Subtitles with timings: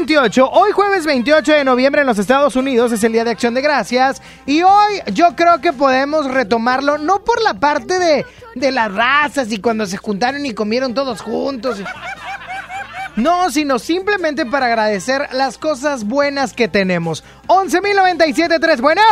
[0.00, 3.32] Hoy 28, hoy jueves 28 de noviembre en los Estados Unidos es el Día de
[3.32, 8.24] Acción de Gracias y hoy yo creo que podemos retomarlo no por la parte de,
[8.54, 11.82] de las razas y cuando se juntaron y comieron todos juntos.
[13.16, 17.22] No, sino simplemente para agradecer las cosas buenas que tenemos.
[17.48, 19.02] 11.097.3, bueno.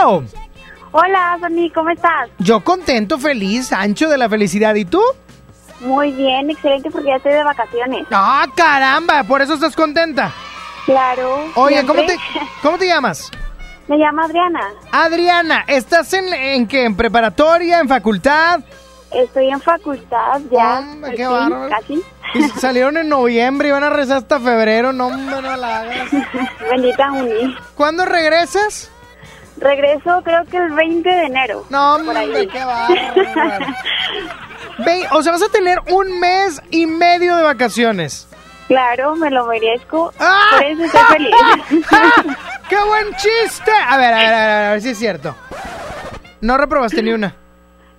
[0.93, 2.31] Hola, Sony, ¿cómo estás?
[2.39, 4.75] Yo contento, feliz, ancho de la felicidad.
[4.75, 5.03] ¿Y tú?
[5.81, 8.07] Muy bien, excelente, porque ya estoy de vacaciones.
[8.11, 10.33] Ah, caramba, por eso estás contenta.
[10.89, 11.45] Claro.
[11.57, 12.17] Oye, ¿cómo te.
[12.63, 13.31] ¿cómo te llamas?
[13.89, 14.61] Me llamo Adriana.
[14.91, 16.85] Adriana, ¿estás en, en qué?
[16.87, 17.81] ¿En preparatoria?
[17.81, 18.61] ¿En facultad?
[19.11, 20.79] Estoy en facultad ya.
[20.79, 21.69] Hombre, qué bárbaro.
[21.69, 22.03] Casi.
[22.33, 24.95] Y salieron en noviembre y van a rezar hasta febrero.
[24.95, 26.09] No, hombre, no la hagas.
[26.71, 27.55] Bendita Uni.
[27.75, 28.91] ¿Cuándo regresas?
[29.59, 31.67] Regreso creo que el 20 de enero.
[31.69, 33.67] No, hombre, qué bárbaro.
[35.11, 38.28] O sea, vas a tener un mes y medio de vacaciones.
[38.69, 40.13] Claro, me lo merezco.
[40.21, 40.43] ¡Ah!
[40.53, 41.35] Por eso estoy feliz.
[42.69, 43.73] ¡Qué buen chiste!
[43.89, 45.35] A ver, a ver, a ver, a ver si es cierto.
[46.41, 47.35] No reprobaste ni una.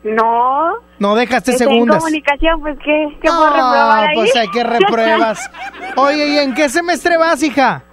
[0.04, 0.88] no.
[1.00, 1.98] No dejaste Estoy en segundas.
[2.00, 3.18] comunicación, pues ¿qué?
[3.22, 4.16] ¿Qué Ah, reprobar ahí?
[4.16, 5.50] pues hay que repruebas.
[5.96, 7.84] Oye, ¿y en qué semestre vas, hija?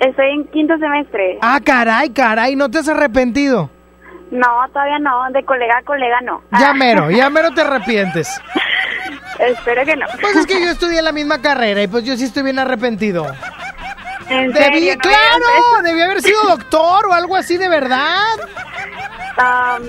[0.00, 1.38] Estoy en quinto semestre.
[1.40, 3.70] Ah, caray, caray, ¿no te has arrepentido?
[4.32, 5.30] No, todavía no.
[5.32, 6.42] De colega a colega no.
[6.58, 8.40] Ya mero, ya mero te arrepientes.
[9.38, 10.06] Espero que no.
[10.20, 13.26] Pues es que yo estudié la misma carrera y pues yo sí estoy bien arrepentido.
[14.28, 14.94] ¿En Debí, serio?
[14.96, 18.22] ¿No claro, debí haber sido doctor o algo así de verdad.
[19.36, 19.82] Am,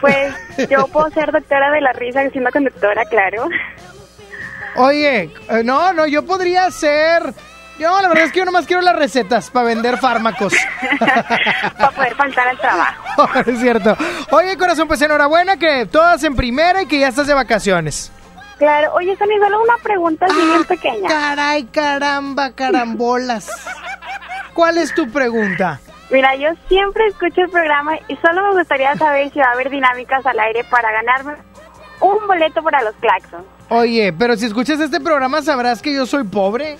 [0.00, 0.34] pues
[0.68, 3.48] yo puedo ser doctora de la risa siendo conductora, claro.
[4.76, 7.22] Oye, eh, no, no, yo podría ser...
[7.78, 10.52] Yo la verdad es que yo nomás quiero las recetas para vender fármacos.
[11.00, 13.28] Para poder faltar al trabajo.
[13.46, 13.96] es cierto.
[14.30, 18.12] Oye, corazón, pues enhorabuena que todas en primera y que ya estás de vacaciones.
[18.58, 18.92] Claro.
[18.94, 21.08] Oye, Sony, solo una pregunta así bien pequeña.
[21.08, 23.48] Caray, caramba, carambolas.
[24.54, 25.80] ¿Cuál es tu pregunta?
[26.10, 29.70] Mira, yo siempre escucho el programa y solo me gustaría saber si va a haber
[29.70, 31.34] dinámicas al aire para ganarme
[32.00, 33.44] un boleto para los claxons.
[33.70, 36.76] Oye, pero si escuchas este programa sabrás que yo soy pobre,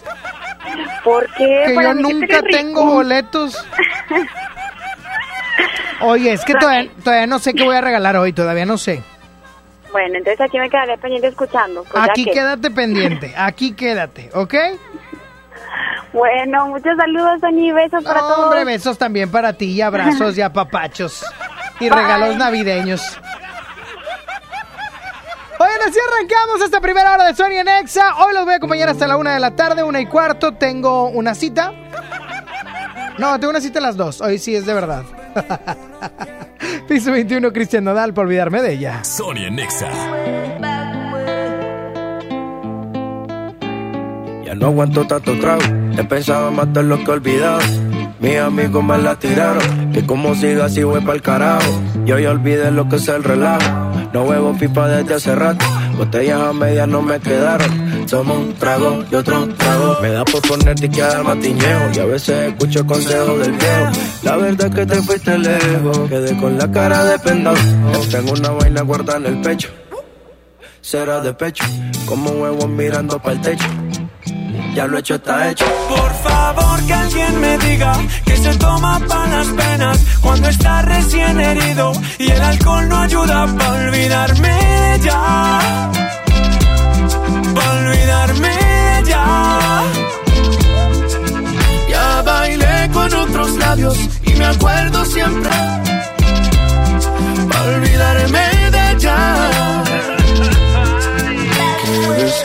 [1.03, 1.65] ¿Por qué?
[1.67, 2.47] que Para yo que nunca rico.
[2.51, 3.67] tengo boletos.
[6.01, 9.03] Oye, es que todavía, todavía no sé qué voy a regalar hoy, todavía no sé.
[9.95, 11.85] Bueno, entonces aquí me quedaré pendiente escuchando.
[11.85, 14.53] pues Aquí que- quédate pendiente, aquí quédate, ¿ok?
[16.13, 18.39] Bueno, muchos saludos, Sony, besos para todos.
[18.47, 21.25] Hombre, besos también para ti y abrazos y apapachos
[21.79, 23.01] y regalos navideños.
[25.61, 28.17] Oigan, así arrancamos esta primera hora de Sony en Exa.
[28.17, 30.55] Hoy los voy a acompañar hasta la una de la tarde, una y cuarto.
[30.55, 31.73] Tengo una cita.
[33.19, 34.21] No, tengo una cita a las dos.
[34.21, 35.05] Hoy sí es de verdad.
[36.89, 39.03] Piso 21, Cristian Nodal, por olvidarme de ella.
[39.05, 39.91] Sony en Exa.
[44.45, 45.63] Ya no aguanto tanto trago.
[45.99, 47.61] He pensado en matar lo que he olvidado.
[48.21, 49.93] Mis amigos me la tiraron.
[49.93, 51.71] Que como siga así voy pa'l carajo.
[52.05, 53.65] Yo ya olvidé lo que es el relajo.
[54.13, 55.65] No huevo pipa desde hace rato.
[55.97, 58.09] Botellas a medias no me quedaron.
[58.09, 59.99] Somos un trago y otro trago.
[60.03, 61.91] Me da por ponerte y quedar matiñejo.
[61.95, 63.91] Y a veces escucho consejos del viejo.
[64.23, 65.99] La verdad es que te fuiste lejos.
[66.09, 67.19] Quedé con la cara de.
[67.19, 69.69] Tengo una vaina guardada en el pecho.
[70.81, 71.65] Será de pecho.
[72.07, 73.67] Como huevo mirando para el techo.
[74.75, 75.65] Ya lo hecho está hecho.
[75.89, 81.41] Por favor que alguien me diga que se toma para las penas cuando está recién
[81.41, 85.93] herido y el alcohol no ayuda para olvidarme de ya.
[87.55, 88.51] Para olvidarme
[89.07, 89.83] ya.
[91.89, 95.51] Ya bailé con otros labios y me acuerdo siempre.
[97.49, 99.84] Pa' olvidarme de ella.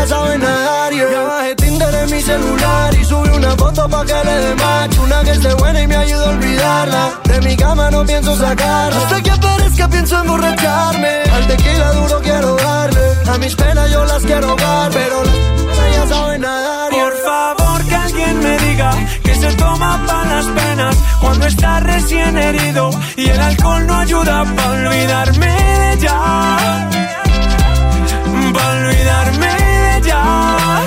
[0.00, 1.10] ya saben nadar yeah.
[1.10, 5.02] Ya bajé Tinder en mi celular y subí una foto pa' que le dé macho
[5.02, 8.96] Una que esté buena y me ayude a olvidarla De mi cama no pienso sacarla
[8.96, 14.22] Hasta que aparezca pienso emborracharme Al tequila duro quiero darle A mis penas yo las
[14.22, 17.04] quiero dar Pero las ya saben nadar yeah.
[17.04, 18.90] Por favor que alguien me diga
[19.24, 24.44] que se toma para las penas cuando está recién herido y el alcohol no ayuda
[24.56, 26.16] para olvidarme de ella.
[28.54, 29.69] Para olvidarme
[30.00, 30.80] ella.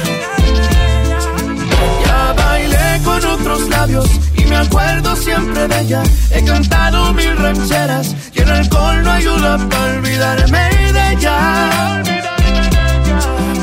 [2.06, 6.04] Ya bailé con otros labios y me acuerdo siempre de ella.
[6.31, 12.04] He cantado mil rancheras y el alcohol no ayuda para olvidarme de ella.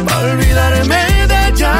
[0.06, 1.72] Para olvidarme de ella.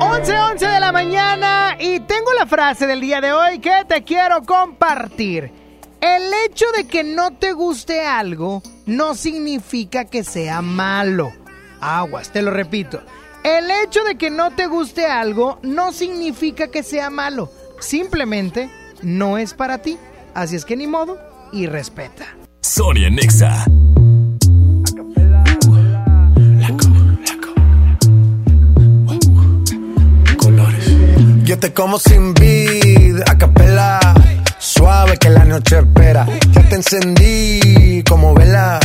[0.00, 4.02] 11, 11 de la mañana y tengo la frase del día de hoy que te
[4.04, 5.61] quiero compartir.
[6.02, 11.32] El hecho de que no te guste algo no significa que sea malo.
[11.80, 13.00] Aguas, te lo repito.
[13.44, 17.52] El hecho de que no te guste algo no significa que sea malo.
[17.78, 18.68] Simplemente
[19.00, 19.96] no es para ti.
[20.34, 21.20] Así es que ni modo
[21.52, 22.26] y respeta.
[22.62, 23.64] Sonia Nexa.
[31.44, 34.00] Yo te como sin vid, a capela.
[34.64, 36.24] Suave que la noche espera.
[36.52, 38.78] Ya te encendí como vela.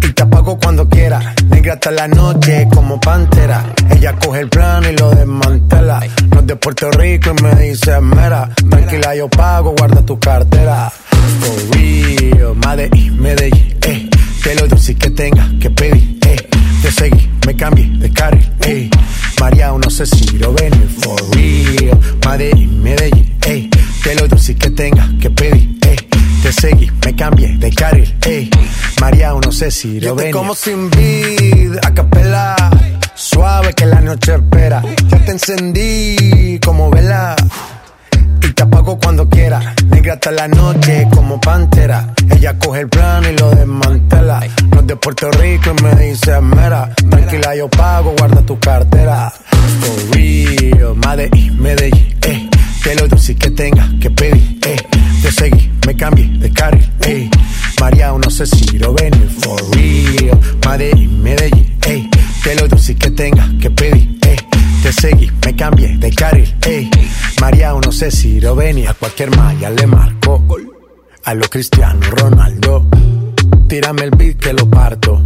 [0.00, 1.34] Y te apago cuando quiera.
[1.48, 3.74] Negra hasta la noche como pantera.
[3.90, 5.98] Ella coge el plano y lo desmantela.
[6.30, 8.50] No es de Puerto Rico y me dice mera.
[8.70, 10.92] Tranquila, yo pago, guarda tu cartera.
[11.40, 14.08] For real, Medellín, Medellín, eh.
[14.44, 16.48] Que lo dulce que tenga que pedir, eh.
[16.82, 18.88] Te seguí, me cambié de carril, eh.
[19.40, 21.98] María, no sé si lo ven, for real.
[22.24, 23.68] Medellín, Medellín, eh.
[24.02, 25.96] Que lo dulce que tenga que pedir, eh.
[26.42, 28.48] Te seguí, me cambié de carril, eh.
[29.00, 30.30] María, no sé si lo ven.
[30.32, 32.56] como sin vid, a capela.
[33.14, 34.80] Suave que la noche espera.
[35.08, 37.34] Ya te encendí como vela.
[38.40, 39.74] Y te apago cuando quiera.
[39.90, 42.14] Negra hasta la noche como pantera.
[42.30, 44.40] Ella coge el plano y lo desmantela.
[44.70, 46.94] No es de Puerto Rico y me dice mera.
[47.10, 49.32] Tranquila, yo pago, guarda tu cartera.
[49.80, 52.48] For real, Medellín, Medellín, eh.
[52.82, 54.76] Que lo dulce que tenga que pedir, eh.
[55.22, 57.30] Te seguí, me cambié de carril, eh.
[57.80, 60.38] María, no sé si lo ven, for real.
[60.66, 62.08] Medellín, Medellín, eh.
[62.42, 64.36] Que lo dulce que tenga que pedir, eh.
[64.82, 66.88] Te seguí, me cambié de carril, ey.
[67.40, 70.44] María, no sé si lo venía, a cualquier malla le marco.
[71.24, 72.86] A lo Cristiano Ronaldo,
[73.68, 75.22] tírame el beat que lo parto.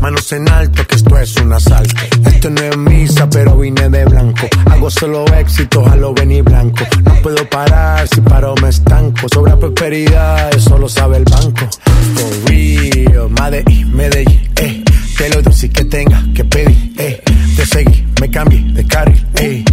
[0.00, 1.94] Manos en alto, que esto es un asalto.
[2.26, 4.48] Esto no es misa, pero vine de blanco.
[4.68, 6.84] Hago solo éxitos a lo venir blanco.
[7.04, 9.28] No puedo parar, si paro me estanco.
[9.32, 11.68] Sobra prosperidad, eso lo sabe el banco.
[12.16, 14.82] For real, Medellín, Medellín, eh.
[15.16, 17.22] Que lo dulce que tenga que pedir, eh.
[17.56, 19.64] Te seguí, me cambié de carril, eh.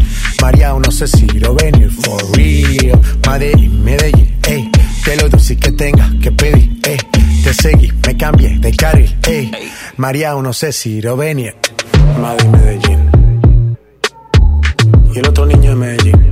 [0.41, 2.99] María, no sé si lo venir, for real.
[3.27, 4.69] Medellín, Medellín, eh.
[5.03, 6.97] Que lo dulce que tenga que pedir, eh.
[7.43, 9.49] Te seguí, me cambié de carril, eh.
[9.97, 11.55] María, no sé si lo venir.
[12.21, 13.09] Madrid, Medellín.
[15.15, 16.28] Y el otro niño de Medellín.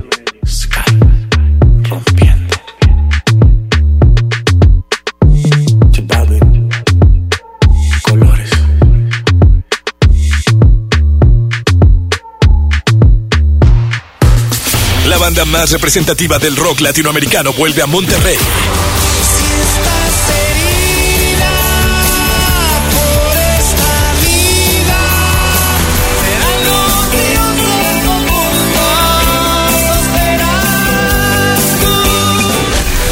[15.27, 18.38] Banda más representativa del rock latinoamericano vuelve a Monterrey.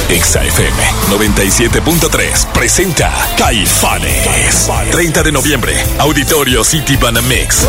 [0.08, 4.70] Exa FM 97.3 presenta Caifanes.
[4.90, 7.68] 30 de noviembre, Auditorio City Banamex.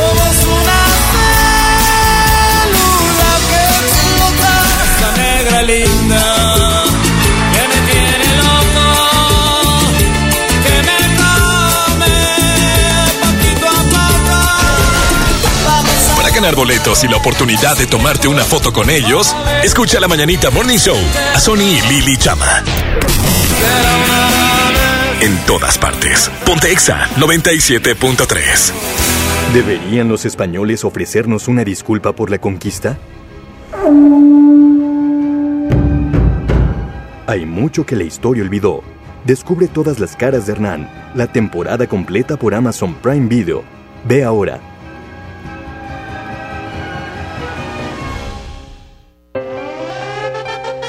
[16.46, 19.34] Ganar boletos y la oportunidad de tomarte una foto con ellos,
[19.64, 20.96] escucha la mañanita Morning Show
[21.34, 22.62] a Sony y Lili Chama.
[25.20, 26.30] En todas partes.
[26.44, 28.72] Ponte Exa 97.3.
[29.54, 32.96] ¿Deberían los españoles ofrecernos una disculpa por la conquista?
[37.26, 38.84] Hay mucho que la historia olvidó.
[39.24, 43.64] Descubre todas las caras de Hernán, la temporada completa por Amazon Prime Video.
[44.04, 44.75] Ve ahora.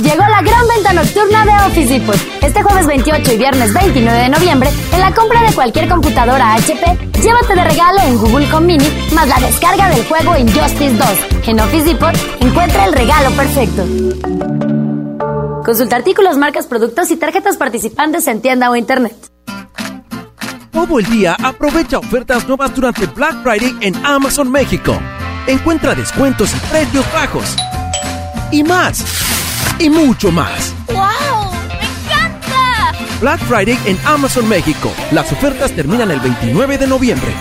[0.00, 2.16] Llegó la gran venta nocturna de Office Depot.
[2.42, 7.10] Este jueves 28 y viernes 29 de noviembre, en la compra de cualquier computadora HP,
[7.22, 11.08] llévate de regalo un Google Home Mini más la descarga del juego Injustice 2.
[11.48, 13.84] En Office Depot encuentra el regalo perfecto.
[15.64, 19.14] Consulta artículos, marcas, productos y tarjetas participantes en tienda o internet.
[20.72, 24.98] Todo el día aprovecha ofertas nuevas durante Black Friday en Amazon México.
[25.46, 27.56] Encuentra descuentos y precios bajos.
[28.50, 29.33] Y más.
[29.78, 30.72] Y mucho más.
[30.86, 31.52] ¡Wow!
[31.68, 32.92] ¡Me encanta!
[33.20, 34.92] Black Friday en Amazon México.
[35.10, 37.34] Las ofertas terminan el 29 de noviembre.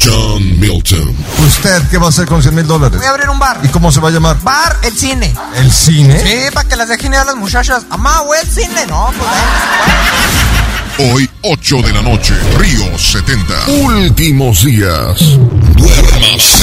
[0.00, 1.16] John Milton.
[1.46, 2.98] ¿Usted qué va a hacer con 100 mil dólares?
[2.98, 3.60] Voy a abrir un bar.
[3.62, 4.40] ¿Y cómo se va a llamar?
[4.42, 5.34] Bar El Cine.
[5.56, 6.18] ¿El cine?
[6.20, 7.84] Sí, para que las dejen ir a las muchachas.
[7.90, 8.86] Amá, güey, el cine.
[8.86, 10.57] No, pues
[11.00, 13.70] Hoy, 8 de la noche, Río 70.
[13.84, 15.38] Últimos días.
[15.76, 16.58] Duérmase.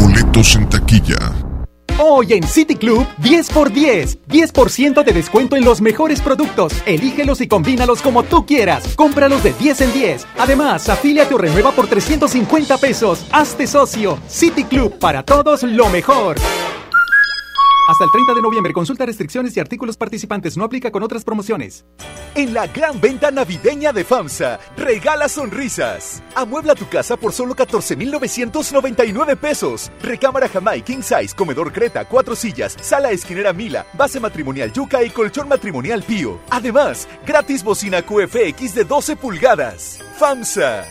[0.00, 1.32] Boletos en taquilla.
[1.98, 4.18] Hoy en City Club, 10 por 10.
[4.28, 6.74] 10% de descuento en los mejores productos.
[6.86, 8.94] Elígelos y combínalos como tú quieras.
[8.94, 10.26] Cómpralos de 10 en 10.
[10.38, 13.26] Además, afíliate o renueva por 350 pesos.
[13.32, 14.16] Hazte socio.
[14.28, 16.36] City Club, para todos lo mejor.
[17.86, 20.56] Hasta el 30 de noviembre, consulta restricciones y artículos participantes.
[20.56, 21.84] No aplica con otras promociones.
[22.34, 26.22] En la gran venta navideña de FAMSA, regala sonrisas.
[26.34, 29.92] Amuebla tu casa por solo 14,999 pesos.
[30.02, 35.10] Recámara Jamai King Size, comedor Creta, cuatro sillas, sala esquinera Mila, base matrimonial Yuca y
[35.10, 36.40] colchón matrimonial Pío.
[36.50, 40.00] Además, gratis bocina QFX de 12 pulgadas.
[40.18, 40.84] FAMSA.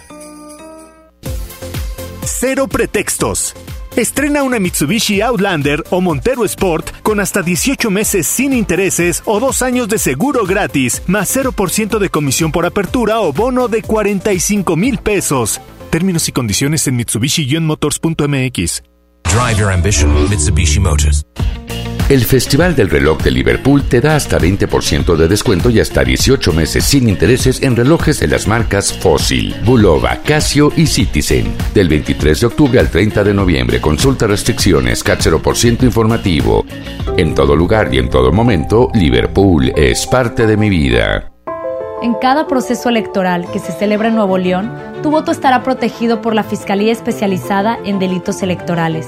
[2.23, 3.53] Cero pretextos.
[3.95, 9.61] Estrena una Mitsubishi Outlander o Montero Sport con hasta 18 meses sin intereses o dos
[9.61, 14.97] años de seguro gratis, más 0% de comisión por apertura o bono de 45 mil
[14.97, 15.61] pesos.
[15.91, 18.83] Términos y condiciones en Mitsubishi-motors.mx.
[19.23, 21.25] Drive your ambition, Mitsubishi Motors.
[22.07, 26.53] El Festival del Reloj de Liverpool te da hasta 20% de descuento y hasta 18
[26.53, 31.51] meses sin intereses en relojes de las marcas Fossil, Bulova, Casio y Citizen.
[31.73, 36.63] Del 23 de octubre al 30 de noviembre, consulta restricciones, CAT 0% informativo.
[37.17, 41.31] En todo lugar y en todo momento, Liverpool es parte de mi vida.
[42.03, 44.71] En cada proceso electoral que se celebra en Nuevo León,
[45.01, 49.07] tu voto estará protegido por la Fiscalía Especializada en Delitos Electorales.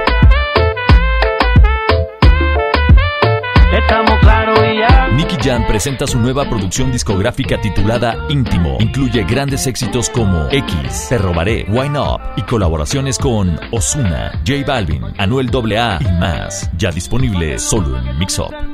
[5.21, 8.77] Nicky Jam presenta su nueva producción discográfica titulada Íntimo.
[8.79, 15.03] Incluye grandes éxitos como X, Te Robaré, Wine Up y colaboraciones con Osuna, J Balvin,
[15.19, 16.71] Anuel AA y más.
[16.75, 18.70] Ya disponible solo en Mix Up.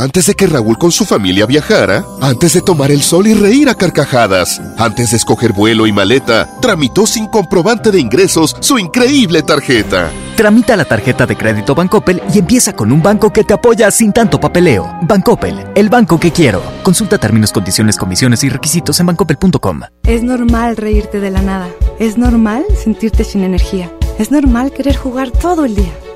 [0.00, 3.68] Antes de que Raúl con su familia viajara, antes de tomar el sol y reír
[3.68, 9.42] a carcajadas, antes de escoger vuelo y maleta, tramitó sin comprobante de ingresos su increíble
[9.42, 10.10] tarjeta.
[10.38, 14.14] Tramita la tarjeta de crédito Bancoppel y empieza con un banco que te apoya sin
[14.14, 14.90] tanto papeleo.
[15.02, 16.62] Bancoppel, el banco que quiero.
[16.82, 19.80] Consulta términos, condiciones, comisiones y requisitos en bancoppel.com.
[20.04, 21.68] Es normal reírte de la nada.
[21.98, 23.92] Es normal sentirte sin energía.
[24.18, 25.92] Es normal querer jugar todo el día.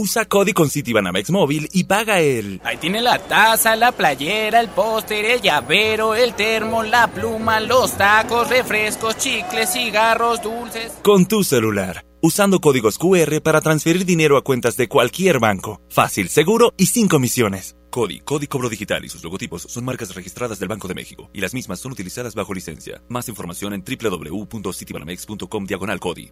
[0.00, 2.60] Usa Cody con Citibanamex Móvil y paga el...
[2.62, 7.94] Ahí tiene la taza, la playera, el póster, el llavero, el termo, la pluma, los
[7.98, 10.92] tacos, refrescos, chicles, cigarros, dulces.
[11.02, 12.04] Con tu celular.
[12.22, 15.80] Usando códigos QR para transferir dinero a cuentas de cualquier banco.
[15.88, 17.74] Fácil, seguro y sin comisiones.
[17.90, 21.40] Cody, Cody Cobro Digital y sus logotipos son marcas registradas del Banco de México y
[21.40, 23.02] las mismas son utilizadas bajo licencia.
[23.08, 26.30] Más información en www.citibanamex.com diagonal Cody.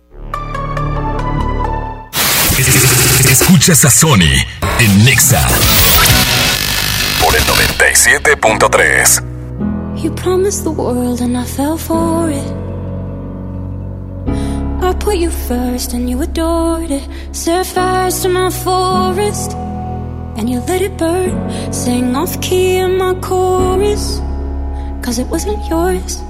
[3.25, 4.45] Escuchas a Sony
[4.79, 5.49] en Nexa
[7.21, 9.23] por el 97.3.
[9.97, 12.47] You promised the world and I fell for it.
[14.83, 17.09] I put you first and you adored it.
[17.33, 19.55] Set fires to my forest
[20.37, 21.73] and you let it burn.
[21.73, 24.21] Sang off key in my chorus,
[25.03, 26.21] cause it wasn't yours.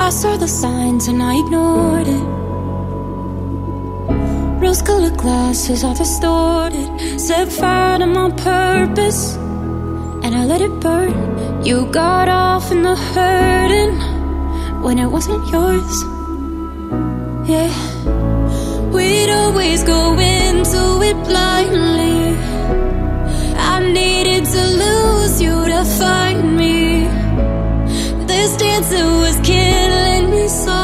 [0.00, 2.43] I saw the signs and I ignored it.
[4.60, 6.88] Rose colored glasses are distorted.
[7.20, 9.36] Set fire to my purpose,
[10.24, 11.64] and I let it burn.
[11.64, 13.94] You got off in the hurting
[14.82, 15.96] when it wasn't yours.
[17.48, 17.72] Yeah,
[18.94, 22.36] we'd always go into it blindly.
[23.56, 27.06] I needed to lose you to find me.
[28.26, 30.83] This dancer was killing me softly.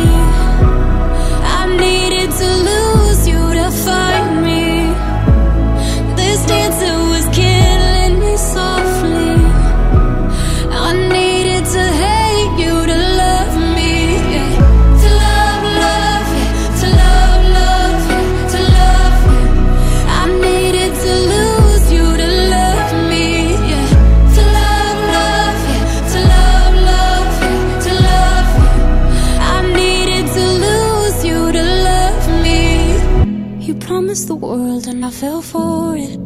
[34.11, 35.09] The world and I
[35.41, 36.19] for it.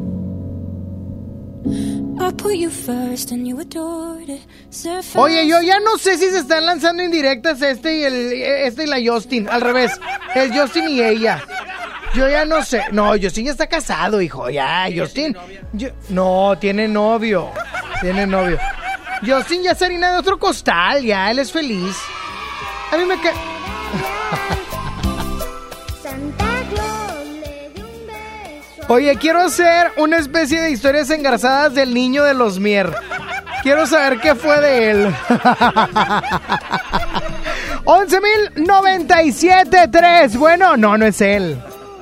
[5.14, 8.88] Oye, yo ya no sé si se están lanzando indirectas este y el este y
[8.88, 9.92] la Justin, al revés.
[10.34, 11.44] Es Justin y ella.
[12.16, 12.82] Yo ya no sé.
[12.92, 14.50] No, Justin ya está casado, hijo.
[14.50, 15.38] Ya, Justin.
[16.10, 17.52] no, tiene novio.
[18.02, 18.58] Tiene novio.
[19.24, 21.96] Justin ya es harina de otro costal, ya, él es feliz.
[22.92, 23.55] A mí me cae.
[28.88, 32.94] Oye, quiero hacer una especie de historias engarzadas del niño de los Mier.
[33.64, 35.08] Quiero saber qué fue de él.
[37.86, 40.38] 11.097.3.
[40.38, 41.58] Bueno, no, no es él.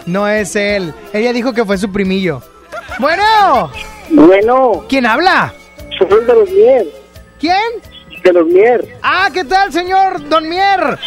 [0.05, 0.93] No es él.
[1.13, 2.41] Ella dijo que fue su primillo.
[2.99, 3.71] Bueno.
[4.09, 4.83] Bueno.
[4.89, 5.53] ¿Quién habla?
[5.97, 6.85] Soy el de los Mier.
[7.39, 7.63] ¿Quién?
[8.23, 8.97] De los Mier.
[9.01, 10.99] Ah, ¿qué tal, señor Don Mier?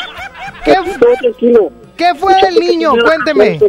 [0.64, 1.70] ¿Qué, todo tranquilo.
[1.96, 2.94] ¿Qué fue del niño?
[3.04, 3.60] Cuénteme.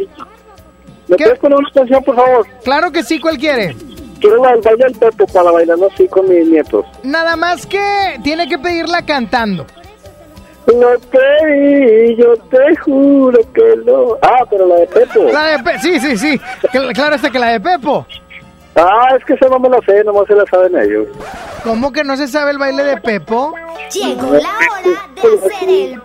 [1.08, 2.48] ¿Me puedes poner una canción, por favor?
[2.64, 3.76] Claro que sí, ¿cuál quiere?
[4.20, 6.86] Quiero baile del Pepo para bailar así con mis nietos.
[7.04, 9.66] Nada más que tiene que pedirla cantando.
[10.68, 14.18] No te vi, yo te juro que no.
[14.22, 15.24] Ah, pero la de Pepo.
[15.32, 16.42] La de Pe- sí, sí, sí.
[16.74, 18.06] Cl- Claro está que la de Pepo.
[18.76, 21.08] Ah, es que esa no me la sé, nomás se la saben ellos.
[21.64, 23.54] ¿Cómo que no se sabe el baile de Pepo?
[23.94, 26.02] Llegó la hora de hacer el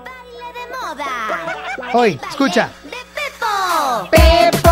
[1.95, 2.71] Hoy, escucha.
[2.91, 4.72] Pepo, Pepo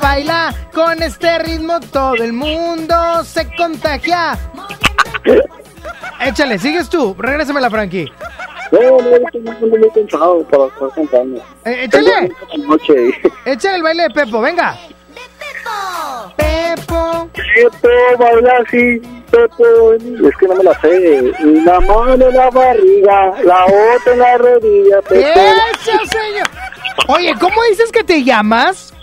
[0.00, 4.38] baila con este ritmo todo el mundo se contagia.
[6.20, 7.14] Échale, sigues tú.
[7.18, 8.10] Regrésame la Frankie.
[8.72, 11.42] No, no, muy, cansado para estar cantando.
[11.64, 12.32] Eh, échale.
[13.44, 14.76] Échale el baile de Pepo, venga.
[16.36, 17.28] Pepo.
[17.32, 19.92] Pepo baila así, Pepo.
[19.94, 21.32] Es que no me la sé.
[21.44, 25.28] Una mano en la barriga, la otra en la rodilla, Pepo.
[25.28, 26.48] ¡Eso, señor!
[27.08, 28.93] Oye, ¿cómo dices que te llamas?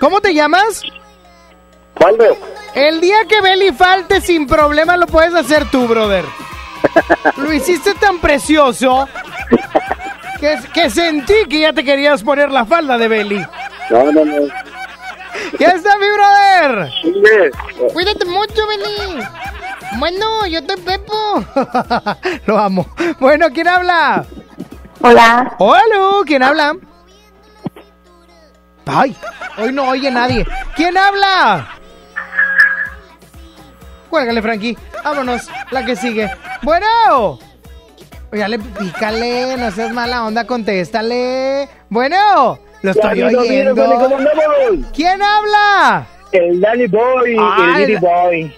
[0.00, 0.82] ¿Cómo te llamas?
[1.94, 2.24] ¿Cuándo?
[2.74, 6.24] El día que Beli falte sin problema lo puedes hacer tú, brother.
[7.38, 9.08] Lo hiciste tan precioso
[10.38, 13.46] que, que sentí que ya te querías poner la falda de Beli.
[13.90, 14.46] No, no, no.
[15.58, 16.90] ¡Ya está mi brother!
[17.92, 19.24] Cuídate mucho, Beli.
[19.98, 21.44] Bueno, yo estoy Pepo.
[22.46, 22.86] Lo amo.
[23.18, 24.24] Bueno, ¿quién habla?
[25.00, 25.54] Hola.
[25.58, 26.74] Hola, ¿quién habla?
[28.86, 29.16] Ay,
[29.58, 30.46] hoy no oye nadie.
[30.76, 31.68] ¿Quién habla?
[34.10, 34.76] Cuélgale, Frankie.
[35.02, 36.30] Vámonos, la que sigue.
[36.62, 37.38] Bueno.
[38.32, 41.68] Oye, pícale, no seas mala onda, contéstale.
[41.88, 44.90] Bueno, lo estoy Ya, mira, mira, oyendo.
[44.94, 46.06] ¿Quién habla?
[46.32, 48.56] El Danny Boy, Ah, el Diddy el- Boy.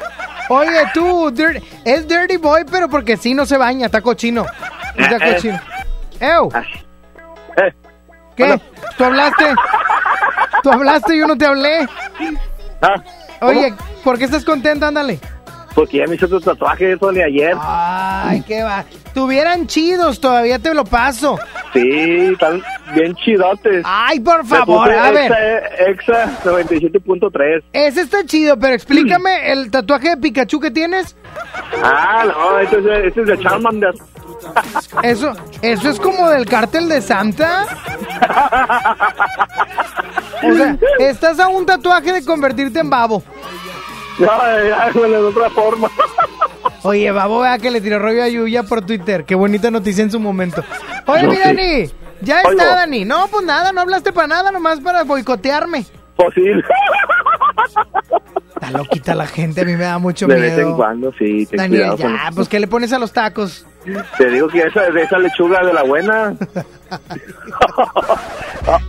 [0.50, 4.44] Oye, tú, dir- es Dirty Boy, pero porque sí no se baña, está cochino.
[4.94, 5.34] Está Eh, eh.
[5.34, 5.60] cochino.
[6.20, 6.50] ¡Ew!
[8.36, 8.60] ¿Qué?
[8.96, 9.44] ¿Tú hablaste?
[10.62, 11.86] ¿Tú hablaste y yo no te hablé?
[12.80, 12.94] Ah,
[13.40, 14.86] Oye, ¿por qué estás contento?
[14.86, 15.18] Ándale.
[15.74, 17.56] Porque ya me hizo tu tatuaje eso de ayer.
[17.60, 18.84] Ay, qué va.
[19.12, 21.36] Tuvieran chidos, todavía te lo paso.
[21.72, 22.62] Sí, están
[22.94, 23.82] bien chidotes.
[23.84, 25.32] Ay, por favor, a ver.
[25.88, 27.62] Exa, Exa 97.3.
[27.72, 31.16] Ese está chido, pero explícame el tatuaje de Pikachu que tienes.
[31.82, 33.94] Ah, no, este es este es de Charmander.
[35.02, 35.32] Eso,
[35.62, 37.66] eso es como del cártel de Santa.
[40.42, 43.22] O sea, estás a un tatuaje de convertirte en babo.
[44.18, 45.90] No, ya, bueno, de otra forma.
[46.82, 49.24] Oye, babo, vea que le tiró rollo a Yuya por Twitter.
[49.24, 50.62] Qué bonita noticia en su momento.
[51.06, 51.42] Oye, No, mi sí.
[51.42, 52.50] Dani, ya Oigo.
[52.60, 53.04] está, Dani.
[53.04, 55.84] No, pues nada, no hablaste para nada, nomás para boicotearme.
[56.16, 56.62] Posible.
[58.54, 60.76] Está loquita la gente, a mí me da mucho De vez en miedo.
[60.76, 61.96] cuando, sí, ten Daniel, cuidado.
[61.98, 63.66] ya, con- pues ¿qué le pones a los tacos?
[64.18, 66.34] Te digo que esa, de esa lechuga de la buena.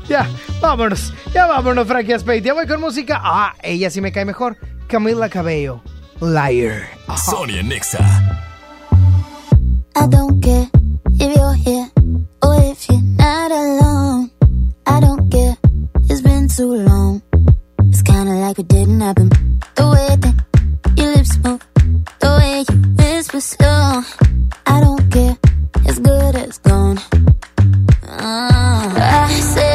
[0.07, 0.27] Ya,
[0.61, 2.43] vámonos, ya vámonos, Frankie Aspeit.
[2.43, 3.19] Ya voy con música.
[3.21, 4.55] Ah, ella sí me cae mejor.
[4.87, 5.81] Camila Cabello,
[6.21, 6.87] Liar.
[7.17, 7.99] Sonia Nexa.
[9.97, 10.69] I don't care
[11.19, 11.89] if you're here
[12.43, 14.31] or if you're not alone.
[14.85, 15.57] I don't care,
[16.09, 17.21] it's been too long.
[17.89, 19.29] It's kinda like it didn't happen.
[19.75, 20.35] The way that
[20.95, 21.61] your lips move,
[22.19, 24.03] the way you whisper slow.
[24.67, 25.37] I don't care,
[25.85, 26.99] it's good as gone.
[28.07, 29.74] Ah, I said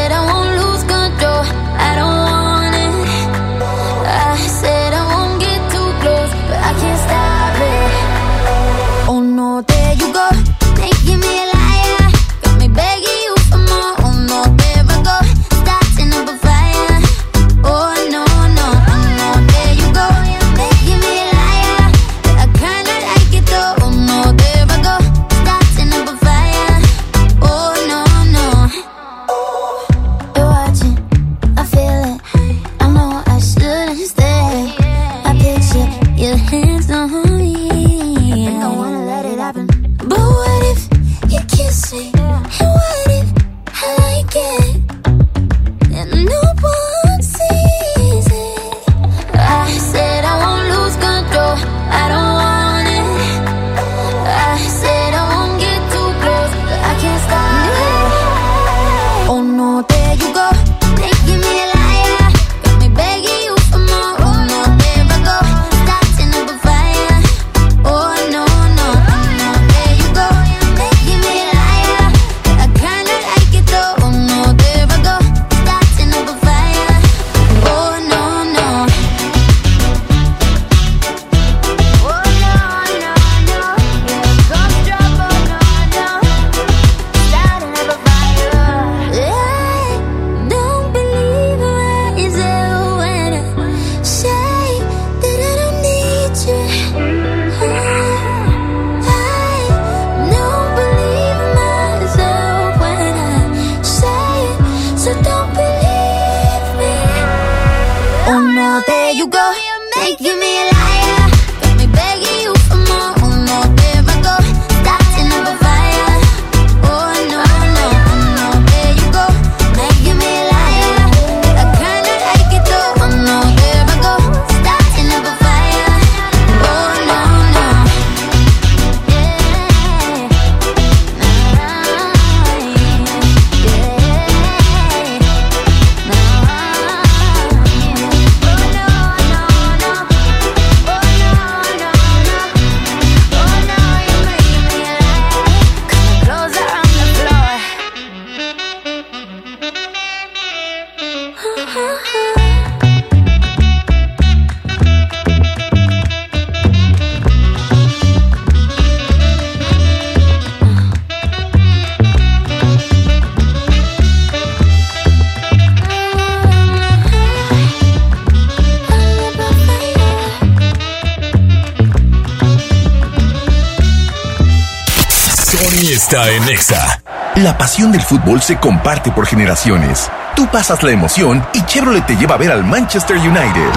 [175.69, 177.03] está en Exa.
[177.37, 180.11] La pasión del fútbol se comparte por generaciones.
[180.35, 183.71] Tú pasas la emoción y Chevrolet te lleva a ver al Manchester United.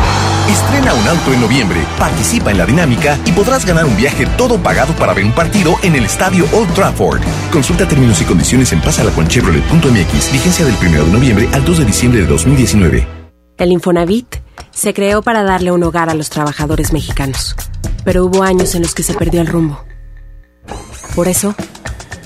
[0.49, 4.61] Estrena un auto en noviembre, participa en la dinámica y podrás ganar un viaje todo
[4.61, 7.21] pagado para ver un partido en el estadio Old Trafford.
[7.51, 10.31] Consulta términos y condiciones en pasalaconchevrolet.mx.
[10.31, 13.07] Vigencia del 1 de noviembre al 2 de diciembre de 2019.
[13.57, 14.37] El Infonavit
[14.71, 17.55] se creó para darle un hogar a los trabajadores mexicanos,
[18.03, 19.83] pero hubo años en los que se perdió el rumbo.
[21.15, 21.55] Por eso,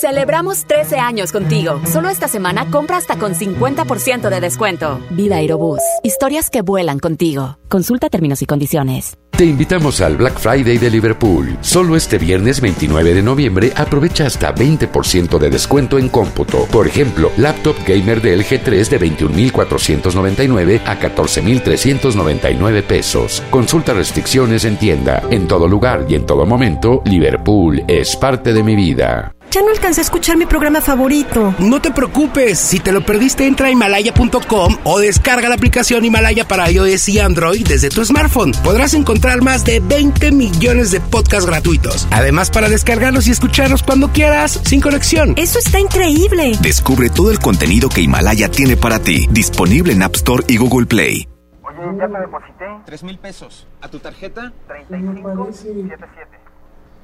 [0.00, 1.80] Celebramos 13 años contigo.
[1.84, 5.00] Solo esta semana compra hasta con 50% de descuento.
[5.10, 5.80] Vida Aerobús.
[6.04, 7.58] Historias que vuelan contigo.
[7.68, 9.18] Consulta términos y condiciones.
[9.36, 11.58] Te invitamos al Black Friday de Liverpool.
[11.62, 16.66] Solo este viernes 29 de noviembre aprovecha hasta 20% de descuento en cómputo.
[16.66, 23.42] Por ejemplo, laptop gamer de LG 3 de 21.499 a 14.399 pesos.
[23.50, 25.24] Consulta restricciones en tienda.
[25.30, 29.32] En todo lugar y en todo momento, Liverpool es parte de mi vida.
[29.50, 31.54] Ya no alcancé a escuchar mi programa favorito.
[31.58, 36.46] No te preocupes, si te lo perdiste entra a himalaya.com o descarga la aplicación Himalaya
[36.46, 38.52] para iOS y Android desde tu smartphone.
[38.62, 42.06] Podrás encontrar más de 20 millones de podcasts gratuitos.
[42.10, 45.32] Además para descargarlos y escucharlos cuando quieras, sin conexión.
[45.38, 46.52] Eso está increíble.
[46.60, 50.84] Descubre todo el contenido que Himalaya tiene para ti, disponible en App Store y Google
[50.84, 51.26] Play.
[51.62, 52.66] Oye, ya te deposité.
[52.84, 53.66] Tres mil pesos.
[53.80, 54.52] ¿A tu tarjeta?
[54.66, 56.38] 3577.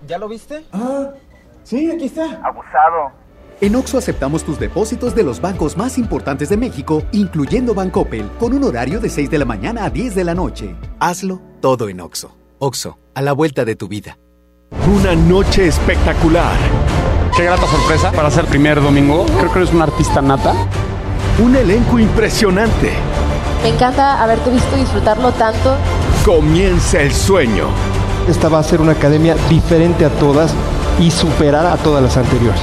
[0.07, 0.66] ¿Ya lo viste?
[0.72, 1.09] Ah.
[1.64, 2.40] Sí, aquí está.
[2.44, 3.12] Abusado.
[3.61, 8.53] En Oxo aceptamos tus depósitos de los bancos más importantes de México, incluyendo Bancoppel, con
[8.53, 10.77] un horario de 6 de la mañana a 10 de la noche.
[11.00, 12.37] Hazlo todo en Oxo.
[12.59, 14.18] Oxo, a la vuelta de tu vida.
[14.94, 16.53] Una noche espectacular.
[17.35, 19.24] Qué grata sorpresa para ser primer domingo.
[19.38, 20.53] Creo que eres un artista nata.
[21.42, 22.92] Un elenco impresionante.
[23.62, 25.77] Me encanta haberte visto disfrutarlo tanto.
[26.24, 27.68] Comienza el sueño.
[28.29, 30.55] Esta va a ser una academia diferente a todas
[30.98, 32.61] y superar a todas las anteriores.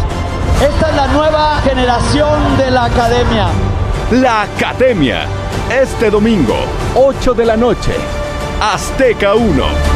[0.62, 3.48] Esta es la nueva generación de la academia.
[4.12, 5.26] La academia.
[5.70, 6.56] Este domingo,
[6.96, 7.94] 8 de la noche.
[8.62, 9.91] Azteca 1.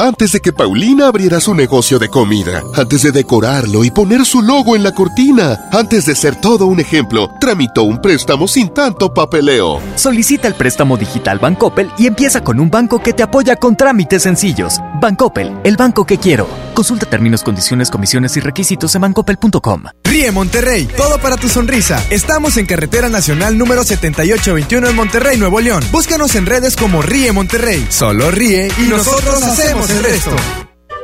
[0.00, 4.40] Antes de que Paulina abriera su negocio de comida, antes de decorarlo y poner su
[4.40, 9.12] logo en la cortina, antes de ser todo un ejemplo, tramitó un préstamo sin tanto
[9.12, 9.78] papeleo.
[9.96, 14.22] Solicita el préstamo digital Bancoppel y empieza con un banco que te apoya con trámites
[14.22, 14.80] sencillos.
[15.02, 16.48] Bancoppel, el banco que quiero.
[16.72, 19.82] Consulta términos, condiciones, comisiones y requisitos en bancoppel.com.
[20.04, 22.02] Ríe Monterrey, todo para tu sonrisa.
[22.08, 25.84] Estamos en Carretera Nacional número 7821 en Monterrey, Nuevo León.
[25.92, 27.86] Búscanos en redes como Ríe Monterrey.
[27.90, 30.30] Solo ríe y nosotros hacemos el resto.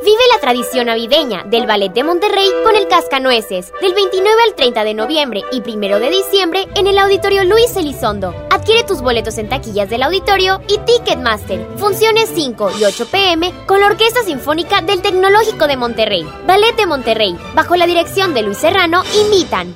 [0.05, 4.85] Vive la tradición navideña del Ballet de Monterrey con el Cascanueces, del 29 al 30
[4.85, 8.33] de noviembre y 1 de diciembre en el Auditorio Luis Elizondo.
[8.51, 11.67] Adquiere tus boletos en taquillas del auditorio y Ticketmaster.
[11.79, 16.25] Funciones 5 y 8 pm con la Orquesta Sinfónica del Tecnológico de Monterrey.
[16.47, 19.75] Ballet de Monterrey, bajo la dirección de Luis Serrano, invitan.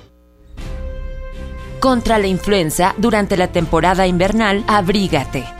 [1.81, 5.60] Contra la influenza, durante la temporada invernal, abrígate.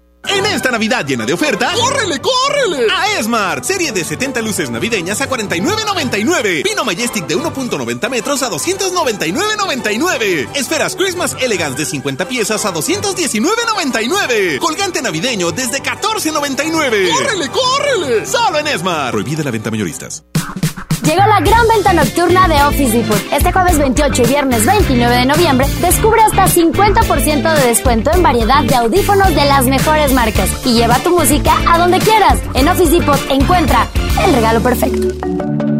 [0.27, 2.87] En esta Navidad llena de ofertas, ¡córrele, córrele!
[2.91, 6.63] A Esmart, serie de 70 luces navideñas a 49.99.
[6.63, 10.49] Pino Majestic de 1.90 metros a 299.99.
[10.55, 14.59] Esferas Christmas Elegance de 50 piezas a 219.99.
[14.59, 17.09] Colgante navideño desde 14.99.
[17.11, 18.25] ¡Córrele, córrele!
[18.25, 19.11] Solo en Esmart.
[19.11, 20.23] Prohibida la venta mayoristas.
[21.03, 23.19] Llegó la gran venta nocturna de Office Depot.
[23.31, 28.63] Este jueves 28 y viernes 29 de noviembre, descubre hasta 50% de descuento en variedad
[28.63, 30.49] de audífonos de las mejores marcas.
[30.65, 32.39] Y lleva tu música a donde quieras.
[32.53, 33.87] En Office Depot encuentra
[34.25, 35.70] el regalo perfecto.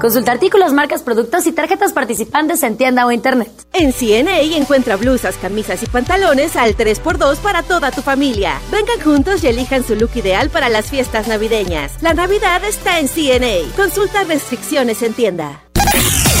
[0.00, 3.50] Consulta artículos, marcas, productos y tarjetas participantes en tienda o internet.
[3.72, 8.60] En CNA encuentra blusas, camisas y pantalones al 3x2 para toda tu familia.
[8.70, 12.00] Vengan juntos y elijan su look ideal para las fiestas navideñas.
[12.00, 13.74] La Navidad está en CNA.
[13.76, 15.62] Consulta restricciones en tienda.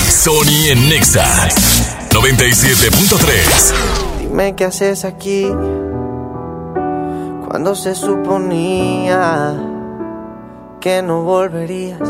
[0.08, 1.48] Sony en Nexa
[2.10, 3.72] 97.3.
[4.20, 5.48] Dime qué haces aquí
[7.48, 9.54] cuando se suponía
[10.80, 12.00] que no volverías.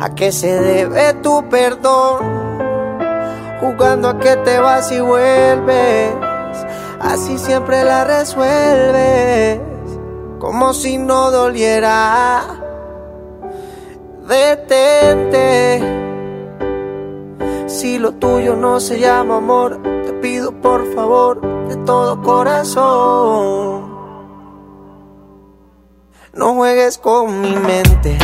[0.00, 2.58] ¿A qué se debe tu perdón?
[3.60, 6.14] Jugando a que te vas y vuelves.
[7.00, 9.60] Así siempre la resuelves,
[10.38, 12.42] como si no doliera.
[14.28, 15.80] Detente.
[17.66, 23.96] Si lo tuyo no se llama amor, te pido por favor de todo corazón.
[26.34, 28.18] No juegues con mi mente.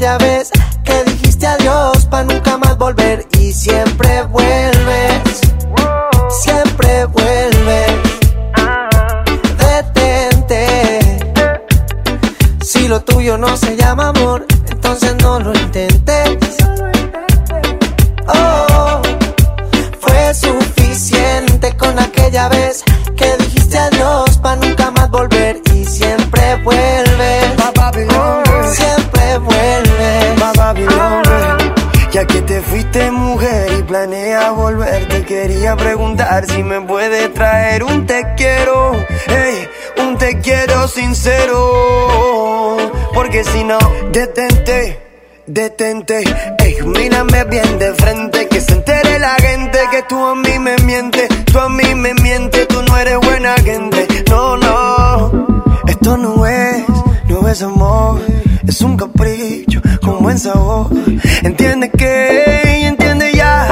[0.00, 0.50] Aquella vez
[0.82, 5.40] que dijiste adiós para nunca más volver y siempre vuelves.
[6.30, 7.92] Siempre vuelves.
[9.58, 11.18] Detente.
[12.62, 16.56] Si lo tuyo no se llama amor, entonces no lo intentes.
[18.26, 19.02] Oh,
[20.00, 22.84] fue suficiente con aquella vez
[23.18, 24.69] que dijiste adiós para nunca
[32.60, 38.22] te fuiste mujer y planeas volver, te quería preguntar si me puede traer un te
[38.36, 38.92] quiero,
[39.26, 39.68] hey,
[40.02, 42.76] un te quiero sincero.
[43.14, 43.78] Porque si no,
[44.12, 45.06] detente.
[45.46, 46.22] Detente,
[46.58, 50.76] ey, mírame bien de frente, que se entere la gente que tú a mí me
[50.84, 56.46] mientes, tú a mí me mientes, tú no eres buena gente, no, no, esto no
[56.46, 56.84] es,
[57.26, 58.20] no es amor,
[58.66, 60.88] es un capricho con buen sabor,
[61.42, 63.68] entiende que, entiende ya,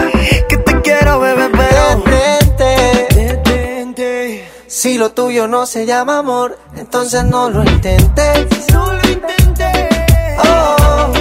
[0.49, 2.05] que te quiero bebé, pero
[3.15, 4.49] Detente.
[4.67, 8.47] Si lo tuyo no se llama amor, entonces no lo intentes.
[8.73, 9.89] No lo intenté.
[10.39, 11.13] Oh,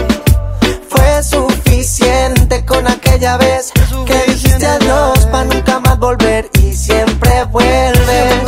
[0.90, 3.72] fue suficiente con aquella vez
[4.06, 8.47] que dijiste adiós para nunca más volver y siempre vuelves.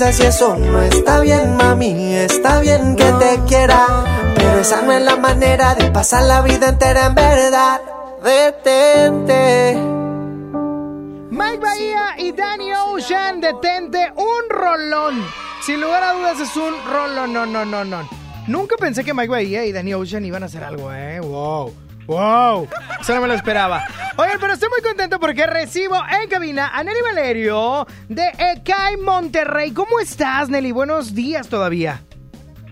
[0.00, 2.14] Y eso no está bien, mami.
[2.14, 3.84] Está bien que te quiera,
[4.36, 7.80] pero esa no es la manera de pasar la vida entera en verdad.
[8.22, 9.76] Detente.
[11.30, 15.24] Mike Bahía y Danny Ocean, detente, un rolón.
[15.62, 18.08] Sin lugar a dudas es un rolón, no, no, no, no.
[18.46, 21.18] Nunca pensé que Mike Bahía y Danny Ocean iban a hacer algo, ¿eh?
[21.18, 21.74] Wow,
[22.08, 22.66] wow.
[23.00, 23.84] Eso no me lo esperaba.
[24.16, 29.70] Oigan, pero estoy muy contento porque recibo en cabina a Nelly Valerio de ECAI Monterrey.
[29.70, 30.72] ¿Cómo estás, Nelly?
[30.72, 32.02] Buenos días todavía.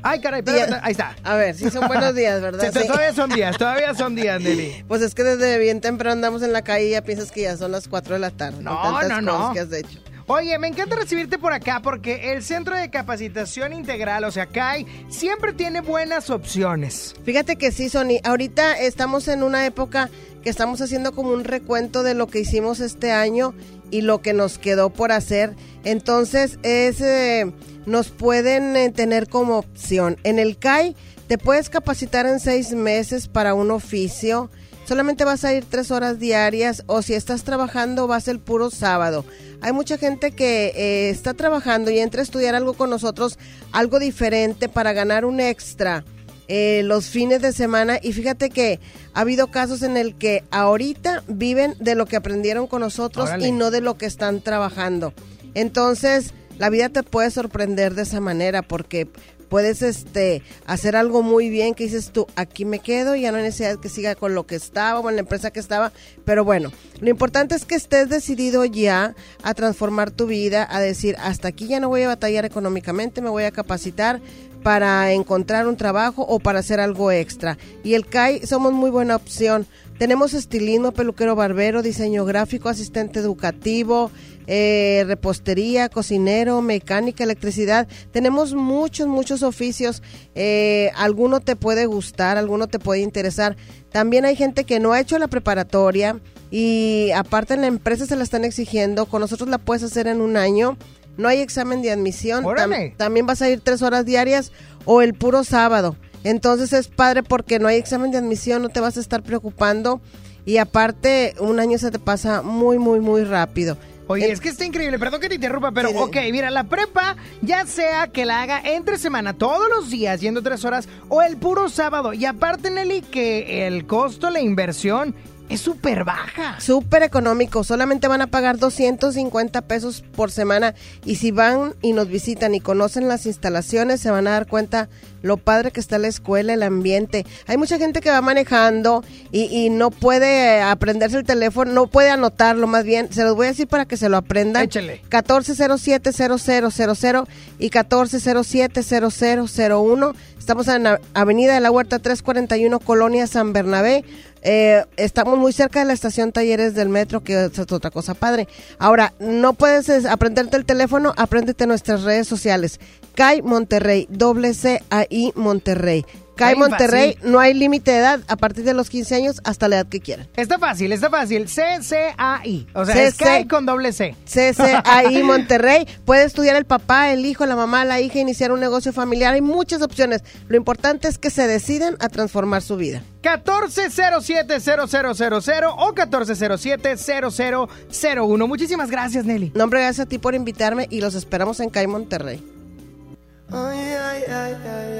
[0.02, 1.16] Ay, caray, espérate, ahí está.
[1.24, 2.70] A ver, sí son buenos días, ¿verdad?
[2.72, 2.86] Sí, Sí.
[2.86, 4.84] Todavía son días, todavía son días, Nelly.
[4.86, 7.56] Pues es que desde bien temprano andamos en la calle y ya piensas que ya
[7.56, 8.62] son las 4 de la tarde.
[8.62, 9.38] No, con tantas no, no.
[9.38, 9.98] cosas que has hecho.
[10.28, 14.84] Oye, me encanta recibirte por acá porque el Centro de Capacitación Integral, o sea, CAI,
[15.08, 17.14] siempre tiene buenas opciones.
[17.24, 18.18] Fíjate que sí, Sony.
[18.24, 20.10] Ahorita estamos en una época
[20.42, 23.54] que estamos haciendo como un recuento de lo que hicimos este año
[23.92, 25.54] y lo que nos quedó por hacer.
[25.84, 27.52] Entonces, es, eh,
[27.86, 30.16] nos pueden eh, tener como opción.
[30.24, 30.96] En el CAI
[31.28, 34.50] te puedes capacitar en seis meses para un oficio.
[34.86, 39.24] Solamente vas a ir tres horas diarias o si estás trabajando vas el puro sábado.
[39.60, 43.36] Hay mucha gente que eh, está trabajando y entra a estudiar algo con nosotros,
[43.72, 46.04] algo diferente para ganar un extra
[46.48, 48.78] eh, los fines de semana y fíjate que
[49.14, 53.48] ha habido casos en el que ahorita viven de lo que aprendieron con nosotros Órale.
[53.48, 55.12] y no de lo que están trabajando.
[55.54, 59.08] Entonces, la vida te puede sorprender de esa manera porque
[59.48, 63.44] puedes este hacer algo muy bien que dices tú, aquí me quedo ya no hay
[63.44, 65.92] necesidad que siga con lo que estaba o en la empresa que estaba,
[66.24, 71.16] pero bueno, lo importante es que estés decidido ya a transformar tu vida, a decir,
[71.20, 74.20] hasta aquí ya no voy a batallar económicamente, me voy a capacitar
[74.62, 77.56] para encontrar un trabajo o para hacer algo extra.
[77.84, 79.64] Y el CAI somos muy buena opción.
[79.96, 84.10] Tenemos estilismo, peluquero barbero, diseño gráfico, asistente educativo,
[84.46, 87.88] eh, repostería, cocinero, mecánica, electricidad.
[88.12, 90.02] Tenemos muchos, muchos oficios.
[90.34, 93.56] Eh, alguno te puede gustar, alguno te puede interesar.
[93.90, 96.20] También hay gente que no ha hecho la preparatoria
[96.50, 99.06] y aparte en la empresa se la están exigiendo.
[99.06, 100.76] Con nosotros la puedes hacer en un año.
[101.16, 102.44] No hay examen de admisión.
[102.62, 104.52] Tam- también vas a ir tres horas diarias
[104.84, 105.96] o el puro sábado.
[106.24, 110.00] Entonces es padre porque no hay examen de admisión, no te vas a estar preocupando
[110.44, 113.78] y aparte un año se te pasa muy, muy, muy rápido.
[114.08, 117.66] Oye, es que está increíble, perdón que te interrumpa, pero ok, mira, la prepa, ya
[117.66, 121.68] sea que la haga entre semana, todos los días, yendo tres horas, o el puro
[121.68, 122.12] sábado.
[122.12, 125.14] Y aparte, Nelly, que el costo, la inversión
[125.48, 126.60] Es súper baja.
[126.60, 127.64] Súper económico.
[127.64, 130.74] Solamente van a pagar 250 pesos por semana.
[131.04, 134.88] Y si van y nos visitan y conocen las instalaciones, se van a dar cuenta
[135.22, 137.26] lo padre que está la escuela, el ambiente.
[137.46, 142.10] Hay mucha gente que va manejando y, y no puede aprenderse el teléfono, no puede
[142.10, 143.12] anotarlo más bien.
[143.12, 144.64] Se los voy a decir para que se lo aprendan.
[144.64, 145.02] Échale.
[145.10, 147.26] 1407-0000
[147.58, 150.14] y 1407-0001.
[150.38, 154.04] Estamos en Avenida de la Huerta 341, Colonia San Bernabé.
[154.48, 158.46] Eh, estamos muy cerca de la estación Talleres del Metro, que es otra cosa padre.
[158.78, 162.78] Ahora, no puedes es, aprenderte el teléfono, apréndete nuestras redes sociales.
[163.16, 166.06] CAI Monterrey, doble C A I Monterrey.
[166.36, 167.32] CAI Ahí Monterrey, fácil.
[167.32, 170.00] no hay límite de edad, a partir de los 15 años hasta la edad que
[170.00, 170.26] quieran.
[170.36, 171.48] Está fácil, está fácil.
[171.48, 172.66] C-C-A-I.
[172.74, 174.14] O sea, C- C- con doble C.
[174.26, 175.86] CCAI Monterrey.
[176.04, 179.34] Puede estudiar el papá, el hijo, la mamá, la hija, iniciar un negocio familiar.
[179.34, 180.22] Hay muchas opciones.
[180.48, 183.02] Lo importante es que se decidan a transformar su vida.
[183.22, 188.48] 1407-0000 o 1407-0001.
[188.48, 189.52] Muchísimas gracias, Nelly.
[189.54, 192.42] No, hombre, gracias a ti por invitarme y los esperamos en CAI Monterrey.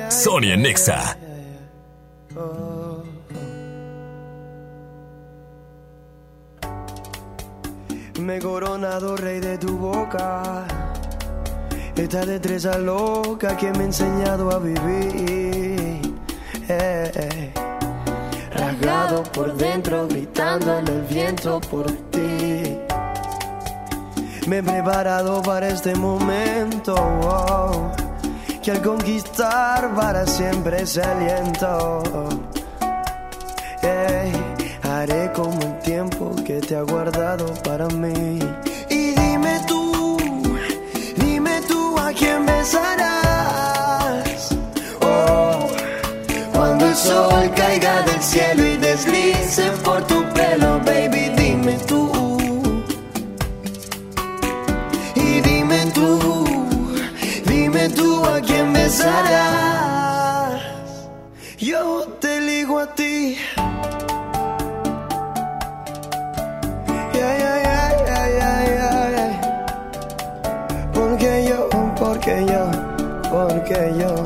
[0.09, 1.17] Sonia Nexa.
[8.21, 10.65] Me he coronado rey de tu boca.
[11.97, 16.01] Esta destreza loca que me ha enseñado a vivir.
[16.69, 17.53] Eh, eh.
[18.53, 22.79] Rasgado por dentro, gritando en el viento por ti.
[24.47, 26.95] Me he preparado para este momento.
[28.67, 32.03] Que al conquistar para siempre ese aliento.
[33.81, 34.33] Ey,
[34.83, 38.41] haré como el tiempo que te ha guardado para mí.
[38.91, 40.17] Y dime tú,
[41.17, 44.49] dime tú a quién besarás.
[45.01, 45.69] Oh,
[46.53, 51.16] cuando el sol caiga del cielo y deslice por tu pelo, baby,
[61.59, 63.37] Yo te ligo a ti.
[67.13, 67.59] Yeah, yeah,
[69.13, 69.31] yeah.
[70.95, 71.69] Porque yo,
[71.99, 72.71] porque yo,
[73.31, 74.26] porque yo.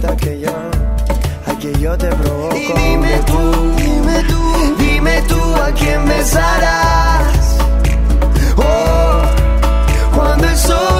[0.00, 0.50] Ganita que yo,
[1.46, 2.56] a que yo te provoco.
[2.56, 7.58] Y dime tú, dime tú, dime tú a quién besarás.
[8.56, 9.22] Oh,
[10.14, 10.99] cuando el sol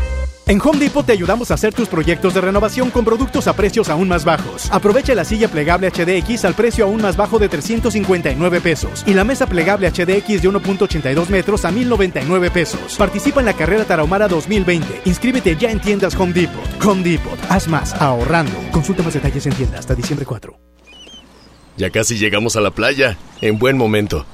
[0.51, 3.87] En Home Depot te ayudamos a hacer tus proyectos de renovación con productos a precios
[3.87, 4.69] aún más bajos.
[4.69, 9.23] Aprovecha la silla plegable HDX al precio aún más bajo de 359 pesos y la
[9.23, 12.97] mesa plegable HDX de 1.82 metros a 1099 pesos.
[12.97, 15.03] Participa en la carrera Tarahumara 2020.
[15.05, 16.85] Inscríbete ya en tiendas Home Depot.
[16.85, 18.51] Home Depot, haz más ahorrando.
[18.73, 20.53] Consulta más detalles en tienda hasta diciembre 4.
[21.77, 23.17] Ya casi llegamos a la playa.
[23.39, 24.25] En buen momento.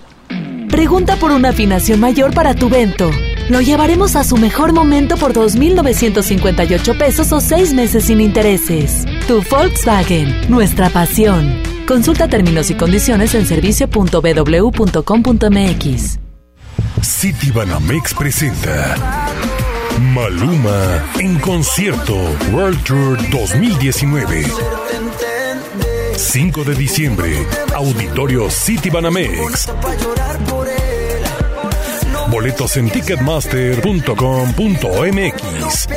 [0.67, 3.11] Pregunta por una afinación mayor para tu vento.
[3.49, 9.05] Lo llevaremos a su mejor momento por 2.958 pesos o 6 meses sin intereses.
[9.27, 11.61] Tu Volkswagen, nuestra pasión.
[11.87, 16.19] Consulta términos y condiciones en servicio.bw.com.mx.
[17.01, 18.97] City Banamex presenta
[20.13, 22.15] Maluma en concierto
[22.51, 24.43] World Tour 2019.
[26.17, 29.69] 5 de diciembre, Auditorio City Banamex.
[32.29, 35.87] Boletos en ticketmaster.com.mx.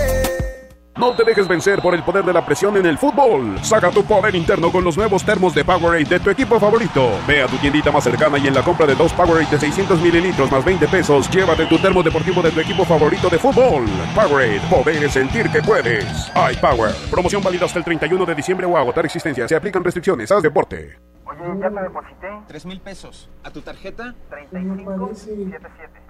[0.97, 3.59] No te dejes vencer por el poder de la presión en el fútbol.
[3.65, 7.13] Saca tu poder interno con los nuevos termos de Powerade de tu equipo favorito.
[7.27, 9.99] Ve a tu tiendita más cercana y en la compra de dos Powerade de 600
[10.03, 13.87] mililitros más 20 pesos, llévate tu termo deportivo de tu equipo favorito de fútbol.
[14.15, 16.05] Powerade, poder es sentir que puedes.
[16.53, 19.49] iPower, promoción válida hasta el 31 de diciembre o agotar existencia.
[19.49, 20.31] Se aplican restricciones.
[20.31, 20.99] Haz deporte.
[21.25, 22.29] Oye, ya te deposité.
[22.47, 23.31] 3 mil pesos.
[23.43, 24.15] ¿A tu tarjeta?
[24.29, 26.10] 3577.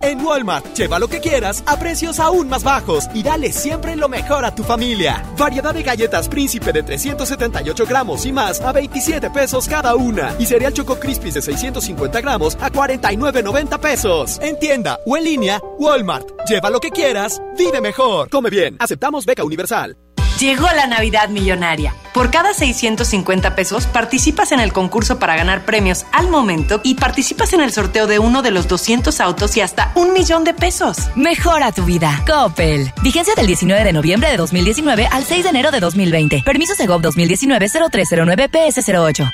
[0.00, 4.08] En Walmart, lleva lo que quieras a precios aún más bajos y dale siempre lo
[4.08, 5.24] mejor a tu familia.
[5.36, 10.34] Variedad de galletas Príncipe de 378 gramos y más a 27 pesos cada una.
[10.38, 14.38] Y cereal Choco Crispis de 650 gramos a 49,90 pesos.
[14.40, 16.28] En tienda o en línea, Walmart.
[16.48, 18.30] Lleva lo que quieras, vive mejor.
[18.30, 19.96] Come bien, aceptamos beca universal.
[20.38, 21.96] Llegó la Navidad Millonaria.
[22.14, 27.52] Por cada 650 pesos participas en el concurso para ganar premios al momento y participas
[27.54, 30.96] en el sorteo de uno de los 200 autos y hasta un millón de pesos.
[31.16, 32.22] Mejora tu vida.
[32.24, 32.92] Coppel.
[33.02, 36.42] Vigencia del 19 de noviembre de 2019 al 6 de enero de 2020.
[36.44, 39.32] Permiso Segov 2019-0309 PS08.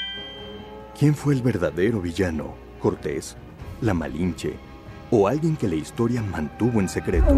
[0.98, 2.54] ¿Quién fue el verdadero villano?
[2.80, 3.36] ¿Cortés?
[3.82, 4.54] ¿La Malinche?
[5.10, 7.34] ¿O alguien que la historia mantuvo en secreto?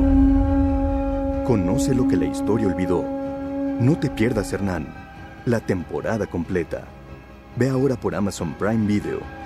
[1.45, 3.16] Conoce lo que la historia olvidó
[3.81, 4.87] no te pierdas Hernán,
[5.45, 6.85] la temporada completa.
[7.57, 9.46] Ve ahora por Amazon Prime Video.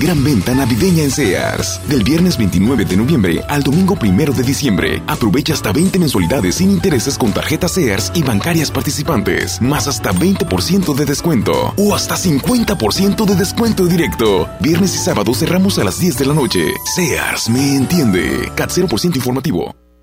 [0.00, 1.80] Gran venta navideña en Sears.
[1.88, 5.02] Del viernes 29 de noviembre al domingo 1 de diciembre.
[5.06, 9.60] Aprovecha hasta 20 mensualidades sin intereses con tarjetas Sears y bancarias participantes.
[9.60, 11.74] Más hasta 20% de descuento.
[11.76, 14.48] O hasta 50% de descuento directo.
[14.60, 16.60] Viernes y sábado cerramos a las 10 de la noche.
[16.94, 18.50] Sears me entiende.
[18.54, 19.85] CAT 0% informativo.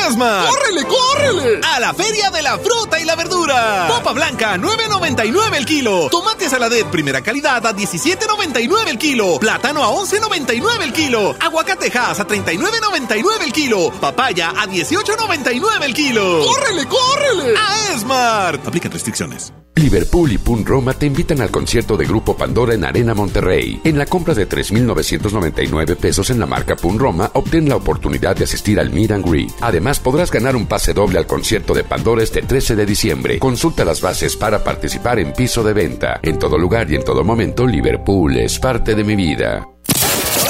[0.00, 0.46] ¡En Esmar!
[0.48, 1.60] ¡Córrele, córrele!
[1.64, 3.86] ¡A la Feria de la Fruta y la Verdura!
[3.88, 6.08] Popa blanca, 9.99 el kilo.
[6.10, 9.38] Tomate saladet primera calidad a 17.99 el kilo.
[9.38, 11.36] Plátano a 11.99 el kilo.
[11.40, 13.90] Aguacatejas a 39.99 el kilo.
[14.00, 16.44] Papaya a 18.99 el kilo.
[16.44, 17.54] ¡Córrele, córrele!
[17.58, 18.66] ¡A Esmart!
[18.66, 19.52] Aplican restricciones.
[19.80, 23.80] Liverpool y Pun Roma te invitan al concierto de Grupo Pandora en Arena Monterrey.
[23.82, 28.44] En la compra de 3.999 pesos en la marca Pun Roma, obtén la oportunidad de
[28.44, 29.50] asistir al Meet and Greet.
[29.62, 33.38] Además, podrás ganar un pase doble al concierto de Pandora este 13 de diciembre.
[33.38, 36.20] Consulta las bases para participar en piso de venta.
[36.22, 39.66] En todo lugar y en todo momento, Liverpool es parte de mi vida.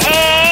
[0.07, 0.51] ¡Eh!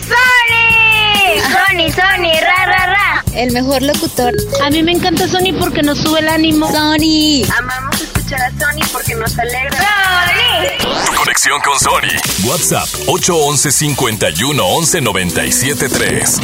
[0.00, 1.40] ¡Sony!
[1.40, 2.32] ¡Sony, Sony!
[2.40, 3.24] ¡Ra, ra, ra!
[3.34, 4.32] El mejor locutor.
[4.62, 6.70] A mí me encanta Sony porque nos sube el ánimo.
[6.70, 7.44] Sony.
[7.58, 7.91] Amamos
[8.22, 9.78] mucho a Sony porque nos alegra.
[11.06, 12.16] Tu conexión con Sony.
[12.44, 16.40] WhatsApp 811 51 11 97 3.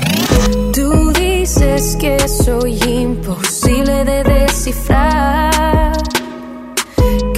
[0.73, 5.93] Tú dices que soy imposible de descifrar.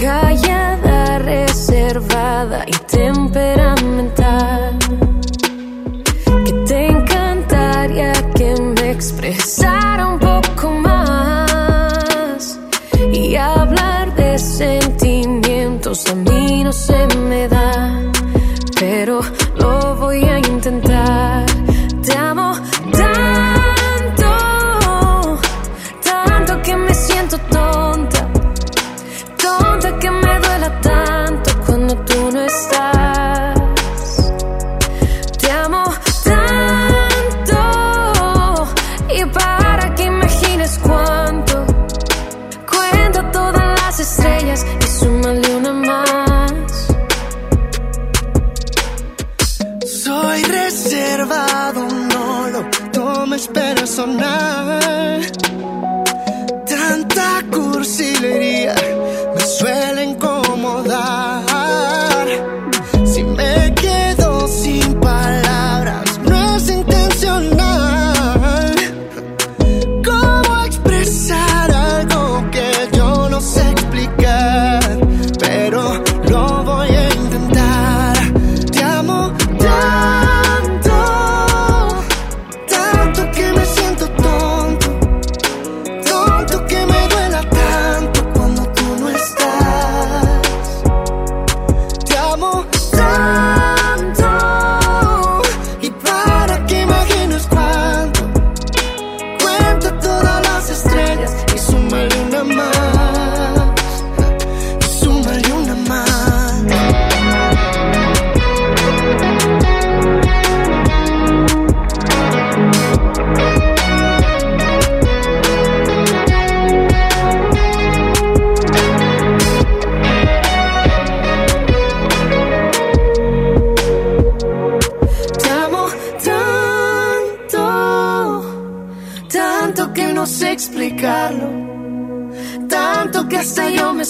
[0.01, 4.79] Callada, reservada y temperamental.
[6.45, 10.20] Que te encantaría que me expresara
[16.71, 18.01] no se me da,
[18.79, 19.21] pero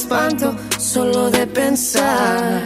[0.00, 2.59] espanto solo de pensar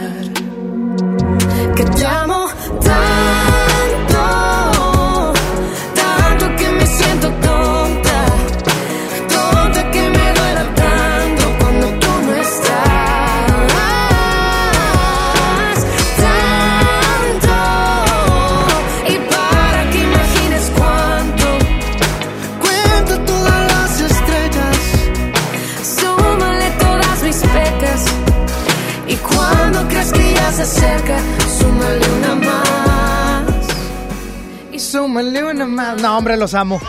[36.37, 36.79] los amo.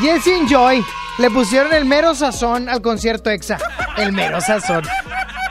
[0.00, 0.84] Jesse and Joy
[1.18, 3.58] le pusieron el mero sazón al concierto EXA.
[3.96, 4.84] El mero sazón.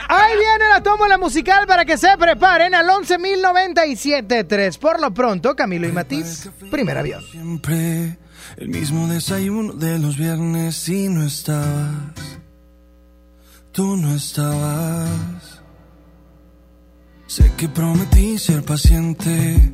[0.10, 4.78] Ahí viene la tómbola musical para que se preparen al 11.097.3.
[4.78, 7.24] Por lo pronto, Camilo y Matiz, primer avión.
[7.32, 8.18] Siempre
[8.58, 12.40] el mismo desayuno de los viernes y no estabas.
[13.72, 15.62] Tú no estabas.
[17.26, 19.74] Sé que prometí ser paciente,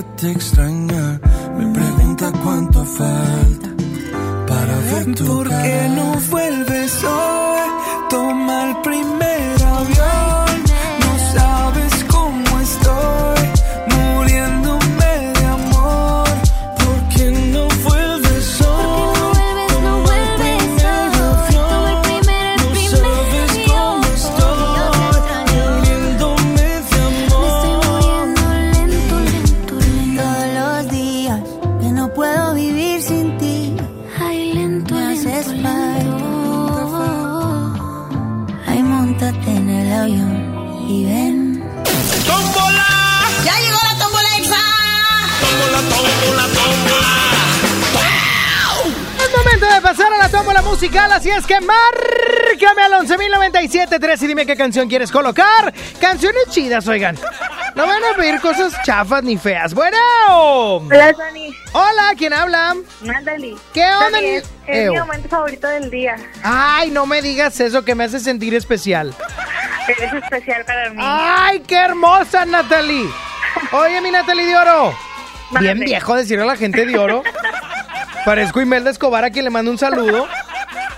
[0.00, 1.20] que te extraña
[1.56, 3.68] me pregunta cuánto falta
[4.46, 6.39] para ver tu ¿Por qué no vuelves
[50.70, 55.74] musical, así es que márcame al 11.097.3 y dime qué canción quieres colocar.
[56.00, 57.18] Canciones chidas, oigan.
[57.74, 59.74] No van a pedir cosas chafas ni feas.
[59.74, 59.96] Bueno.
[60.28, 61.52] Hola, Dani.
[61.72, 62.76] Hola, ¿quién habla?
[63.00, 63.56] Natalie.
[63.74, 66.16] ¿Qué onda, Es, es mi momento favorito del día.
[66.44, 69.12] Ay, no me digas eso que me hace sentir especial.
[69.88, 70.98] Eres especial para mí.
[71.00, 73.08] Ay, qué hermosa, Natalie.
[73.72, 74.94] Oye, mi Natalie de Oro.
[75.58, 77.24] Bien viejo decirle a la gente de Oro.
[78.24, 80.28] Parezco Imelda Escobar a quien le mando un saludo.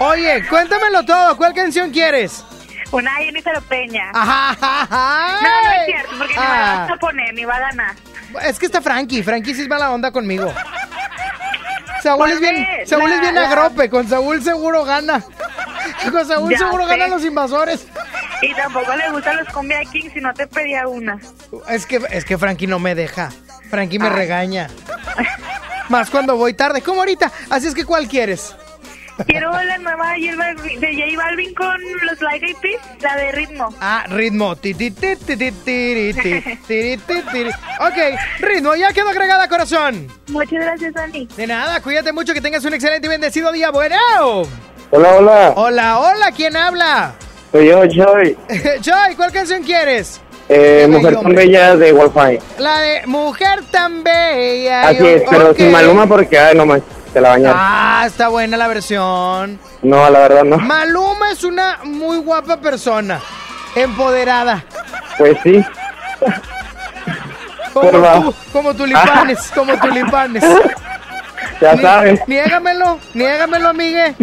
[0.04, 1.36] Oye, cuéntamelo todo.
[1.36, 2.44] ¿Cuál canción quieres?
[2.90, 4.10] Una Jennifer Peña.
[4.12, 5.40] Ajá, ajá, ajá.
[5.42, 6.76] No, no es cierto, porque ni me Ah.
[6.86, 7.94] vas a poner, ni va a ganar.
[8.44, 9.22] Es que está Frankie.
[9.22, 10.52] Frankie sí es mala onda conmigo.
[12.02, 13.88] Saúl es bien, Saúl la- es bien la- agrope.
[13.88, 15.22] Con Saúl seguro gana.
[16.10, 16.90] Con Saúl Ya seguro sé.
[16.90, 17.86] ganan los invasores.
[18.42, 21.18] Y tampoco le gustan los Cumbia Kings si no te pedía una.
[21.68, 23.30] Es que, es que Frankie no me deja.
[23.70, 24.14] Frankie me Ay.
[24.14, 24.68] regaña.
[25.88, 27.30] Más cuando voy tarde, como ahorita.
[27.50, 28.54] Así es que, ¿cuál quieres?
[29.26, 33.68] Quiero la nueva de J Balvin con los Like Eyed Peas, la de ritmo.
[33.80, 34.52] Ah, ritmo.
[34.52, 34.58] Ok,
[38.40, 40.08] ritmo, ya quedó agregada, corazón.
[40.28, 41.28] Muchas gracias, Andy.
[41.36, 43.70] De nada, cuídate mucho, que tengas un excelente y bendecido día.
[43.70, 43.96] Bueno.
[44.90, 45.52] Hola, hola.
[45.56, 47.14] Hola, hola, ¿quién habla?
[47.52, 48.36] Soy yo, Joy.
[48.80, 50.20] Joy, ¿cuál canción quieres?
[50.48, 52.38] Eh, mujer tan bella de Wi-Fi.
[52.58, 54.88] La de Mujer tan bella.
[54.88, 55.64] Así es, pero okay.
[55.64, 57.56] sin Maluma porque, ay, no manches la bañaron.
[57.60, 59.58] Ah, está buena la versión.
[59.82, 60.58] No, la verdad no.
[60.58, 63.20] Maluma es una muy guapa persona.
[63.74, 64.64] Empoderada.
[65.18, 65.64] Pues sí.
[67.72, 70.44] Como, tú, como tulipanes, como tulipanes.
[71.60, 74.16] Ya Ni- sabes, Niégamelo, niégamelo, amigue.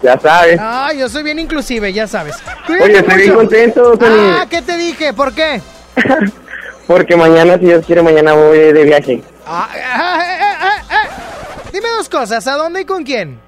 [0.00, 0.56] ya sabes.
[0.62, 2.36] Ah, yo soy bien inclusive, ya sabes.
[2.68, 4.30] Oye, estoy bien contento, Tony.
[4.40, 5.12] Ah, ¿qué te dije?
[5.12, 5.60] ¿Por qué?
[6.86, 9.20] Porque mañana, si Dios quiere, mañana voy de viaje.
[9.44, 10.67] Ah, ah, eh, eh.
[11.78, 13.40] Dime dos cosas, ¿a dónde y con quién?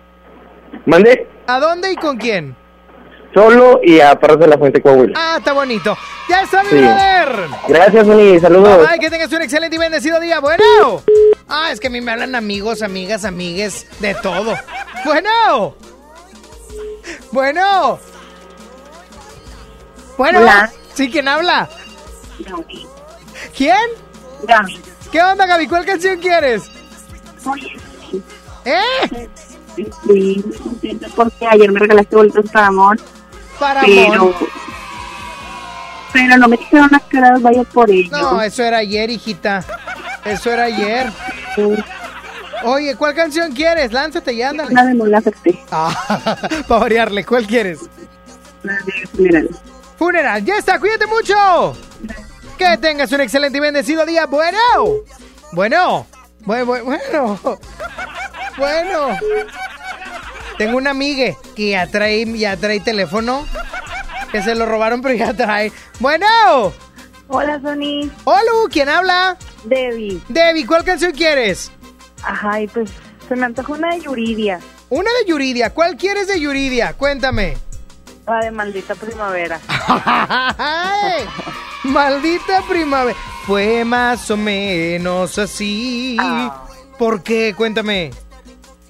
[0.86, 2.56] Mande ¿A dónde y con quién?
[3.34, 5.14] solo y a Perros de la Fuente Coahuila.
[5.16, 5.96] Ah, está bonito.
[6.28, 6.76] Ya está, mi Sí.
[6.76, 7.46] brother.
[7.68, 8.38] Gracias, Tony.
[8.38, 8.86] Saludos.
[8.88, 10.38] Ay, que tengas un excelente y bendecido día.
[10.38, 10.62] Bueno.
[11.48, 14.56] Ah, es que a mí me hablan amigos, amigas, amigues, de todo.
[15.04, 15.74] Bueno.
[17.32, 17.98] Bueno.
[20.16, 20.38] Bueno.
[20.40, 20.70] Hola.
[20.94, 21.68] Sí, ¿quién habla?
[23.56, 23.76] ¿Quién?
[24.44, 24.80] Gaby.
[25.10, 25.66] ¿Qué onda, Gaby?
[25.66, 26.62] ¿Cuál canción quieres?
[27.46, 27.76] Oye,
[28.64, 29.28] ¿Eh?
[29.76, 32.96] estoy contenta porque ayer me regalaste boletos para amor,
[33.58, 34.34] Para pero, amor.
[36.12, 38.10] pero no me dijeron las caras, vaya por ello.
[38.10, 39.64] No, eso era ayer, hijita.
[40.24, 41.10] Eso era ayer.
[42.64, 43.92] Oye, ¿cuál canción quieres?
[43.92, 44.70] Lánzate y ándale.
[44.72, 45.34] Una de
[45.70, 46.36] Ah,
[46.68, 47.80] para variarle, ¿cuál quieres?
[48.62, 49.48] la de funeral.
[49.98, 51.74] Funeral, ya está, cuídate mucho.
[52.58, 54.26] Que tengas un excelente y bendecido día.
[54.26, 54.58] Bueno,
[55.52, 56.06] bueno,
[56.44, 57.40] bueno, bueno,
[58.56, 59.16] bueno.
[60.58, 63.46] Tengo una amiga que ya trae, ya trae teléfono.
[64.32, 65.72] Que se lo robaron, pero ya trae.
[65.98, 66.26] Bueno,
[67.28, 68.10] Hola, Sony.
[68.24, 69.36] hola, ¿quién habla?
[69.64, 70.20] Debbie.
[70.28, 71.70] Debbie, ¿cuál canción quieres?
[72.22, 72.90] Ajá, y pues
[73.28, 75.70] se me antoja una de Yuridia, Una de Yuridia.
[75.70, 76.92] ¿Cuál quieres de Yuridia?
[76.94, 77.56] Cuéntame.
[78.26, 79.58] la de Maldita Primavera.
[80.58, 81.24] Ay,
[81.84, 83.16] maldita primavera.
[83.46, 86.16] Fue más o menos así.
[86.20, 86.66] Ah.
[86.98, 87.54] ¿Por qué?
[87.56, 88.10] Cuéntame.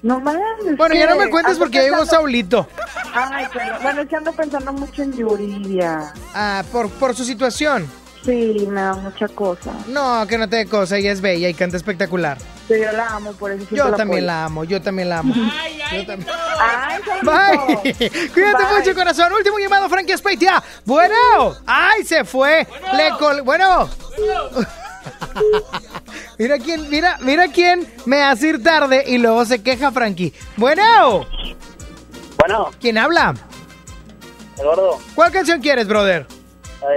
[0.01, 0.35] No más.
[0.77, 2.67] Bueno, ya no me cuentes porque ya llegó Saulito.
[3.13, 6.13] Ay, pero bueno, es que ando pensando mucho en Yuridia.
[6.33, 7.87] Ah, por, por su situación.
[8.23, 9.71] Sí, me da mucha cosa.
[9.87, 12.37] No, que no te dé cosa, ella es bella y canta espectacular.
[12.67, 14.27] Pero yo la amo, por eso Yo la también apoyo.
[14.27, 15.33] la amo, yo también la amo.
[15.91, 16.29] Yo también.
[16.57, 17.93] Ay, Bye.
[18.33, 18.77] Cuídate Bye.
[18.79, 19.33] mucho, corazón.
[19.33, 20.63] Último llamado, Frankie Speitia.
[20.85, 21.15] Bueno.
[21.67, 22.65] Ay, se fue.
[22.93, 23.41] Le col...
[23.41, 23.89] Bueno.
[26.37, 30.33] Mira quién, mira, mira quién me hace ir tarde y luego se queja Frankie.
[30.57, 31.25] Bueno.
[32.37, 32.71] Bueno.
[32.79, 33.35] ¿Quién habla?
[34.57, 36.25] Eduardo, ¿Cuál canción quieres, brother?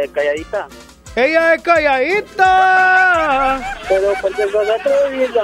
[0.03, 0.67] eh, calladita.
[1.17, 3.77] Ella es calladita.
[3.89, 5.43] Pero porque sos atrevida.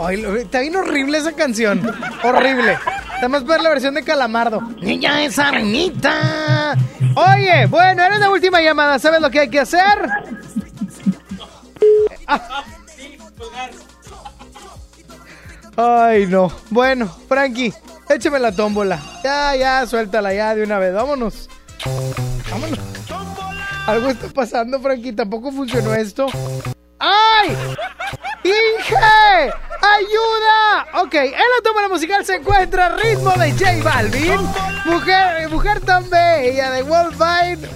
[0.00, 1.80] Ay, está bien horrible esa canción.
[2.22, 2.78] horrible.
[3.14, 4.60] Estamos ver la versión de Calamardo.
[4.80, 6.76] Niña es arenita.
[7.14, 8.98] Oye, bueno, eres la última llamada.
[8.98, 10.08] ¿Sabes lo que hay que hacer?
[15.76, 16.52] Ay, no.
[16.70, 17.74] Bueno, Frankie,
[18.08, 19.00] échame la tómbola.
[19.22, 20.94] Ya, ya, suéltala ya de una vez.
[20.94, 21.48] Vámonos.
[22.50, 22.78] Vámonos.
[23.86, 25.12] Algo está pasando, Frankie.
[25.12, 26.26] Tampoco funcionó esto.
[26.98, 27.56] ¡Ay!
[28.44, 29.52] ¡Inge!
[29.82, 31.02] ¡Ayuda!
[31.02, 34.40] Ok, en la tómbola musical se encuentra ritmo de J Balvin.
[34.86, 37.68] Mujer, mujer tan bella de Wolfine.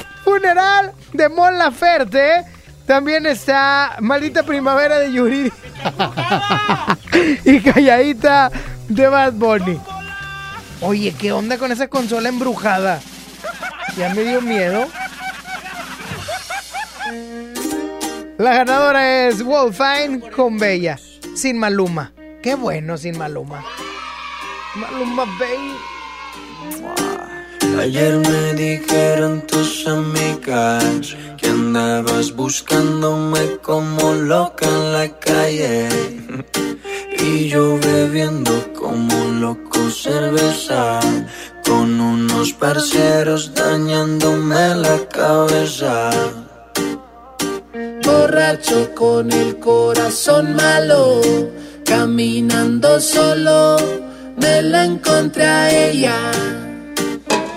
[0.24, 2.44] Fun- Funeral de Mon Laferte.
[2.86, 5.52] También está Maldita Primavera de Yuri.
[7.44, 8.50] y Calladita
[8.88, 9.80] de Bad Bunny.
[10.82, 13.00] Oye, ¿qué onda con esa consola embrujada?
[13.96, 14.86] Ya me dio miedo.
[18.36, 20.98] La ganadora es Wolfine con Bella,
[21.36, 22.12] sin Maluma.
[22.42, 23.64] Qué bueno sin Maluma.
[24.74, 25.74] Maluma Bay.
[27.78, 35.88] Ayer me dijeron tus amigas que andabas buscándome como loca en la calle.
[37.18, 41.00] Y yo bebiendo como loco cerveza
[41.64, 46.10] con unos parceros dañándome la cabeza.
[48.04, 51.20] Borracho con el corazón malo,
[51.84, 53.76] caminando solo,
[54.36, 56.16] me la encontré a ella.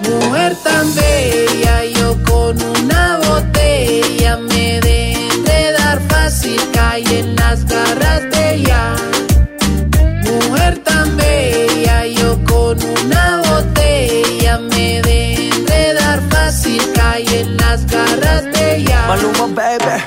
[0.07, 8.21] Mujer tan bella, yo con una botella me de enredar fácil, caí en las garras
[8.31, 8.95] de ella.
[10.23, 18.43] Mujer tan bella, yo con una botella me de enredar fácil, caí en las garras
[18.45, 19.07] de ella.
[19.07, 20.03] Maluma, baby.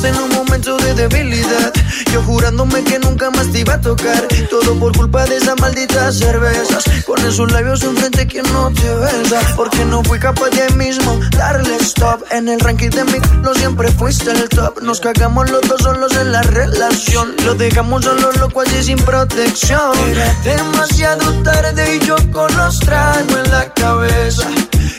[0.00, 1.77] Me en un momento de debilidad.
[2.18, 4.26] Yo jurándome que nunca más te iba a tocar.
[4.50, 6.82] Todo por culpa de esas malditas cervezas.
[7.06, 9.40] Con esos labios enfrente que no te besa.
[9.54, 12.24] Porque no fui capaz de ahí mismo darle stop.
[12.32, 14.82] En el ranking de mi lo siempre fuiste el top.
[14.82, 17.36] Nos cagamos los dos solos en la relación.
[17.44, 19.96] Lo dejamos solo loco allí sin protección.
[20.10, 24.48] Era demasiado tarde y yo con los tragos en la cabeza.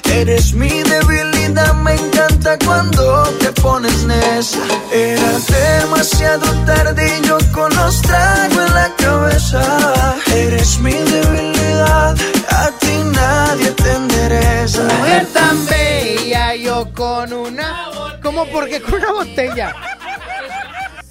[0.05, 1.38] Eres mi debilidad,
[1.83, 4.61] me encanta cuando te pones necia.
[4.91, 5.39] Era
[5.79, 10.15] demasiado tarde y yo con los tragos en la cabeza.
[10.33, 12.15] Eres mi debilidad,
[12.49, 14.83] a ti nadie te endereza.
[14.83, 17.85] Mujer tan bella, yo con una.
[18.21, 18.45] ¿Cómo?
[18.45, 19.75] Porque con una botella.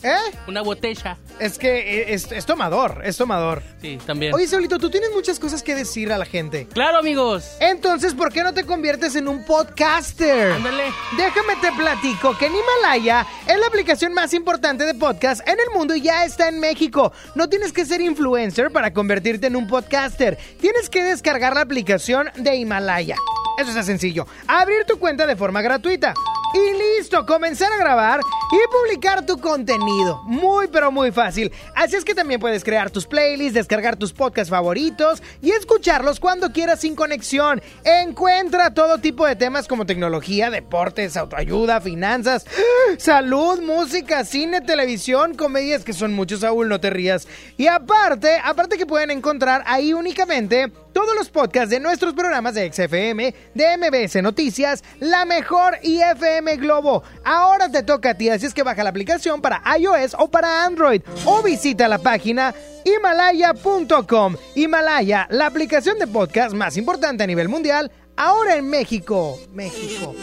[0.09, 0.37] ¿Eh?
[0.47, 1.19] Una botella.
[1.39, 3.63] Es que eh, es, es tomador, es tomador.
[3.81, 4.35] Sí, también.
[4.35, 6.67] Oye, Saulito, tú tienes muchas cosas que decir a la gente.
[6.73, 7.57] Claro, amigos.
[7.61, 10.53] Entonces, ¿por qué no te conviertes en un podcaster?
[10.53, 10.85] Ándale.
[11.17, 15.75] Déjame te platico que en Himalaya es la aplicación más importante de podcast en el
[15.75, 17.13] mundo y ya está en México.
[17.35, 20.39] No tienes que ser influencer para convertirte en un podcaster.
[20.61, 23.17] Tienes que descargar la aplicación de Himalaya.
[23.59, 24.27] Eso está sencillo.
[24.47, 26.15] Abrir tu cuenta de forma gratuita.
[26.55, 28.21] Y listo, comenzar a grabar
[28.51, 30.23] y publicar tu contenido.
[30.25, 31.53] Muy, pero muy fácil.
[31.75, 36.51] Así es que también puedes crear tus playlists, descargar tus podcasts favoritos y escucharlos cuando
[36.51, 37.61] quieras sin conexión.
[37.85, 42.47] Encuentra todo tipo de temas como tecnología, deportes, autoayuda, finanzas,
[42.99, 47.29] salud, música, cine, televisión, comedias, que son muchos, Saúl, no te rías.
[47.59, 52.73] Y aparte, aparte que pueden encontrar ahí únicamente todos los podcasts de nuestros programas de
[52.73, 57.05] XFM, de MBS Noticias, La Mejor y FM Globo.
[57.25, 60.65] Ahora te toca a ti, así es que baja la aplicación para iOS o para
[60.65, 62.53] Android o visita la página
[62.85, 64.35] himalaya.com.
[64.57, 69.39] Himalaya, la aplicación de podcast más importante a nivel mundial, ahora en México.
[69.53, 70.17] México.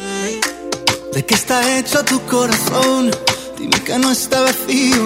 [1.13, 3.11] ¿De qué está hecho tu corazón?
[3.57, 5.05] Dime que no está vacío.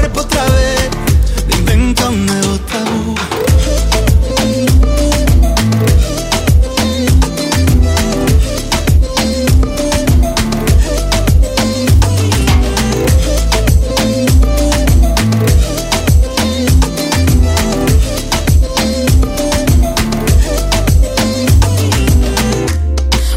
[0.00, 0.90] cuerpo otra vez.
[1.58, 3.14] Inventa un nuevo tabú.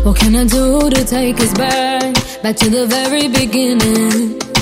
[0.04, 4.53] What can I do to take us back, back to the very beginning?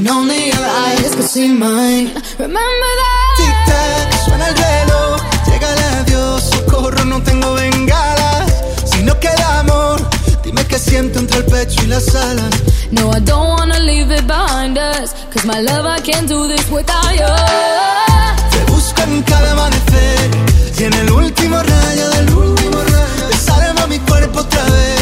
[0.00, 2.06] When only your eyes could see mine.
[2.38, 3.34] Remember that?
[3.36, 5.68] Tic-tac, suena el reloj, llega
[6.00, 8.50] adiós, socorro, no tengo bengalas.
[8.86, 10.00] Si no queda amor,
[10.42, 12.54] dime qué siento entre el pecho y las alas.
[12.90, 15.12] No, I don't wanna leave it behind us.
[15.34, 17.34] Cause my love, I can't do this without you.
[18.52, 20.30] Te busco en cada amanecer,
[20.78, 24.99] y en el último rayo del último rayo, desarma mi cuerpo otra vez.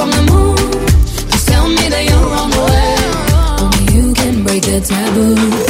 [0.00, 0.56] From the moon.
[1.30, 2.92] Just tell me that you're on the way.
[3.62, 5.69] Only you can break the taboo.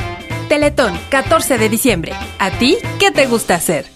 [0.49, 2.12] Teletón, 14 de diciembre.
[2.38, 3.95] ¿A ti qué te gusta hacer?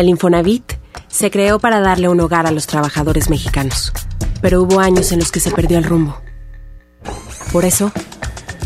[0.00, 0.64] El Infonavit
[1.08, 3.92] se creó para darle un hogar a los trabajadores mexicanos,
[4.40, 6.18] pero hubo años en los que se perdió el rumbo.
[7.52, 7.92] Por eso,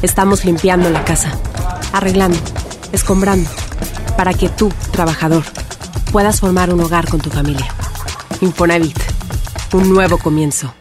[0.00, 1.32] estamos limpiando la casa,
[1.92, 2.38] arreglando,
[2.92, 3.50] escombrando,
[4.16, 5.42] para que tú, trabajador,
[6.12, 7.66] puedas formar un hogar con tu familia.
[8.40, 8.96] Infonavit,
[9.72, 10.72] un nuevo comienzo.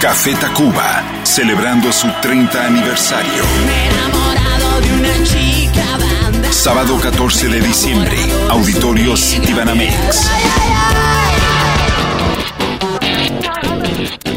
[0.00, 3.44] Café Tacuba, celebrando su 30 aniversario.
[6.64, 8.16] Sábado 14 de diciembre,
[8.48, 10.30] Auditorio Citibanamex.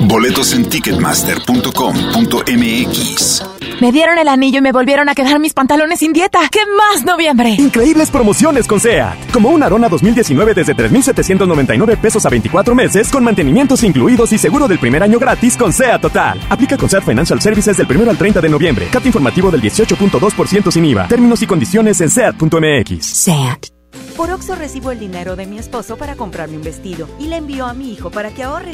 [0.01, 3.56] Boletos en ticketmaster.com.mx.
[3.79, 6.39] Me dieron el anillo y me volvieron a quedar mis pantalones sin dieta.
[6.51, 7.49] ¿Qué más, noviembre?
[7.59, 9.31] Increíbles promociones con SEAT.
[9.31, 14.67] Como un Arona 2019 desde 3,799 pesos a 24 meses, con mantenimientos incluidos y seguro
[14.67, 16.39] del primer año gratis con SEAT Total.
[16.49, 18.87] Aplica con SEAT Financial Services del 1 al 30 de noviembre.
[18.91, 21.07] Cat informativo del 18.2% sin IVA.
[21.07, 23.05] Términos y condiciones en SEAT.mx.
[23.05, 23.67] SEAT.
[24.15, 27.67] Por Oxo recibo el dinero de mi esposo para comprarme un vestido y le envío
[27.67, 28.73] a mi hijo para que ahorre.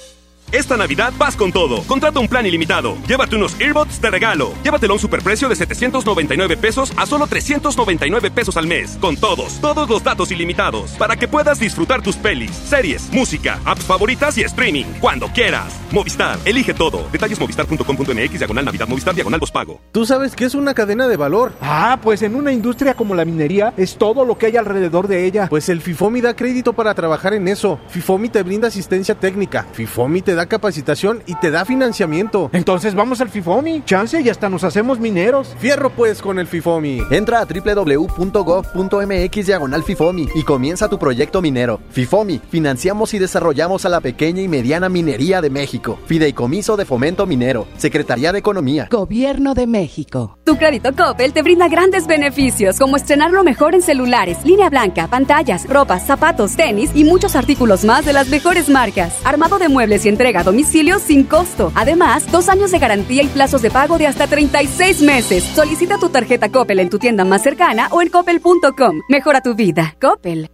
[0.51, 1.83] Esta Navidad vas con todo.
[1.83, 2.97] Contrata un plan ilimitado.
[3.07, 4.53] Llévate unos earbuds de regalo.
[4.63, 8.97] Llévatelo a un superprecio de 799 pesos a solo 399 pesos al mes.
[9.01, 10.91] Con todos, todos los datos ilimitados.
[10.91, 14.85] Para que puedas disfrutar tus pelis, series, música, apps favoritas y streaming.
[14.99, 15.73] Cuando quieras.
[15.91, 17.07] Movistar, elige todo.
[17.11, 19.79] Detalles movistar.com.mx, diagonal Navidad, Movistar, diagonal pago.
[19.91, 21.53] ¿Tú sabes qué es una cadena de valor?
[21.61, 25.25] Ah, pues en una industria como la minería es todo lo que hay alrededor de
[25.25, 25.47] ella.
[25.49, 27.79] Pues el FIFOMI da crédito para trabajar en eso.
[27.89, 29.65] FIFOMI te brinda asistencia técnica.
[29.73, 32.49] FIFOMI te da capacitación y te da financiamiento.
[32.53, 33.83] Entonces vamos al FIFOMI.
[33.85, 35.55] Chance y hasta nos hacemos mineros.
[35.59, 37.03] Fierro pues con el FIFOMI.
[37.11, 41.79] Entra a www.gov.mx diagonal FIFOMI y comienza tu proyecto minero.
[41.89, 45.99] FIFOMI, financiamos y desarrollamos a la pequeña y mediana minería de México.
[46.05, 47.67] Fideicomiso de Fomento Minero.
[47.77, 48.87] Secretaría de Economía.
[48.89, 50.37] Gobierno de México.
[50.43, 55.67] Tu crédito Coppel te brinda grandes beneficios como estrenarlo mejor en celulares, línea blanca, pantallas,
[55.67, 59.13] ropas, zapatos, tenis y muchos artículos más de las mejores marcas.
[59.23, 61.71] Armado de muebles y entrega entrega a domicilio sin costo.
[61.75, 65.43] Además, dos años de garantía y plazos de pago de hasta 36 meses.
[65.43, 69.01] Solicita tu tarjeta Coppel en tu tienda más cercana o en coppel.com.
[69.09, 69.95] Mejora tu vida.
[69.99, 70.49] Coppel.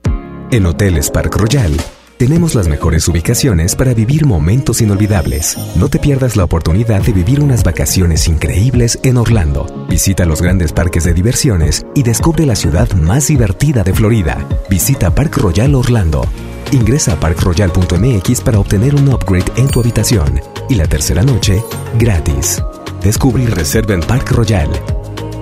[0.50, 1.74] En Hoteles Park Royal
[2.18, 5.56] tenemos las mejores ubicaciones para vivir momentos inolvidables.
[5.76, 9.86] No te pierdas la oportunidad de vivir unas vacaciones increíbles en Orlando.
[9.88, 14.48] Visita los grandes parques de diversiones y descubre la ciudad más divertida de Florida.
[14.68, 16.26] Visita Park Royal Orlando.
[16.72, 21.63] Ingresa a parkroyal.mx para obtener un upgrade en tu habitación y la tercera noche
[21.97, 22.61] gratis.
[23.01, 24.70] Descubre y reserva en Park Royal.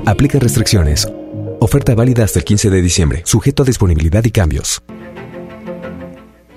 [0.05, 1.07] Aplica restricciones.
[1.59, 4.83] Oferta válida hasta el 15 de diciembre, sujeto a disponibilidad y cambios.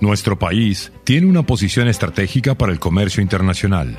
[0.01, 3.99] Nuestro país tiene una posición estratégica para el comercio internacional.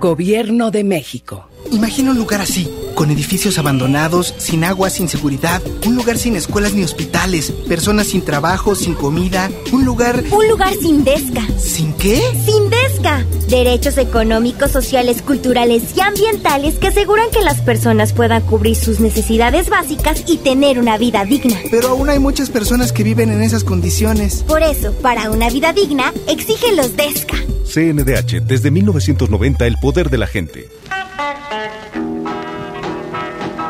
[0.00, 1.46] Gobierno de México.
[1.72, 6.72] Imagina un lugar así, con edificios abandonados, sin agua, sin seguridad, un lugar sin escuelas
[6.72, 10.24] ni hospitales, personas sin trabajo, sin comida, un lugar...
[10.32, 11.46] Un lugar sin desca.
[11.58, 12.18] ¿Sin qué?
[12.46, 13.26] Sin desca.
[13.50, 19.68] Derechos económicos, sociales, culturales y ambientales que aseguran que las personas puedan cubrir sus necesidades
[19.68, 21.58] básicas y tener una vida digna.
[21.70, 24.44] Pero aún hay muchas personas que viven en esas condiciones.
[24.44, 27.36] Por eso, para una vida digna, exigen los desca.
[27.72, 30.68] CNDH, desde 1990, el poder de la gente.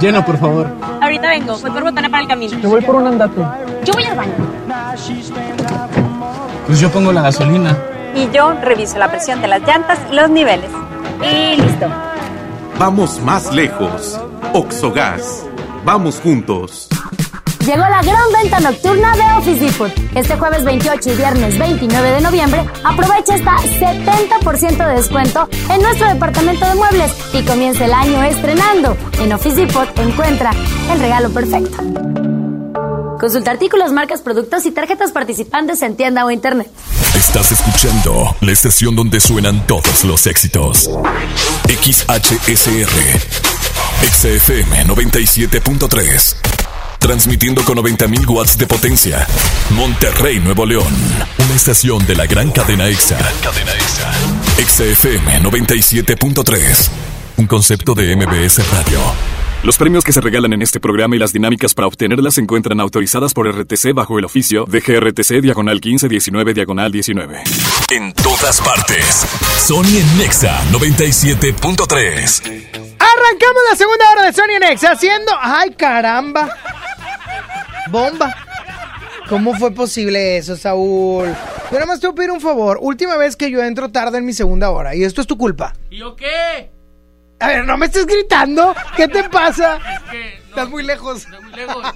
[0.01, 0.66] Lleno, por favor.
[1.03, 2.59] Ahorita vengo, voy por botana para el camino.
[2.59, 3.42] Te voy por un andate.
[3.84, 4.32] Yo voy al baño.
[6.66, 7.76] Pues yo pongo la gasolina.
[8.14, 10.70] Y yo reviso la presión de las llantas y los niveles.
[11.22, 11.86] Y listo.
[12.78, 14.18] Vamos más lejos.
[14.55, 15.44] Oxogas.
[15.85, 16.89] Vamos juntos.
[17.61, 19.93] Llegó la gran venta nocturna de Office Depot.
[20.15, 26.09] Este jueves 28 y viernes 29 de noviembre, aprovecha hasta 70% de descuento en nuestro
[26.09, 28.97] departamento de muebles y comienza el año estrenando.
[29.20, 30.53] En Office Depot encuentra
[30.91, 31.77] el regalo perfecto.
[33.20, 36.70] Consulta artículos, marcas, productos y tarjetas participantes en tienda o internet.
[37.15, 40.89] Estás escuchando la estación donde suenan todos los éxitos.
[41.69, 42.89] XHSR.
[44.03, 46.49] XFM 97.3.
[47.01, 49.27] Transmitiendo con 90.000 watts de potencia.
[49.70, 50.94] Monterrey, Nuevo León.
[51.39, 53.18] Una estación de la gran cadena EXA.
[53.43, 54.12] cadena EXA.
[54.64, 56.89] XFM 97.3.
[57.39, 59.01] Un concepto de MBS Radio.
[59.62, 62.81] Los premios que se regalan en este programa y las dinámicas para obtenerlas se encuentran
[62.81, 67.43] autorizadas por RTC bajo el oficio de GRTC Diagonal 1519 Diagonal 19.
[67.93, 69.27] En todas partes.
[69.59, 72.43] Sony en Nexa 97.3.
[72.98, 75.32] Arrancamos la segunda hora de Sony en Nexa haciendo.
[75.40, 76.48] ¡Ay, caramba!
[77.90, 78.34] ¡Bomba!
[79.28, 81.26] ¿Cómo fue posible eso, Saúl?
[81.70, 82.78] Yo nada más te voy a pedir un favor.
[82.80, 84.94] Última vez que yo entro tarde en mi segunda hora.
[84.94, 85.72] Y esto es tu culpa.
[85.88, 86.70] ¿Y yo qué?
[87.38, 88.74] A ver, no me estés gritando.
[88.96, 89.76] ¿Qué te pasa?
[89.76, 90.34] Es que.
[90.40, 91.24] no, Estás muy lejos.
[91.24, 91.86] Estás muy lejos.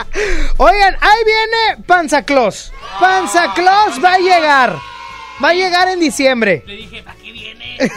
[0.56, 2.72] Oigan, ahí viene Panza Claus.
[3.00, 4.76] Panza Claus va a llegar.
[5.42, 6.62] Va a llegar en diciembre.
[6.64, 7.76] Le dije, ¿para qué viene?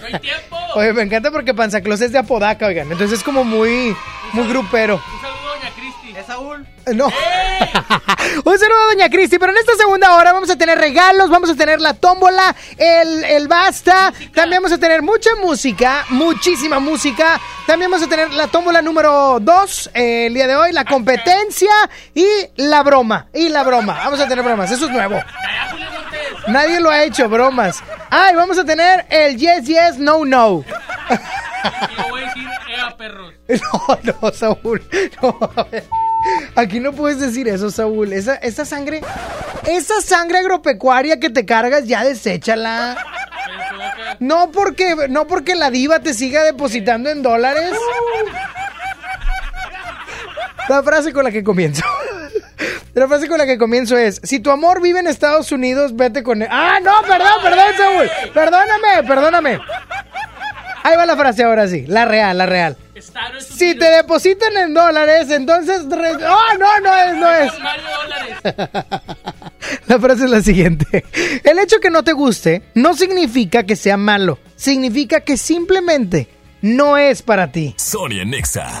[0.00, 0.56] No hay tiempo.
[0.76, 2.90] Oye, me encanta porque Panza Claus es de Apodaca, oigan.
[2.92, 3.96] Entonces es como muy,
[4.32, 5.02] muy grupero.
[6.38, 6.88] Un saludo, doña Cristi.
[6.88, 6.88] ¿Es Saúl?
[6.94, 7.06] No.
[8.44, 11.50] Un saludo a Doña Cristi, pero en esta segunda hora vamos a tener regalos, vamos
[11.50, 17.40] a tener la tómbola, el, el basta, también vamos a tener mucha música, muchísima música,
[17.66, 21.72] también vamos a tener la tómbola número 2 el día de hoy, la competencia
[22.14, 25.20] y la broma, y la broma, vamos a tener bromas, eso es nuevo.
[26.46, 27.82] Nadie lo ha hecho, bromas.
[28.10, 30.64] Ay, vamos a tener el yes, yes, no, no.
[31.96, 33.34] Yo voy a decir, ea, perros.
[33.48, 34.82] No, no, Saúl.
[35.22, 35.84] No, a ver.
[36.54, 38.12] Aquí no puedes decir eso, Saúl.
[38.12, 39.00] Esa, esa sangre,
[39.66, 42.96] esa sangre agropecuaria que te cargas, ya deséchala.
[44.18, 47.72] No porque, no porque la diva te siga depositando en dólares.
[50.68, 51.82] La frase con la que comienzo.
[52.94, 56.22] La frase con la que comienzo es: Si tu amor vive en Estados Unidos, vete
[56.22, 56.48] con él.
[56.50, 56.92] ¡Ah, no!
[57.02, 58.10] Perdón, perdón, Saúl.
[58.34, 59.60] Perdóname, perdóname.
[60.82, 61.86] Ahí va la frase ahora sí.
[61.86, 62.76] La real, la real.
[63.40, 65.84] Si te depositan en dólares, entonces.
[65.88, 67.52] re- ¡Oh, no, no es, no es!
[69.86, 71.04] La frase es la siguiente.
[71.44, 74.38] El hecho que no te guste no significa que sea malo.
[74.56, 76.28] Significa que simplemente
[76.62, 77.74] no es para ti.
[77.76, 78.80] Sony en Nexa.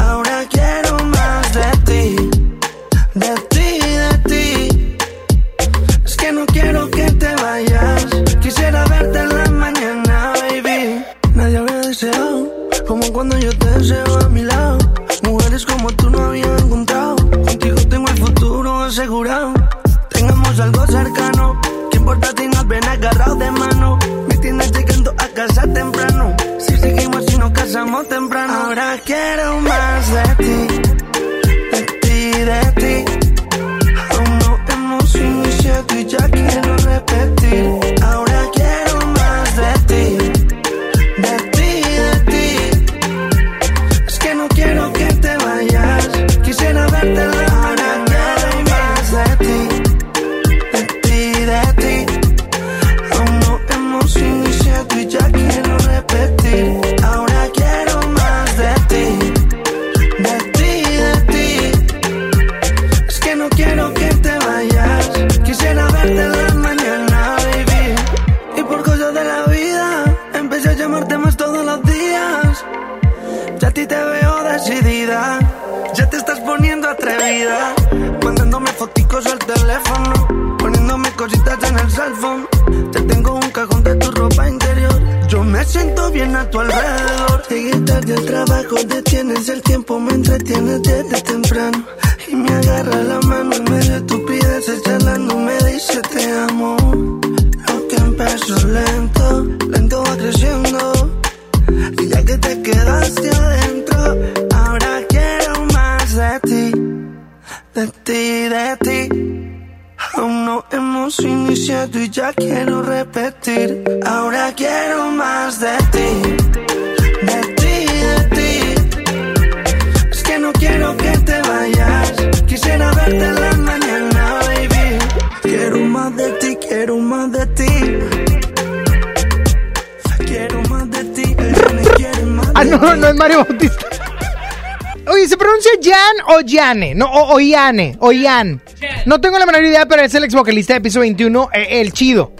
[136.31, 136.95] Jan o Yane?
[136.95, 138.61] No, o, o Yane, o Yan.
[139.05, 141.93] No tengo la menor idea, pero es el ex vocalista de piso 21, eh, el
[141.93, 142.33] chido.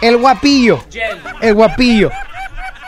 [0.00, 0.82] El guapillo.
[1.40, 2.10] El guapillo.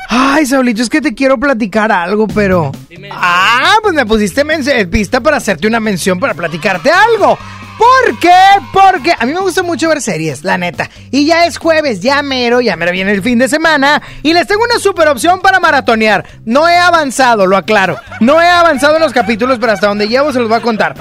[0.08, 2.70] Ay, Saulito, es que te quiero platicar algo, pero.
[3.10, 7.38] Ah, pues me pusiste eh, pista para hacerte una mención para platicarte algo.
[7.78, 8.30] ¿Por qué?
[8.72, 10.90] Porque a mí me gusta mucho ver series, la neta.
[11.10, 14.02] Y ya es jueves, ya mero, ya mero viene el fin de semana.
[14.22, 16.24] Y les tengo una super opción para maratonear.
[16.44, 17.96] No he avanzado, lo aclaro.
[18.22, 20.94] No he avanzado en los capítulos, pero hasta donde llevo se los voy a contar.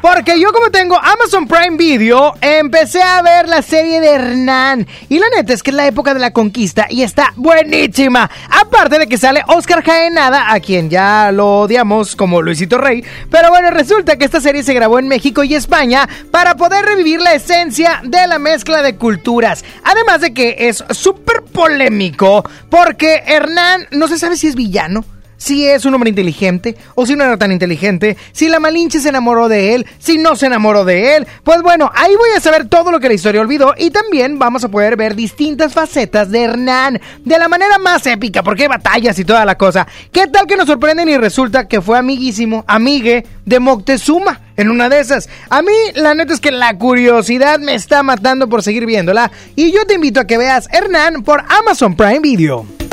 [0.00, 4.86] Porque yo como tengo Amazon Prime Video, empecé a ver la serie de Hernán.
[5.08, 8.30] Y la neta es que es la época de la conquista y está buenísima.
[8.48, 13.02] Aparte de que sale Oscar Jaenada, a quien ya lo odiamos como Luisito Rey.
[13.28, 17.20] Pero bueno, resulta que esta serie se grabó en México y España para poder revivir
[17.20, 19.64] la esencia de la mezcla de culturas.
[19.82, 25.04] Además de que es súper polémico porque Hernán no se sabe si es villano
[25.36, 29.08] si es un hombre inteligente o si no era tan inteligente, si la Malinche se
[29.08, 31.26] enamoró de él, si no se enamoró de él.
[31.44, 34.64] Pues bueno, ahí voy a saber todo lo que la historia olvidó y también vamos
[34.64, 39.18] a poder ver distintas facetas de Hernán de la manera más épica, porque hay batallas
[39.18, 39.86] y toda la cosa.
[40.12, 44.40] ¿Qué tal que nos sorprenden y resulta que fue amiguísimo, amigue de Moctezuma?
[44.56, 45.28] En una de esas.
[45.50, 49.30] A mí, la neta es que la curiosidad me está matando por seguir viéndola.
[49.54, 52.85] Y yo te invito a que veas Hernán por Amazon Prime Video.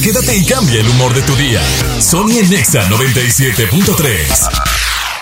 [0.00, 1.60] Quédate y cambia el humor de tu día.
[2.00, 4.72] Sony en Nexa 97.3.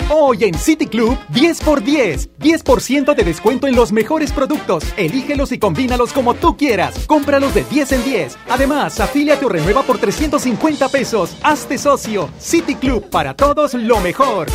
[0.09, 2.31] Hoy en City Club, 10 por 10.
[2.39, 4.85] 10% de descuento en los mejores productos.
[4.97, 6.95] Elígelos y combínalos como tú quieras.
[7.07, 8.39] Cómpralos de 10 en 10.
[8.49, 11.37] Además, afíliate o renueva por 350 pesos.
[11.43, 12.31] Hazte socio.
[12.39, 14.47] City Club, para todos lo mejor.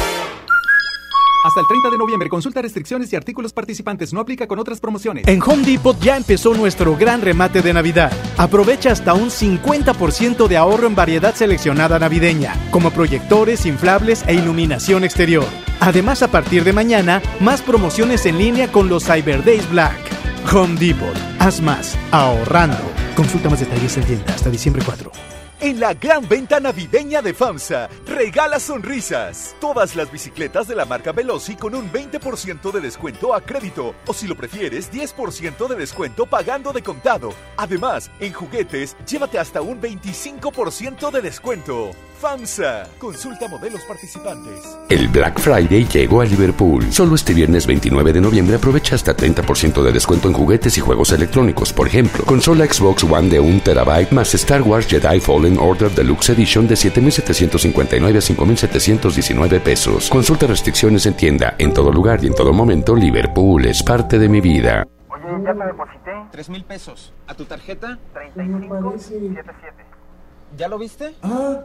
[1.45, 4.11] Hasta el 30 de noviembre, consulta restricciones y artículos participantes.
[4.11, 5.27] No aplica con otras promociones.
[5.27, 8.11] En Home Depot ya empezó nuestro gran remate de Navidad.
[8.35, 15.03] Aprovecha hasta un 50% de ahorro en variedad seleccionada navideña, como proyectores, inflables e iluminación
[15.03, 15.45] exterior.
[15.81, 19.99] Además, a partir de mañana, más promociones en línea con los Cyber Days Black.
[20.51, 22.77] Home Depot, haz más, ahorrando.
[23.15, 25.34] Consulta más detalles en tienda hasta diciembre 4.
[25.65, 29.55] En la gran venta navideña de FAMSA, regala sonrisas.
[29.59, 33.95] Todas las bicicletas de la marca Veloci con un 20% de descuento a crédito.
[34.05, 37.33] O si lo prefieres, 10% de descuento pagando de contado.
[37.57, 41.93] Además, en juguetes, llévate hasta un 25% de descuento.
[42.25, 42.87] FAMSA.
[42.97, 44.79] Consulta modelos participantes.
[44.89, 46.91] El Black Friday llegó a Liverpool.
[46.91, 51.11] Solo este viernes 29 de noviembre aprovecha hasta 30% de descuento en juguetes y juegos
[51.11, 51.71] electrónicos.
[51.71, 56.29] Por ejemplo, consola Xbox One de 1 terabyte más Star Wars Jedi Fallen Order Deluxe
[56.29, 60.09] Edition de 7.759 a 5.719 pesos.
[60.09, 61.53] Consulta restricciones en tienda.
[61.59, 64.83] En todo lugar y en todo momento, Liverpool es parte de mi vida.
[65.09, 66.11] Oye, ya te deposité.
[66.31, 67.13] Tres mil pesos.
[67.27, 67.99] ¿A tu tarjeta?
[68.33, 69.85] 3577.
[70.57, 71.13] ¿Ya lo viste?
[71.21, 71.61] Ah,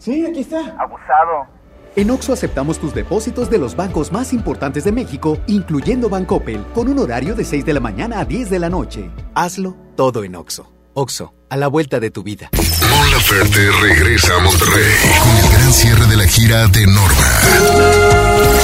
[0.00, 0.76] sí, aquí está.
[0.78, 1.46] Abusado.
[1.96, 6.88] En Oxo aceptamos tus depósitos de los bancos más importantes de México, incluyendo Bancoppel, con
[6.88, 9.10] un horario de 6 de la mañana a 10 de la noche.
[9.34, 10.72] Hazlo todo en Oxo.
[10.94, 12.50] Oxo, a la vuelta de tu vida.
[12.52, 17.40] Mon Laferte regresa a Monterrey con el gran cierre de la gira de Norma.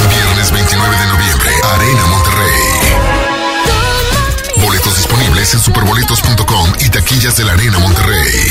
[0.08, 2.62] Viernes 29 de noviembre, Arena Monterrey.
[4.64, 8.50] Boletos disponibles en superboletos.com y taquillas de la Arena Monterrey.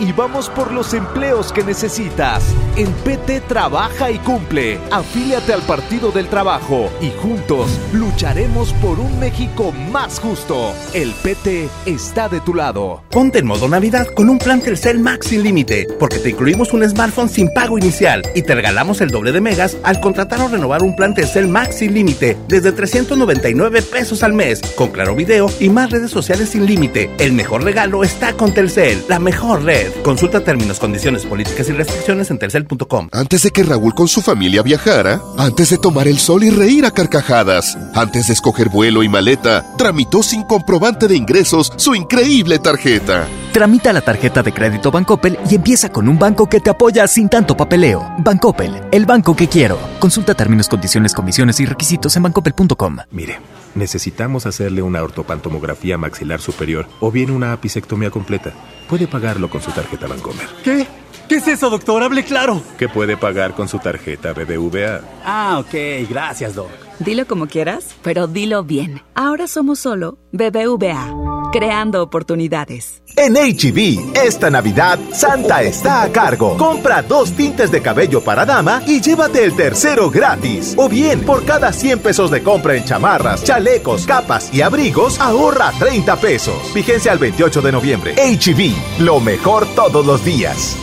[0.00, 2.42] y vamos por los empleos que necesitas.
[2.76, 4.78] En PT trabaja y cumple.
[4.90, 10.72] Afíliate al Partido del Trabajo y juntos lucharemos por un México más justo.
[10.94, 13.02] El PT está de tu lado.
[13.10, 16.88] Ponte en modo Navidad con un plan Telcel Max sin límite, porque te incluimos un
[16.88, 20.82] smartphone sin pago inicial y te regalamos el doble de megas al contratar o renovar
[20.82, 25.68] un plan Telcel Max sin límite desde 399 pesos al mes, con claro video y
[25.68, 27.10] más redes sociales sin límite.
[27.18, 29.89] El mejor regalo está con Telcel, la mejor red.
[30.02, 33.08] Consulta términos, condiciones, políticas y restricciones en telcel.com.
[33.12, 36.86] Antes de que Raúl con su familia viajara, antes de tomar el sol y reír
[36.86, 42.58] a carcajadas, antes de escoger vuelo y maleta, tramitó sin comprobante de ingresos su increíble
[42.58, 43.26] tarjeta.
[43.52, 47.28] Tramita la tarjeta de crédito Bancoppel y empieza con un banco que te apoya sin
[47.28, 48.14] tanto papeleo.
[48.18, 49.78] Bancoppel, el banco que quiero.
[49.98, 52.96] Consulta términos, condiciones, comisiones y requisitos en bancoppel.com.
[53.10, 53.38] Mire,
[53.74, 58.52] necesitamos hacerle una ortopantomografía maxilar superior o bien una apicectomía completa.
[58.88, 60.46] Puede pagarlo con su tarjeta Bancomer.
[60.64, 60.86] ¿Qué?
[61.28, 62.02] ¿Qué es eso, doctor?
[62.02, 62.60] Hable claro.
[62.76, 65.00] ¿Qué puede pagar con su tarjeta BBVA?
[65.24, 66.08] Ah, ok.
[66.08, 66.70] Gracias, doc.
[66.98, 69.00] Dilo como quieras, pero dilo bien.
[69.14, 71.14] Ahora somos solo BBVA,
[71.50, 73.02] creando oportunidades.
[73.16, 76.56] En HB, esta Navidad, Santa está a cargo.
[76.56, 80.74] Compra dos tintes de cabello para dama y llévate el tercero gratis.
[80.78, 85.72] O bien, por cada 100 pesos de compra en chamarras, chalecos, capas y abrigos, ahorra
[85.78, 86.72] 30 pesos.
[86.72, 88.14] Vigencia al 28 de noviembre.
[88.14, 90.76] HB, lo mejor todos los días.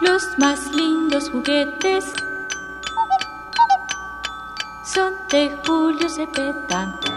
[0.00, 2.04] Los más lindos juguetes
[4.94, 7.07] son de Julio Cepeda.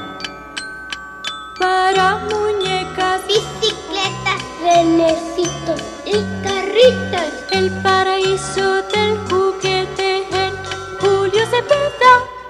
[1.60, 6.14] Para muñecas, bicicletas, renecitos y
[6.44, 7.32] carritos.
[7.52, 10.54] El paraíso del juguete en
[11.00, 12.41] Julio Cepeda.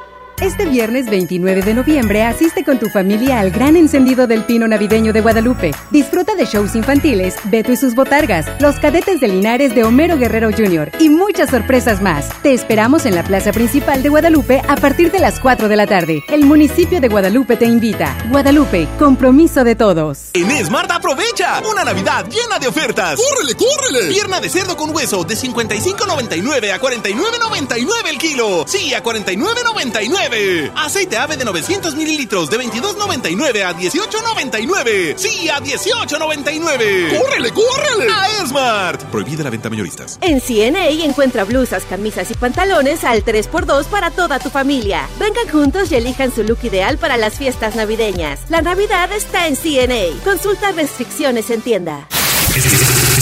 [0.41, 5.13] Este viernes 29 de noviembre asiste con tu familia al gran encendido del pino navideño
[5.13, 5.71] de Guadalupe.
[5.91, 10.49] Disfruta de shows infantiles, Beto y sus botargas, los cadetes de Linares de Homero Guerrero
[10.49, 10.93] Jr.
[10.99, 12.27] y muchas sorpresas más.
[12.41, 15.85] Te esperamos en la plaza principal de Guadalupe a partir de las 4 de la
[15.85, 16.23] tarde.
[16.27, 18.17] El municipio de Guadalupe te invita.
[18.31, 20.31] Guadalupe, compromiso de todos.
[20.33, 23.19] En Smart aprovecha una Navidad llena de ofertas.
[23.19, 24.11] ¡Córrele, córrele!
[24.11, 28.65] Pierna de cerdo con hueso de 55.99 a 49.99 el kilo.
[28.67, 30.30] Sí, a 49.99.
[30.75, 35.17] Aceite ave de 900 mililitros de 22.99 a 18.99.
[35.17, 37.19] Sí, a 18.99.
[37.19, 38.07] ¡Córrele, córrele!
[38.11, 39.01] A Smart.
[39.11, 40.17] Prohibida la venta mayoristas.
[40.21, 45.09] En CNA encuentra blusas, camisas y pantalones al 3x2 para toda tu familia.
[45.19, 48.39] Vengan juntos y elijan su look ideal para las fiestas navideñas.
[48.49, 50.23] La Navidad está en CNA.
[50.23, 52.07] Consulta restricciones en tienda.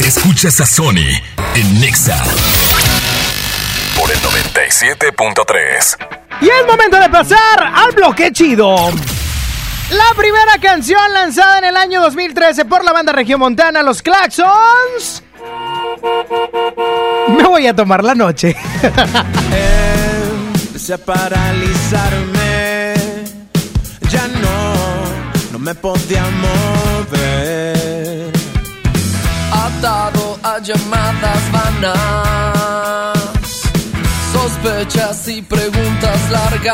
[0.06, 1.10] Escuchas a Sony
[1.56, 2.24] en Nexa
[4.10, 5.98] por el 97.3.
[6.42, 8.76] Y es momento de pasar al bloque chido.
[9.92, 15.24] La primera canción lanzada en el año 2013 por la banda Regiomontana, Los Claxons.
[17.28, 18.56] Me voy a tomar la noche.
[20.54, 22.94] Empecé a paralizarme.
[24.10, 24.74] Ya no,
[25.52, 26.24] no me podía
[27.12, 28.32] mover.
[29.52, 32.59] Atado a llamadas vanas.
[34.62, 36.74] Sos sospechas y preguntas largas.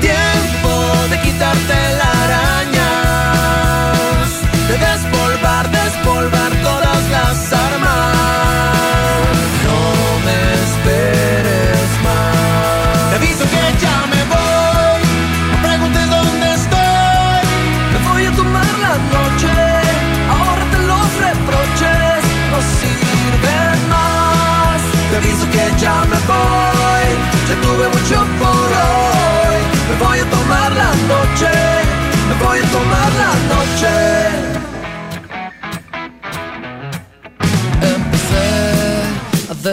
[0.00, 0.70] Tiempo
[1.10, 3.08] de quitarte la arañas,
[4.68, 6.37] de despolvar, despolvar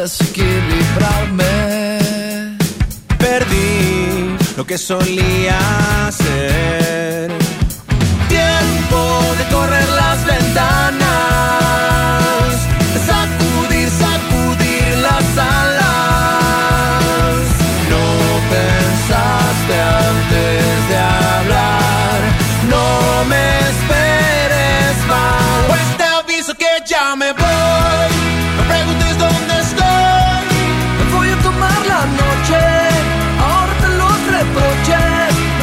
[0.05, 1.47] desequilibrarme.
[3.17, 5.59] Perdí lo que solía
[6.11, 7.31] ser.
[8.29, 8.99] Tiempo
[9.39, 11.94] de correr las ventanas,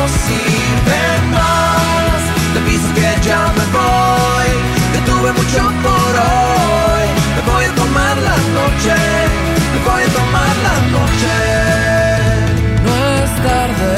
[0.02, 2.20] no sirven más.
[2.52, 4.50] Te aviso que ya me voy.
[4.92, 7.04] Que tuve mucho por hoy.
[7.36, 8.94] Me voy a tomar la noche.
[9.72, 11.34] Me voy a tomar la noche.
[12.84, 13.92] No es tarde,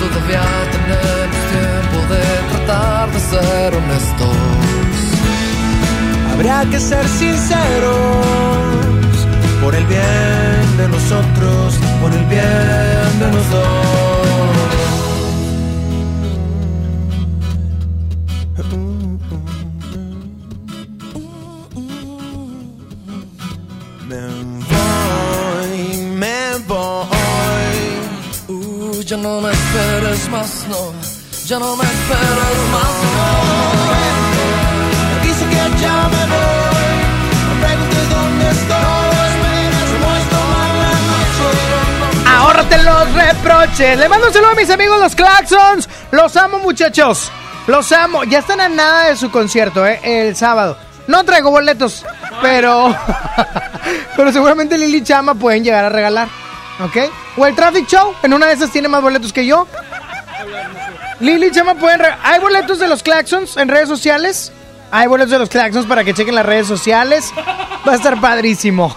[0.00, 4.38] todavía tenemos tiempo de tratar de ser honestos.
[6.32, 7.96] Habrá que ser sinceros
[9.62, 14.07] por el bien de nosotros, por el bien de los dos.
[29.68, 30.92] Esperes más, no.
[31.46, 31.92] Ya no me más,
[33.14, 33.28] no.
[35.20, 36.08] Aviso que ya
[42.82, 43.98] los reproches.
[43.98, 45.88] Le mando un saludo a mis amigos los Claxons.
[46.10, 47.30] Los amo, muchachos.
[47.66, 48.24] Los amo.
[48.24, 50.00] Ya están a nada de su concierto, ¿eh?
[50.02, 50.76] El sábado.
[51.06, 52.04] No traigo boletos,
[52.42, 52.94] pero.
[54.16, 56.28] pero seguramente Lili Chama pueden llegar a regalar.
[56.80, 56.96] ¿Ok?
[57.36, 58.14] O el Traffic Show.
[58.22, 59.66] En una de esas tiene más boletos que yo.
[61.20, 62.02] Lili Chama pueden.
[62.22, 64.52] Hay boletos de los Claxons en redes sociales.
[64.90, 67.32] Hay boletos de los Claxons para que chequen las redes sociales.
[67.86, 68.94] Va a estar padrísimo.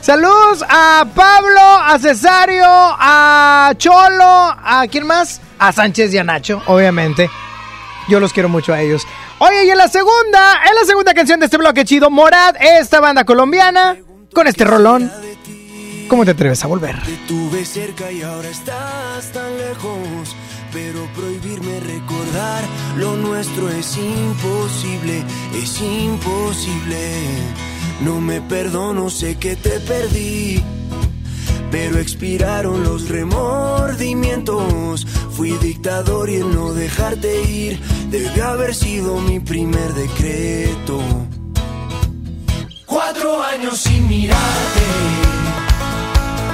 [0.00, 5.40] Saludos a Pablo, a Cesario, a Cholo, a quién más?
[5.58, 7.30] A Sánchez y a Nacho, obviamente.
[8.08, 9.06] Yo los quiero mucho a ellos.
[9.38, 13.00] Oye, y en la segunda, en la segunda canción de este bloque chido, Morad, esta
[13.00, 13.96] banda colombiana,
[14.32, 15.12] con este rolón.
[16.08, 16.96] ¿Cómo te atreves a volver?
[17.26, 20.36] Tuve cerca y ahora estás tan lejos.
[20.72, 22.64] Pero prohibirme recordar
[22.96, 25.24] lo nuestro es imposible,
[25.54, 27.24] es imposible.
[28.02, 30.62] No me perdono, sé que te perdí.
[31.70, 35.06] Pero expiraron los remordimientos.
[35.32, 37.80] Fui dictador y el no dejarte ir
[38.10, 41.00] debió haber sido mi primer decreto.
[42.86, 44.86] Cuatro años sin mirarte,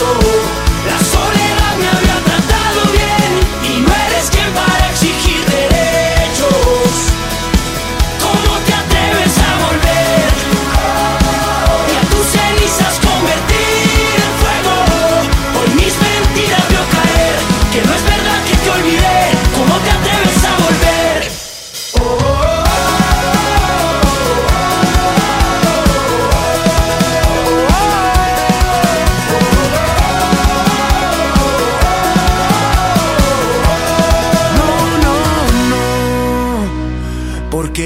[0.00, 0.59] estaba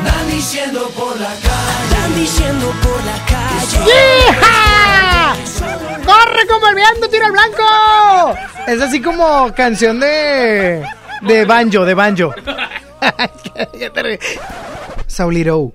[0.00, 3.78] Andan diciendo por la calle, andan diciendo por la calle.
[4.30, 5.36] ¡Hija!
[6.04, 8.34] ¡Corre como el viento, tira al blanco!
[8.66, 10.82] Es así como canción de.
[11.22, 12.34] de banjo, de banjo.
[13.78, 14.18] Ya te re-
[15.06, 15.72] Saulito.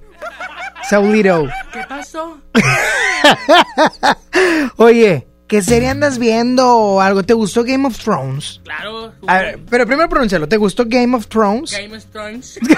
[0.89, 1.47] Saulito.
[1.73, 2.37] ¿Qué pasó?
[4.77, 7.23] Oye, ¿qué serie andas viendo o algo?
[7.23, 8.61] ¿Te gustó Game of Thrones?
[8.63, 9.13] Claro.
[9.27, 10.47] A ver, pero primero pronuncialo.
[10.47, 11.71] ¿Te gustó Game of Thrones?
[11.71, 12.59] Game of Thrones.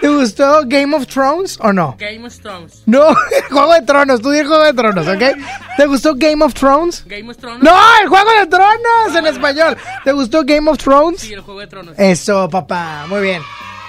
[0.00, 1.96] ¿Te gustó Game of Thrones o no?
[1.98, 2.82] Game of Thrones.
[2.86, 3.08] No,
[3.50, 5.22] Juego de Tronos, tú di Juego de Tronos, ¿ok?
[5.76, 7.04] ¿Te gustó Game of Thrones?
[7.06, 7.62] Game of Thrones.
[7.62, 9.76] No, el Juego de Tronos en español.
[10.04, 11.20] ¿Te gustó Game of Thrones?
[11.20, 11.98] Sí, el Juego de Tronos.
[11.98, 13.42] Eso, papá, muy bien.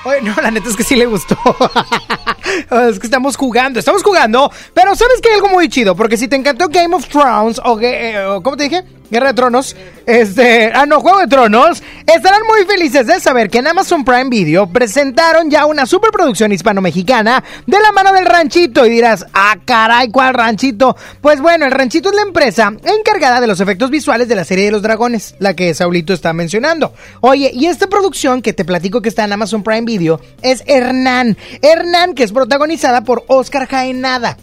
[0.06, 1.38] Oye, no, la neta es que sí le gustó.
[2.90, 4.52] es que estamos jugando, estamos jugando.
[4.74, 5.34] Pero ¿sabes qué?
[5.34, 5.96] Algo muy chido.
[5.96, 8.84] Porque si te encantó Game of Thrones o, eh, o ¿cómo te dije?
[9.10, 9.76] Guerra de Tronos.
[10.06, 11.84] Este, ah, no, Juego de Tronos.
[12.06, 17.44] Estarán muy felices de saber que en Amazon Prime Video presentaron ya una superproducción hispano-mexicana
[17.66, 18.86] de la mano del ranchito.
[18.86, 20.96] Y dirás, ah, caray, ¿cuál ranchito?
[21.22, 24.66] Pues bueno, el ranchito es la empresa encargada de los efectos visuales de la serie
[24.66, 26.94] de los dragones, la que Saulito está mencionando.
[27.22, 31.38] Oye, y esta producción que te platico que está en Amazon Prime Video es Hernán.
[31.62, 34.38] Hernán, que es protagonizada por Oscar Jaenada.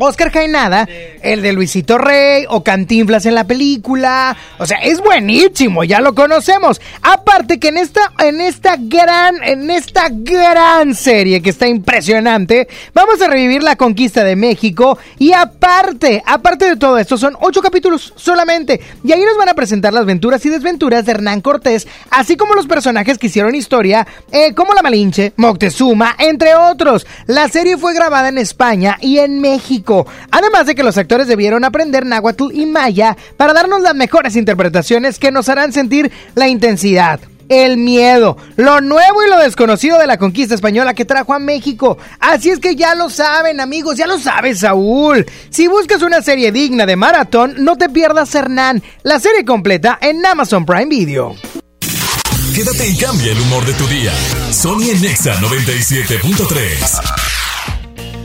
[0.00, 0.88] Oscar Jaenada,
[1.22, 4.36] el de Luisito Rey o Cantinflas en la película.
[4.58, 6.80] O sea, es buenísimo, ya lo conocemos.
[7.02, 13.20] Aparte que en esta, en esta gran, en esta gran serie que está impresionante, vamos
[13.20, 14.98] a revivir la conquista de México.
[15.18, 18.80] Y aparte, aparte de todo esto, son ocho capítulos solamente.
[19.04, 22.54] Y ahí nos van a presentar las aventuras y desventuras de Hernán Cortés, así como
[22.54, 27.06] los personajes que hicieron historia, eh, como la Malinche, Moctezuma, entre otros.
[27.26, 29.89] La serie fue grabada en España y en México.
[30.30, 35.18] Además de que los actores debieron aprender náhuatl y maya para darnos las mejores interpretaciones
[35.18, 37.20] que nos harán sentir la intensidad.
[37.48, 41.98] El miedo, lo nuevo y lo desconocido de la conquista española que trajo a México.
[42.20, 45.26] Así es que ya lo saben, amigos, ya lo sabes, Saúl.
[45.50, 50.24] Si buscas una serie digna de maratón, no te pierdas Hernán, la serie completa en
[50.24, 51.34] Amazon Prime Video.
[52.54, 54.12] Quédate y cambia el humor de tu día.
[54.52, 57.29] Sony en Nexa 97.3.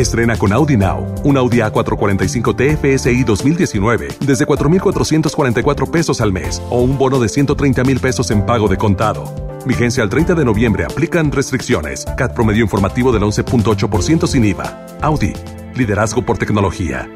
[0.00, 6.80] Estrena con Audi Now, un Audi A445 TFSI 2019 desde 4,444 pesos al mes o
[6.80, 9.32] un bono de 130 mil pesos en pago de contado.
[9.66, 10.84] Vigencia al 30 de noviembre.
[10.84, 12.06] Aplican restricciones.
[12.16, 14.86] CAT promedio informativo del 11.8% sin IVA.
[15.02, 15.32] Audi.
[15.74, 17.08] Liderazgo por tecnología.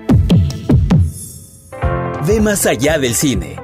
[2.27, 3.64] Ve más allá del cine.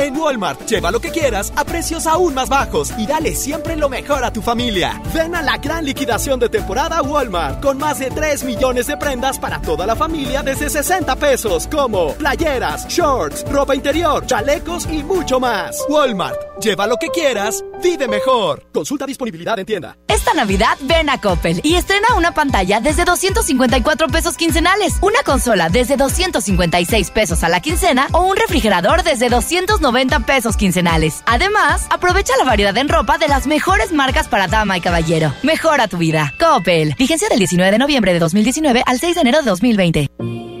[0.00, 3.90] En Walmart, lleva lo que quieras a precios aún más bajos y dale siempre lo
[3.90, 4.98] mejor a tu familia.
[5.12, 9.38] Ven a la gran liquidación de temporada Walmart con más de 3 millones de prendas
[9.38, 15.38] para toda la familia desde 60 pesos, como playeras, shorts, ropa interior, chalecos y mucho
[15.38, 15.76] más.
[15.90, 18.70] Walmart, lleva lo que quieras, vive mejor.
[18.72, 19.98] Consulta disponibilidad en tienda.
[20.08, 25.68] Esta Navidad ven a Coppel y estrena una pantalla desde 254 pesos quincenales, una consola
[25.68, 29.89] desde 256 pesos a la quincena o un refrigerador desde 290
[30.26, 31.22] pesos quincenales.
[31.26, 35.32] Además, aprovecha la variedad en ropa de las mejores marcas para dama y caballero.
[35.42, 36.32] Mejora tu vida.
[36.38, 36.94] Coppel.
[36.98, 40.06] Vigencia del 19 de noviembre de 2019 al 6 de enero de 2020.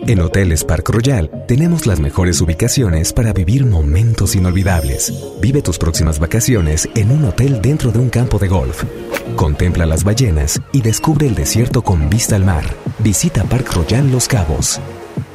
[0.06, 5.12] En Hoteles Park Royal tenemos las mejores ubicaciones para vivir momentos inolvidables.
[5.40, 8.82] Vive tus próximas vacaciones en un hotel dentro de un campo de golf.
[9.36, 12.64] Contempla las ballenas y descubre el desierto con vista al mar.
[12.98, 14.80] Visita Park Royal Los Cabos.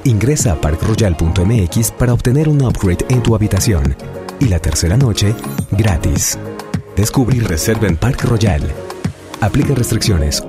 [0.06, 3.95] Ingresa a parkroyal.mx para obtener un upgrade en tu habitación.
[4.40, 5.34] Y la tercera noche,
[5.72, 6.38] gratis.
[6.95, 8.61] Descubre y reserva en Park Royal.
[9.46, 10.44] Aplica restricciones.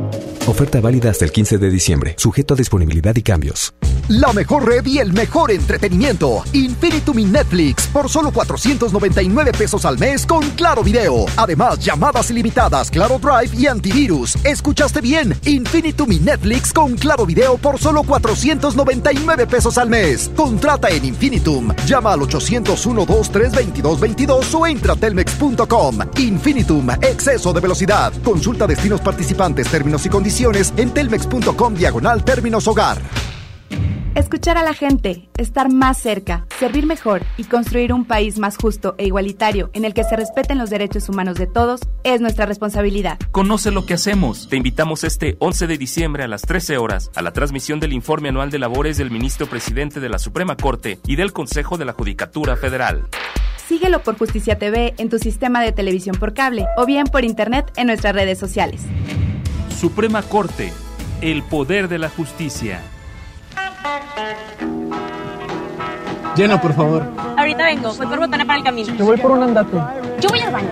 [0.46, 3.74] Oferta válida hasta el 15 de diciembre, sujeto a disponibilidad y cambios.
[4.08, 6.44] La mejor red y el mejor entretenimiento.
[6.52, 11.26] Infinitum y Netflix por solo 499 pesos al mes con Claro Video.
[11.36, 14.36] Además, llamadas ilimitadas, Claro Drive y antivirus.
[14.44, 15.36] ¿Escuchaste bien?
[15.44, 20.30] Infinitum y Netflix con Claro Video por solo 499 pesos al mes.
[20.36, 21.74] Contrata en Infinitum.
[21.84, 25.98] Llama al 801 2322 o entra telmex.com.
[26.18, 28.12] Infinitum, exceso de velocidad.
[28.22, 32.98] Consulta destinos participantes, términos y condiciones en telmex.com diagonal términos hogar.
[34.14, 38.94] Escuchar a la gente, estar más cerca, servir mejor y construir un país más justo
[38.96, 43.18] e igualitario en el que se respeten los derechos humanos de todos es nuestra responsabilidad.
[43.32, 44.48] Conoce lo que hacemos.
[44.48, 48.28] Te invitamos este 11 de diciembre a las 13 horas a la transmisión del informe
[48.28, 51.92] anual de labores del ministro presidente de la Suprema Corte y del Consejo de la
[51.92, 53.08] Judicatura Federal.
[53.68, 57.72] Síguelo por Justicia TV en tu sistema de televisión por cable o bien por internet
[57.76, 58.82] en nuestras redes sociales.
[59.76, 60.72] Suprema Corte,
[61.20, 62.80] el poder de la justicia.
[66.36, 67.02] Lleno, por favor.
[67.36, 68.94] Ahorita vengo, voy por botana para el camino.
[68.94, 69.76] Te voy por un andate.
[70.20, 70.68] Yo voy al baño.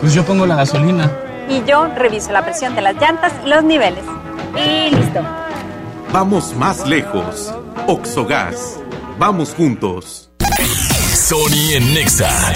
[0.00, 1.10] Pues yo pongo la gasolina.
[1.48, 4.04] Y yo reviso la presión de las llantas y los niveles.
[4.56, 5.20] Y listo.
[6.12, 7.52] Vamos más lejos.
[7.86, 8.80] Oxogas.
[9.18, 10.23] Vamos juntos.
[11.14, 12.52] Sony en Nexa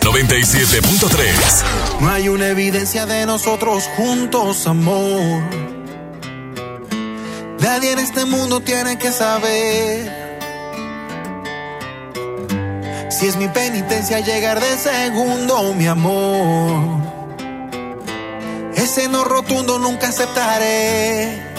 [0.00, 2.00] 97.3.
[2.00, 5.42] No hay una evidencia de nosotros juntos, amor.
[7.60, 10.18] Nadie en este mundo tiene que saber.
[13.10, 17.00] Si es mi penitencia llegar de segundo, mi amor.
[18.74, 21.49] Ese no rotundo nunca aceptaré.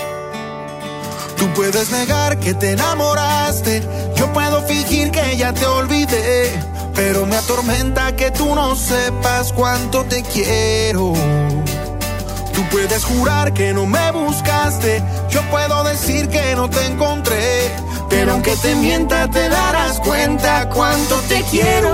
[1.41, 3.81] Tú puedes negar que te enamoraste.
[4.15, 6.51] Yo puedo fingir que ya te olvidé.
[6.93, 11.13] Pero me atormenta que tú no sepas cuánto te quiero.
[12.53, 15.01] Tú puedes jurar que no me buscaste.
[15.31, 17.71] Yo puedo decir que no te encontré.
[18.07, 21.91] Pero aunque te mienta, te darás cuenta cuánto te quiero.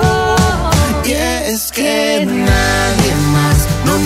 [1.06, 3.57] Y es que nadie más,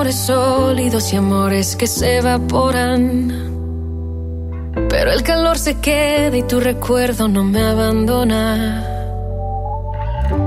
[0.00, 3.28] Amores sólidos y amores que se evaporan.
[4.88, 8.82] Pero el calor se queda y tu recuerdo no me abandona.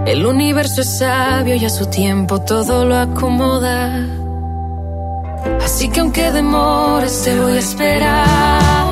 [0.07, 4.07] El universo es sabio y a su tiempo todo lo acomoda.
[5.63, 8.91] Así que aunque demores te voy a esperar.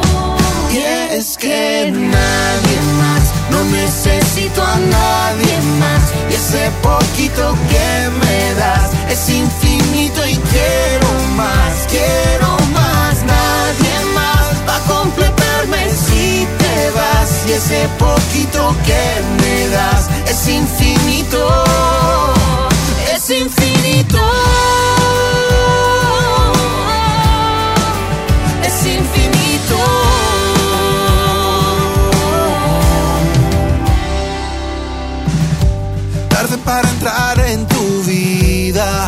[0.71, 0.77] Y
[1.17, 6.13] es que nadie más, no necesito a nadie más.
[6.29, 13.23] Y ese poquito que me das es infinito y quiero más, quiero más.
[13.23, 17.29] Nadie más va a completarme si te vas.
[17.47, 21.63] Y ese poquito que me das es infinito,
[23.13, 24.19] es infinito.
[28.63, 29.77] Es infinito.
[36.29, 39.07] Tarde para entrar en tu vida,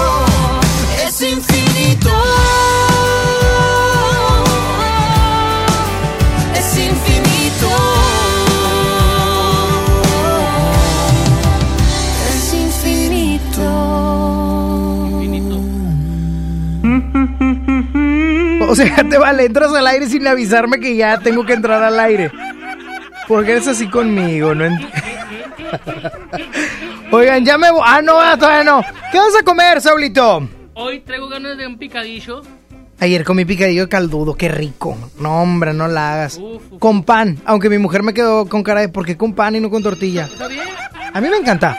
[18.71, 21.99] O sea, te vale, entras al aire sin avisarme que ya tengo que entrar al
[21.99, 22.31] aire.
[23.27, 24.63] Porque eres así conmigo, no
[27.11, 27.81] Oigan, ya me voy.
[27.83, 28.81] Ah, no, ah, todavía no.
[29.11, 30.47] ¿Qué vas a comer, Saulito?
[30.73, 32.43] Hoy traigo ganas de un picadillo.
[32.97, 34.97] Ayer comí picadillo de caldudo, qué rico.
[35.19, 36.39] No, hombre, no la hagas.
[36.79, 39.59] Con pan, aunque mi mujer me quedó con cara de ¿por qué con pan y
[39.59, 40.29] no con tortilla?
[40.31, 40.63] ¿Está bien?
[41.13, 41.77] A mí me encanta.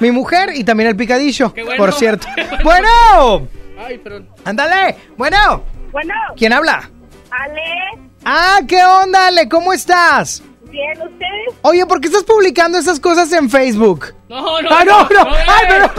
[0.00, 1.78] Mi mujer y también el picadillo, Qué bueno.
[1.80, 2.26] por cierto.
[2.34, 2.64] Qué bueno.
[2.64, 3.48] Bueno,
[3.78, 4.28] Ay, perdón.
[4.44, 4.96] ándale.
[5.16, 5.62] Bueno,
[5.92, 6.88] Bueno, ¿quién habla?
[7.30, 9.48] Ale, Ah, ¿qué onda, Ale?
[9.48, 10.42] ¿Cómo estás?
[10.64, 11.54] bien, ¿ustedes?
[11.62, 14.14] Oye, ¿por qué estás publicando esas cosas en Facebook?
[14.30, 15.24] No, no, Ah, no, no.
[15.24, 15.90] no, Ay, pero,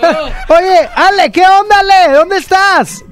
[0.00, 2.14] pero- Oye, Ale, ¿qué onda, Ale?
[2.14, 3.04] ¿Dónde estás?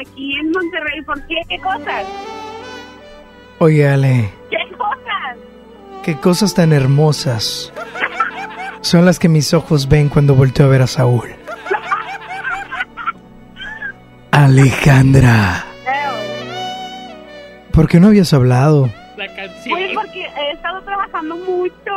[0.00, 1.34] Aquí en Monterrey, ¿por qué?
[1.48, 2.04] ¿Qué cosas?
[3.58, 5.36] Oye, Ale, ¿Qué cosas?
[6.04, 7.72] qué cosas tan hermosas
[8.80, 11.34] son las que mis ojos ven cuando volteo a ver a Saúl.
[14.34, 15.64] Alejandra,
[17.70, 18.90] ¿por qué no habías hablado?
[19.16, 19.78] La canción.
[19.78, 21.92] Pues porque he estado trabajando mucho.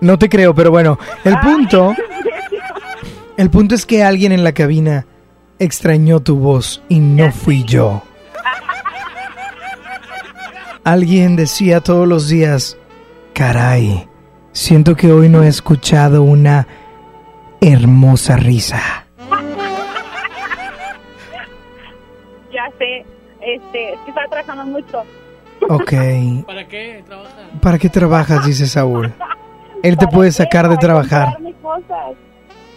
[0.00, 1.94] No te creo, pero bueno, el punto,
[3.36, 5.04] el punto es que alguien en la cabina
[5.58, 8.02] extrañó tu voz y no fui yo.
[10.84, 12.78] Alguien decía todos los días,
[13.34, 14.08] caray,
[14.52, 16.66] siento que hoy no he escuchado una
[17.60, 19.01] hermosa risa.
[22.82, 23.06] Sé,
[23.40, 25.04] este, es que estaba trabajando mucho.
[25.68, 25.92] Ok,
[26.46, 27.36] ¿Para qué trabaja?
[27.60, 28.46] ¿para qué trabajas?
[28.46, 29.12] Dice Saúl.
[29.82, 31.38] Él te puede sacar de trabajar.
[31.60, 32.16] Cosas.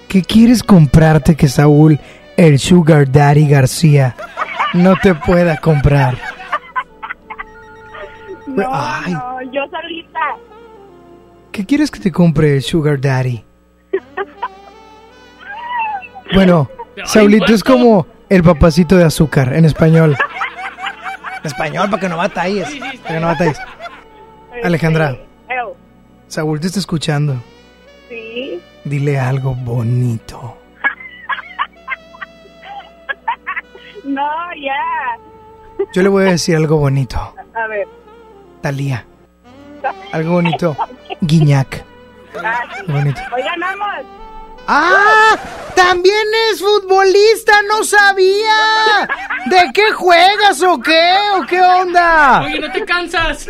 [0.08, 2.00] ¿Qué quieres comprarte que Saúl,
[2.38, 4.16] el Sugar Daddy García,
[4.74, 6.18] no te pueda comprar?
[8.48, 9.14] No, Ay.
[9.14, 10.20] no, yo solita.
[11.52, 13.44] ¿Qué quieres que te compre el Sugar Daddy?
[16.34, 16.70] Bueno,
[17.06, 20.18] Saulito es como el papacito de azúcar en español.
[21.40, 22.68] En español, para que no batalles.
[23.04, 23.60] Para que no batalles.
[24.64, 25.12] Alejandra,
[25.50, 25.76] Ew,
[26.28, 27.42] Saúl te está escuchando.
[28.10, 28.62] sí.
[28.84, 30.58] Dile algo bonito.
[34.04, 34.74] No, ya.
[35.94, 37.18] Yo le voy a decir algo bonito.
[37.56, 37.88] A ver.
[38.62, 39.06] Talía.
[40.14, 40.76] Algo bonito.
[41.22, 41.84] Guiñac.
[42.44, 42.92] Ah, sí.
[42.92, 43.22] Bonito.
[43.36, 43.88] Hoy ganamos.
[44.68, 45.38] ¡Ah!
[45.76, 47.54] ¡También es futbolista!
[47.68, 49.08] ¡No sabía!
[49.46, 51.16] ¿De qué juegas o qué?
[51.38, 52.42] ¿O qué onda?
[52.42, 53.48] Oye, no te cansas.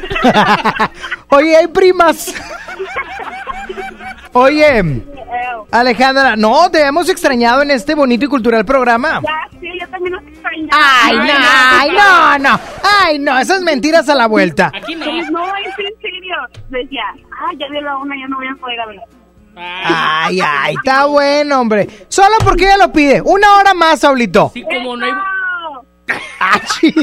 [1.29, 2.33] Oye, hay primas.
[4.33, 5.03] Oye.
[5.71, 9.21] Alejandra, no, te hemos extrañado en este bonito y cultural programa.
[9.21, 10.81] Ya, sí, yo también los extrañaba.
[11.03, 11.33] Ay, no,
[11.79, 12.59] ay, no, no.
[13.01, 14.71] Ay, no, esas mentiras a la vuelta.
[14.73, 15.05] Aquí no.
[15.05, 16.35] No, es en serio.
[16.69, 19.05] Decía, ah, ya dio la una, ya no voy a poder hablar.
[19.55, 21.87] Ay, ay, está bueno, hombre.
[22.09, 23.21] Solo porque ella lo pide.
[23.21, 24.51] Una hora más, Saulito.
[24.53, 25.11] Sí, como no hay.
[26.39, 26.93] Ah, sí.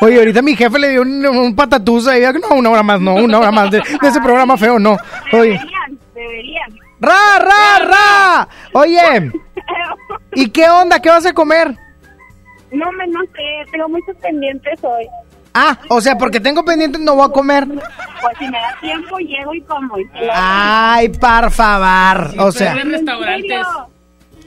[0.00, 2.22] Oye, ahorita mi jefe le dio un, un patatús ahí.
[2.40, 4.96] No, una hora más, no, una hora más de, de ese programa feo, no.
[5.32, 6.70] Oye, Deberían, deberían.
[7.00, 8.48] ra, ra, ra.
[8.72, 9.32] Oye,
[10.34, 11.00] ¿y qué onda?
[11.00, 11.74] ¿Qué vas a comer?
[12.72, 15.06] No, me, no sé, tengo muchos pendientes hoy.
[15.54, 17.66] Ah, o sea, porque tengo pendientes no voy a comer.
[17.68, 19.98] Pues si me da tiempo, llego y como.
[19.98, 22.34] Y Ay, por favor.
[22.38, 23.66] O sea, en restaurantes.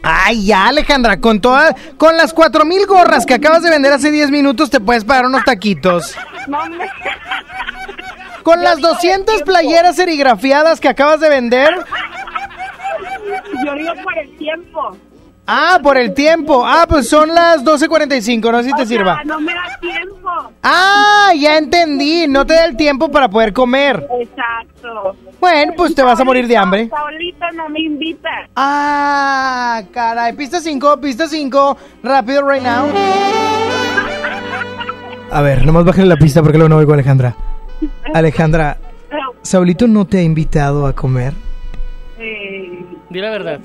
[0.03, 4.11] ay, ya, Alejandra, con todas, con las cuatro mil gorras que acabas de vender hace
[4.11, 6.15] 10 minutos, te puedes pagar unos taquitos.
[6.47, 6.89] No, me...
[8.43, 11.73] Con las 200 playeras serigrafiadas que acabas de vender.
[13.65, 14.97] Yo digo por el tiempo.
[15.49, 16.65] Ah, por el tiempo.
[16.65, 19.21] Ah, pues son las 12.45, no sé si te O sea, sirva.
[19.23, 20.29] no me da tiempo.
[20.61, 22.27] Ah, ya entendí.
[22.27, 24.05] No te da el tiempo para poder comer.
[24.19, 25.15] Exacto.
[25.39, 26.89] Bueno, pues te vas a morir de hambre.
[26.89, 28.29] Saulito no me invita.
[28.55, 30.33] Ah, caray.
[30.33, 31.77] Pista 5, pista 5.
[32.03, 32.87] Rápido, right now.
[35.31, 37.35] A ver, nomás bájale la pista porque luego no oigo a Alejandra.
[38.13, 38.77] Alejandra,
[39.43, 41.33] ¿Saulito no te ha invitado a comer?
[42.19, 43.59] Eh, Di la verdad.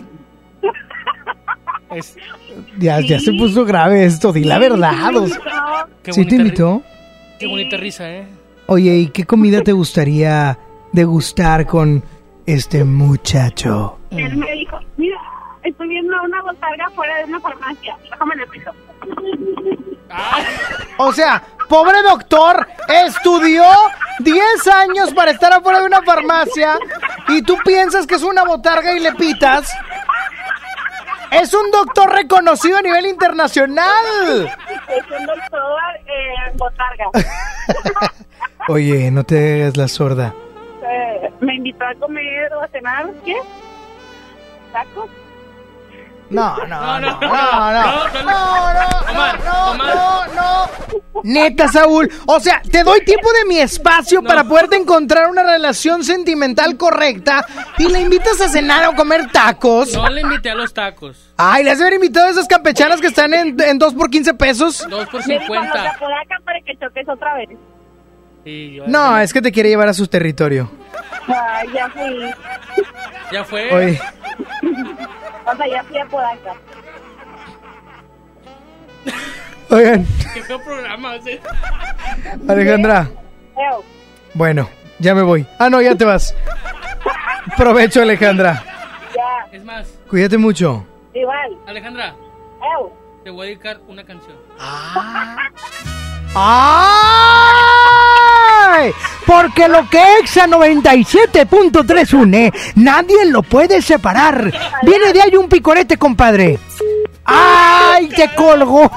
[1.94, 2.16] Es-
[2.78, 5.14] Ya, ya se puso grave esto, di la verdad.
[5.16, 5.86] o sea.
[6.10, 6.82] ¿Sí te invitó?
[7.38, 8.26] Qué bonita risa, ¿eh?
[8.66, 10.58] Oye, ¿y qué comida te gustaría
[10.92, 12.02] degustar con
[12.46, 13.98] este muchacho?
[14.10, 15.18] Él me dijo, mira,
[15.64, 17.96] estoy viendo una botarga fuera de una farmacia.
[18.10, 18.70] Déjame le piso.
[20.98, 22.66] O sea, pobre doctor,
[23.06, 23.64] estudió
[24.20, 26.78] 10 años para estar afuera de una farmacia
[27.28, 29.70] y tú piensas que es una botarga y le pitas.
[31.32, 34.04] Es un doctor reconocido a nivel internacional.
[34.88, 37.06] Es un doctor eh, botarga.
[38.68, 40.34] Oye, no te hagas la sorda.
[40.84, 43.34] Eh, me invitó a comer o a cenar, ¿qué?
[44.72, 45.08] ¿Tacos?
[46.32, 48.72] No, no, no, no, no, no, no,
[49.44, 50.70] no, no, no,
[51.24, 52.10] Neta, Saúl.
[52.26, 57.46] O sea, te doy tiempo de mi espacio para poderte encontrar una relación sentimental correcta
[57.78, 59.92] y le invitas a cenar o comer tacos.
[59.94, 61.32] No le invité a los tacos.
[61.36, 64.86] Ay, le has haber invitado a esas campechanas que están en, en por 15 pesos.
[64.88, 65.72] 2 por 50.
[65.72, 67.50] para que choques otra vez.
[68.44, 70.70] Sí, no, es que te quiere llevar a su territorio.
[71.28, 72.30] Ay, ya fui.
[73.30, 73.72] Ya fue.
[73.72, 74.00] Oye.
[75.46, 76.54] O sea, ya fui a podaca.
[79.70, 81.14] oigan, Qué feo programa.
[81.24, 81.38] ¿sí?
[82.48, 83.08] Alejandra.
[83.54, 83.82] Feo.
[84.34, 85.46] Bueno, ya me voy.
[85.58, 86.34] Ah, no, ya te vas.
[87.56, 88.62] Provecho, Alejandra.
[89.14, 89.46] Ya.
[89.56, 90.86] Es más, Cuídate mucho.
[91.14, 91.58] Igual.
[91.66, 92.14] Alejandra,
[92.78, 92.90] Ew.
[93.24, 94.36] te voy a dedicar una canción.
[96.34, 97.92] ¡Ay!
[99.26, 104.52] Porque lo que Exa 97.3 une, nadie lo puede separar.
[104.82, 106.58] Viene de ahí un picorete, compadre.
[107.24, 108.08] ¡Ay!
[108.08, 108.90] Te colgó.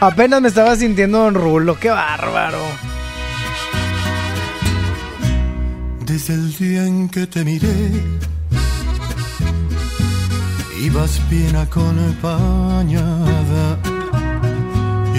[0.00, 2.58] Apenas me estaba sintiendo Don Rulo, qué bárbaro.
[6.00, 7.68] Desde el día en que te miré,
[10.80, 13.31] ibas bien acompañada.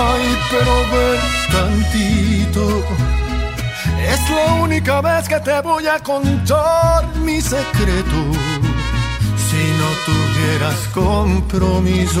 [0.00, 1.20] Ay, pero ven
[1.50, 2.64] tantito.
[4.12, 8.18] Es la única vez que te voy a contar mi secreto.
[9.46, 12.20] Si no tuvieras compromiso,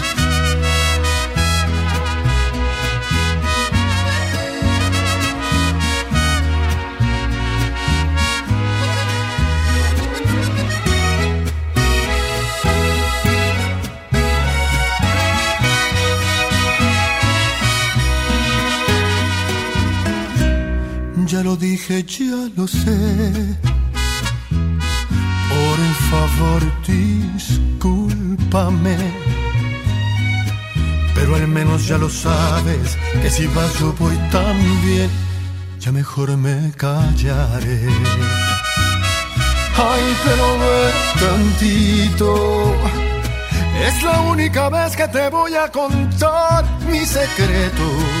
[21.31, 23.55] Ya lo dije, ya lo sé.
[25.49, 25.79] Por
[26.09, 28.97] favor, discúlpame.
[31.15, 35.09] Pero al menos ya lo sabes, que si vas yo voy también.
[35.79, 37.87] Ya mejor me callaré.
[39.77, 42.75] Ay, pero ve tantito.
[43.87, 48.20] Es la única vez que te voy a contar mi secreto.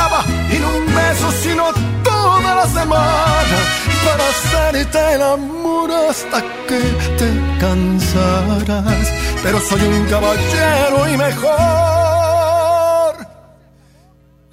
[0.59, 1.63] no un beso, sino
[2.03, 3.57] toda la semana
[4.05, 6.79] para hacerte el amor hasta que
[7.19, 7.29] te
[7.59, 9.07] cansarás.
[9.43, 11.51] Pero soy un caballero y mejor,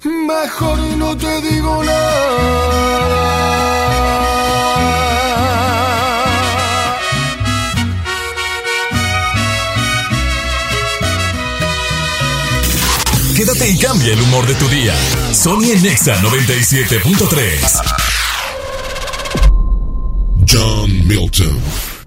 [0.03, 3.28] mejor no te digo nada.
[13.99, 14.93] Cambia el humor de tu día.
[15.33, 17.81] Sony en Nexa 97.3.
[20.49, 21.59] John Milton.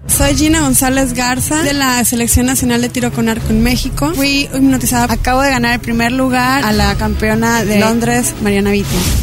[0.07, 4.11] Soy Gina González Garza de la Selección Nacional de Tiro con Arco en México.
[4.15, 5.13] Fui hipnotizada.
[5.13, 9.22] Acabo de ganar el primer lugar a la campeona de Londres, Mariana Vite.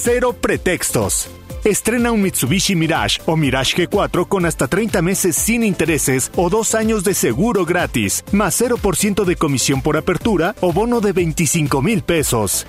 [0.00, 1.28] Cero pretextos.
[1.64, 6.76] Estrena un Mitsubishi Mirage o Mirage G4 con hasta 30 meses sin intereses o dos
[6.76, 12.02] años de seguro gratis, más 0% de comisión por apertura o bono de 25 mil
[12.02, 12.64] pesos.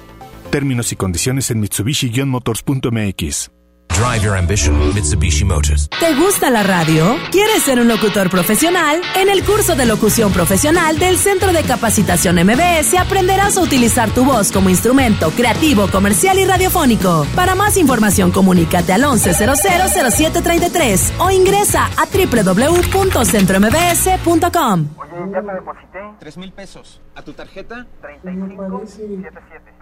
[0.50, 3.59] Términos y condiciones en Mitsubishi-motors.mx.
[3.90, 5.90] Drive your ambition, Mitsubishi Motors.
[6.00, 7.18] ¿Te gusta la radio?
[7.32, 9.02] ¿Quieres ser un locutor profesional?
[9.18, 14.24] En el curso de locución profesional del Centro de Capacitación MBS aprenderás a utilizar tu
[14.24, 17.26] voz como instrumento creativo, comercial y radiofónico.
[17.36, 24.88] Para más información, comunícate al 11000733 o ingresa a www.centrombs.com.
[24.98, 26.00] Oye, ya te deposité.
[26.20, 27.02] Tres mil pesos.
[27.16, 27.86] ¿A tu tarjeta?
[28.22, 29.74] 3577.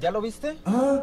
[0.00, 0.56] ¿Ya lo viste?
[0.66, 1.02] Ah,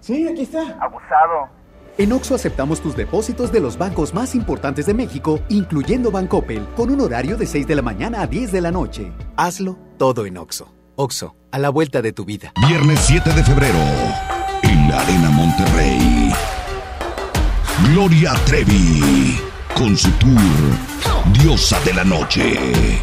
[0.00, 0.60] sí, aquí está.
[0.80, 1.57] Abusado.
[1.98, 6.90] En Oxo aceptamos tus depósitos de los bancos más importantes de México, incluyendo Bancoppel, con
[6.90, 9.12] un horario de 6 de la mañana a 10 de la noche.
[9.36, 10.72] Hazlo todo en Oxo.
[10.94, 12.52] Oxo, a la vuelta de tu vida.
[12.68, 13.80] Viernes 7 de febrero,
[14.62, 16.32] en la Arena Monterrey.
[17.90, 19.36] Gloria Trevi,
[19.76, 20.38] con su tour
[21.32, 23.02] Diosa de la Noche.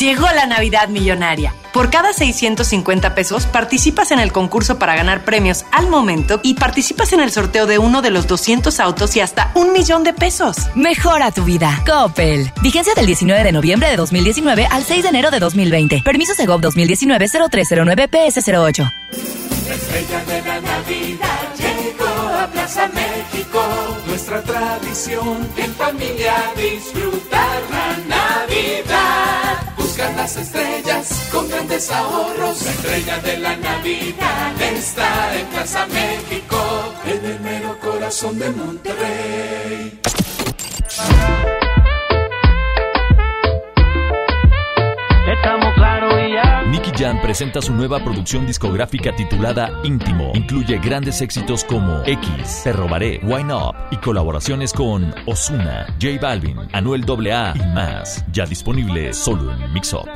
[0.00, 1.54] Llegó la Navidad Millonaria.
[1.74, 7.12] Por cada 650 pesos participas en el concurso para ganar premios al momento y participas
[7.12, 10.56] en el sorteo de uno de los 200 autos y hasta un millón de pesos.
[10.74, 11.82] Mejora tu vida.
[11.84, 12.50] Coppel.
[12.62, 16.00] Vigencia del 19 de noviembre de 2019 al 6 de enero de 2020.
[16.02, 18.92] Permiso Segov 2019-0309 PS08.
[19.68, 23.62] La estrella de la Navidad llegó a Plaza México.
[24.06, 27.60] Nuestra tradición en familia disfrutar
[28.08, 28.09] la.
[30.16, 32.62] Las estrellas con grandes ahorros.
[32.62, 40.00] La estrella de la Navidad está en Plaza México, en el mero corazón de Monterrey.
[47.00, 50.32] Jam presenta su nueva producción discográfica titulada Íntimo.
[50.34, 56.58] Incluye grandes éxitos como X, Te Robaré, Wine Up y colaboraciones con Osuna, J Balvin,
[56.72, 58.22] Anuel AA y más.
[58.32, 60.10] Ya disponible solo en Mix Up.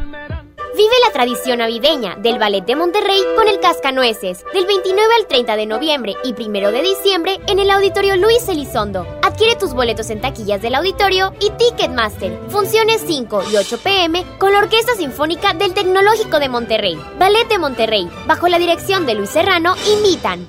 [0.77, 5.57] Vive la tradición navideña del Ballet de Monterrey con el Cascanueces, del 29 al 30
[5.57, 9.07] de noviembre y 1 de diciembre en el Auditorio Luis Elizondo.
[9.35, 12.39] Adquiere tus boletos en taquillas del auditorio y Ticketmaster.
[12.51, 16.97] Funciones 5 y 8 pm con la Orquesta Sinfónica del Tecnológico de Monterrey.
[17.19, 20.49] Ballet de Monterrey, bajo la dirección de Luis Serrano, invitan.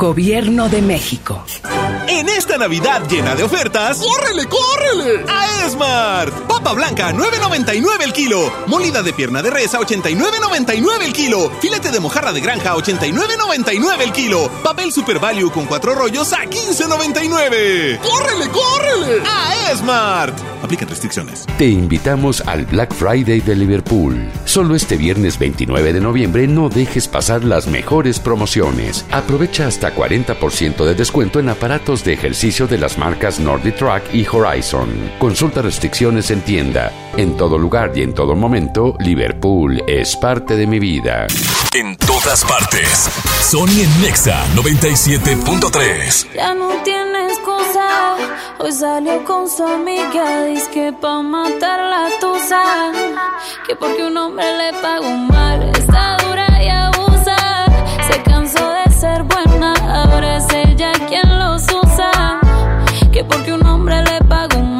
[0.00, 1.44] Gobierno de México.
[2.08, 5.24] En esta Navidad llena de ofertas, ¡córrele, córrele!
[5.28, 6.32] A Esmart.
[6.48, 8.50] Papa blanca, 9.99 el kilo.
[8.66, 11.52] Molida de pierna de res a 89.99 el kilo.
[11.60, 14.50] Filete de mojarra de granja a 89.99 el kilo.
[14.64, 17.98] Papel Super Value con cuatro rollos a 15.99.
[17.98, 19.22] ¡Córrele, córrele!
[19.26, 20.34] A Esmart.
[20.62, 21.46] Aplica restricciones.
[21.58, 24.30] Te invitamos al Black Friday de Liverpool.
[24.44, 29.04] Solo este viernes 29 de noviembre no dejes pasar las mejores promociones.
[29.10, 34.88] Aprovecha hasta 40% de descuento en aparatos de ejercicio de las marcas NordiTrack y Horizon.
[35.18, 36.92] Consulta restricciones en tienda.
[37.16, 41.26] En todo lugar y en todo momento, Liverpool es parte de mi vida.
[41.74, 43.10] En todas partes.
[43.40, 46.34] Sony en Nexa 97.3.
[46.34, 48.16] Ya no tienes excusa.
[48.58, 50.44] Hoy salió con su amiga.
[50.44, 52.92] Dice que pa' matar la tusa.
[53.66, 55.62] Que porque un hombre le pagó mal.
[55.76, 56.39] Está dura
[59.00, 59.72] ser buena.
[59.88, 62.38] Ahora es ella quien los usa.
[63.10, 64.79] Que porque un hombre le pagó mal.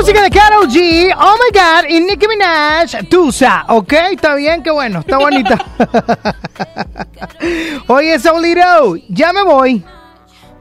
[0.00, 3.92] música de Karol G, Oh My God, y Nicki Minaj, Tusa, ¿ok?
[4.12, 5.62] Está bien, qué bueno, está bonita.
[7.86, 9.84] Oye, Saulito, ya me voy.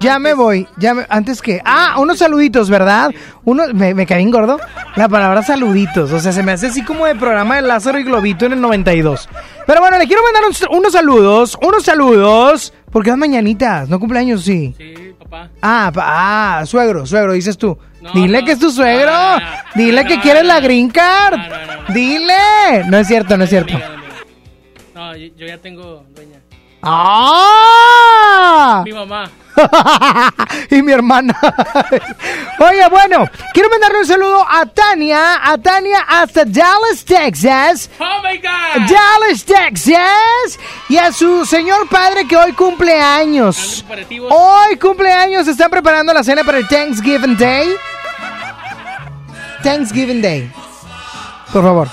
[0.02, 3.12] Ya me voy, ya me, antes que, ah, unos saluditos, ¿verdad?
[3.44, 4.58] Uno, me, caí en gordo,
[4.96, 8.04] la palabra saluditos, o sea, se me hace así como de programa de Lázaro y
[8.04, 9.28] Globito en el 92.
[9.68, 14.74] Pero bueno, le quiero mandar unos saludos, unos saludos, porque van mañanitas, no cumpleaños, sí.
[14.78, 15.50] Sí, papá.
[15.62, 17.78] Ah, pa- ah, suegro, suegro, dices tú.
[18.02, 18.46] No, Dile no.
[18.46, 19.12] que es tu suegro.
[19.76, 21.40] Dile que quieres la green card.
[21.90, 22.84] Dile.
[22.88, 23.74] No es cierto, no es cierto.
[24.96, 26.40] No, yo, yo ya tengo dueña.
[26.82, 28.84] ¡Ah!
[28.86, 29.30] Mi mamá.
[30.72, 31.38] y mi hermana.
[32.60, 37.90] Oye, bueno, quiero mandarle un saludo a Tania, a Tania hasta Dallas, Texas.
[38.00, 38.90] Oh my God.
[38.90, 40.60] Dallas, Texas.
[40.88, 43.86] Y a su señor padre que hoy cumple años.
[44.30, 47.70] Hoy cumpleaños, se están preparando la cena para el Thanksgiving Day.
[49.64, 50.52] Thanksgiving Day.
[51.52, 51.88] Por favor.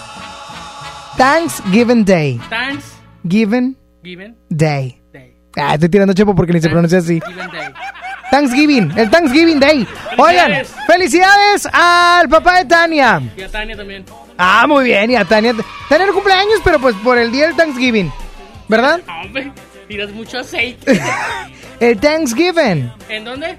[1.16, 2.40] Thanksgiving Day.
[2.48, 2.84] Thanks.
[3.26, 3.76] Given
[4.06, 4.36] Given.
[4.48, 5.02] Day.
[5.56, 7.20] Ah, estoy tirando chepo porque ni se pronuncia así.
[7.26, 7.72] Given day.
[8.30, 9.86] Thanksgiving, el Thanksgiving Day.
[10.16, 11.66] Oigan, Felicidades.
[11.72, 13.20] al papá de Tania.
[13.36, 14.04] Y a Tania también.
[14.38, 15.54] Ah, muy bien, y a Tania.
[15.88, 18.12] Tania no cumpleaños, pero pues por el día del Thanksgiving.
[18.68, 19.00] ¿Verdad?
[19.24, 19.50] Hombre,
[19.88, 21.00] tiras mucho aceite.
[21.80, 22.92] El Thanksgiving.
[23.08, 23.58] ¿En dónde?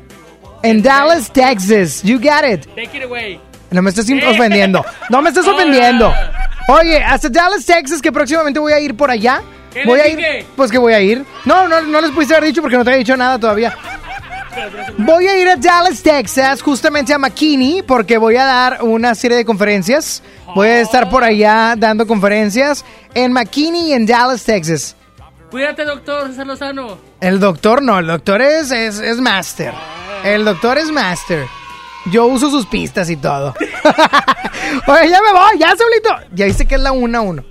[0.64, 2.04] En Dallas, Texas.
[2.04, 2.66] You got it.
[2.74, 3.40] Take it away.
[3.70, 4.84] No me estás ofendiendo.
[5.10, 6.14] No me estás ofendiendo.
[6.70, 9.42] Oye, hasta Dallas, Texas, que próximamente voy a ir por allá.
[9.82, 10.18] ¿Qué Voy a ir.
[10.18, 10.46] dije?
[10.56, 11.24] Pues que voy a ir.
[11.46, 13.76] No, no, no les pudiste haber dicho porque no te he dicho nada todavía.
[14.98, 19.38] Voy a ir a Dallas, Texas, justamente a McKinney, porque voy a dar una serie
[19.38, 20.24] de conferencias.
[20.56, 22.84] Voy a estar por allá dando conferencias
[23.14, 24.96] en McKinney y en Dallas, Texas.
[25.52, 26.98] Cuídate, doctor César Lozano.
[27.22, 29.74] El doctor no, el doctor es, es, es master.
[30.24, 31.46] El doctor es master.
[32.12, 33.54] Yo uso sus pistas y todo.
[34.88, 36.10] Oye, ya me voy, ya, Saulito.
[36.34, 37.44] Ya dice que es la 1 a 1.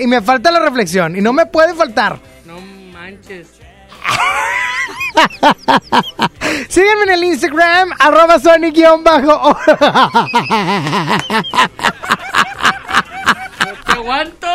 [0.00, 1.16] Y me falta la reflexión.
[1.16, 2.18] Y no me puede faltar.
[2.44, 2.60] No
[2.92, 3.48] manches.
[6.68, 9.56] Sígueme en el Instagram, arroba Sonic-bajo.
[13.86, 14.46] ¡Te aguanto!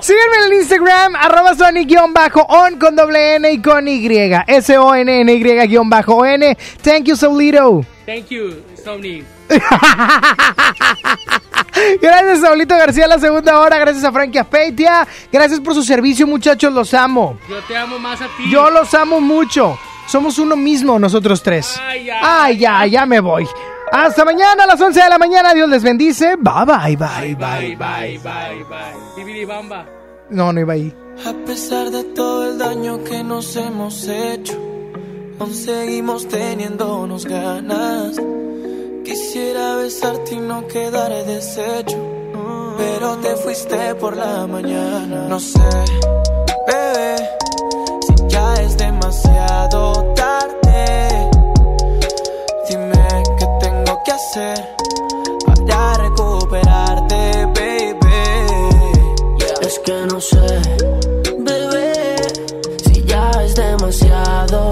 [0.00, 4.06] Sígueme en el Instagram, arroba Sonic-on con doble N y con Y.
[4.46, 5.90] S-O-N-N-Y-on.
[6.82, 7.84] Thank you, Saulito.
[8.06, 9.22] Thank you, Sony.
[12.00, 13.78] Gracias, Saulito García, la segunda hora.
[13.78, 15.06] Gracias a Frankie Aspeitia.
[15.32, 16.72] Gracias por su servicio, muchachos.
[16.72, 17.38] Los amo.
[17.48, 18.50] Yo te amo más a ti.
[18.50, 19.78] Yo los amo mucho.
[20.06, 21.78] Somos uno mismo, nosotros tres.
[21.80, 22.20] Ay, ya.
[22.22, 23.46] Ay, ya, ya me voy.
[23.92, 25.54] Hasta mañana a las 11 de la mañana.
[25.54, 26.36] Dios les bendice.
[26.36, 29.46] Bye, bye, bye, bye, bye, bye, bye.
[29.46, 29.86] Bamba.
[30.30, 30.94] No, no iba ahí.
[31.26, 34.54] A pesar de todo el daño que nos hemos hecho,
[35.38, 38.16] aún seguimos teniéndonos ganas.
[39.04, 41.98] Quisiera besarte y no quedar deshecho,
[42.76, 45.26] pero te fuiste por la mañana.
[45.28, 45.58] No sé,
[46.66, 47.16] bebé,
[48.06, 51.30] si ya es demasiado tarde.
[52.68, 54.76] Dime qué tengo que hacer
[55.46, 57.96] para recuperarte, baby.
[59.62, 60.60] Es que no sé,
[61.38, 62.16] bebé,
[62.84, 64.69] si ya es demasiado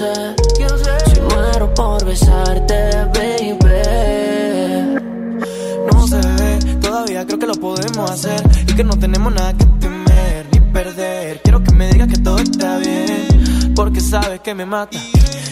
[0.00, 0.34] hacer.
[1.14, 3.62] Si muero por besarte, baby.
[5.92, 9.64] No sé, bebé, todavía creo que lo podemos hacer y que no tenemos nada que
[9.80, 11.40] temer ni perder.
[11.42, 14.98] Quiero que me digas que todo está bien, porque sabes que me mata.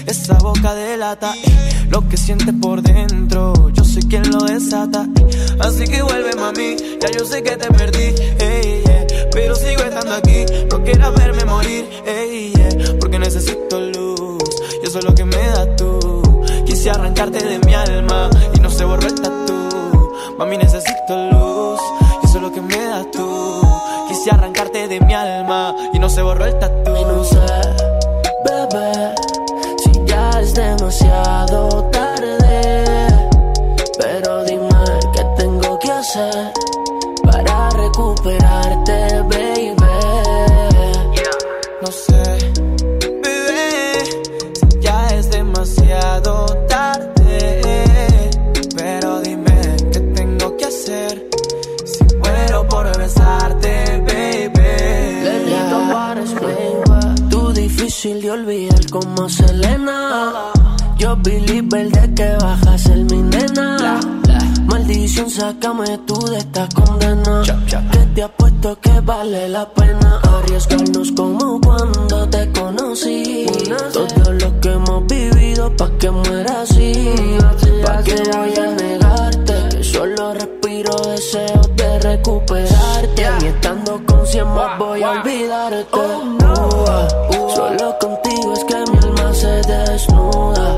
[0.06, 3.68] Esa boca delata eh, lo que sientes por dentro.
[3.70, 5.06] Yo soy quien lo desata.
[5.16, 5.56] eh.
[5.60, 6.76] Así que vuelve, mami.
[7.00, 10.46] Ya yo sé que te perdí, ey, yeah, pero sigo estando aquí.
[10.70, 14.19] No quieras verme morir, ey, yeah, porque necesito luz.
[14.90, 16.20] Eso es lo que me das tú.
[16.66, 19.70] Quise arrancarte de mi alma y no se borró el tatu.
[20.36, 21.80] Mami, necesito luz.
[22.20, 23.60] Y eso es lo que me das tú.
[24.08, 26.90] Quise arrancarte de mi alma y no se borró el tatu.
[26.90, 27.38] Y no sé,
[28.44, 29.14] bebé,
[29.78, 32.84] si ya es demasiado tarde.
[33.96, 34.68] Pero dime
[35.14, 36.52] qué tengo que hacer
[37.22, 39.76] para recuperarte, baby.
[41.80, 42.52] No sé,
[58.02, 60.32] Difícil de olvidar como Selena.
[60.96, 64.19] Yo believe de que vas a ser mi nena.
[64.80, 67.42] Maldición, sácame tú de esta condena.
[67.92, 73.44] Que te apuesto que vale la pena arriesgarnos como cuando te conocí.
[73.92, 76.94] Todo lo que hemos vivido pa' que muera así.
[77.84, 83.26] Pa' que voy a negarte que solo respiro deseos de recuperarte.
[83.42, 85.84] Y estando con cien más voy a olvidarte.
[85.92, 86.38] Uh,
[87.36, 90.76] uh, Solo contigo es que mi alma se desnuda.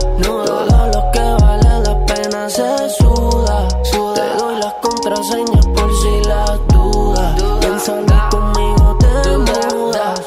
[5.33, 7.61] Contraseñas por si las dudas.
[7.61, 10.21] Ven salir conmigo te mudas.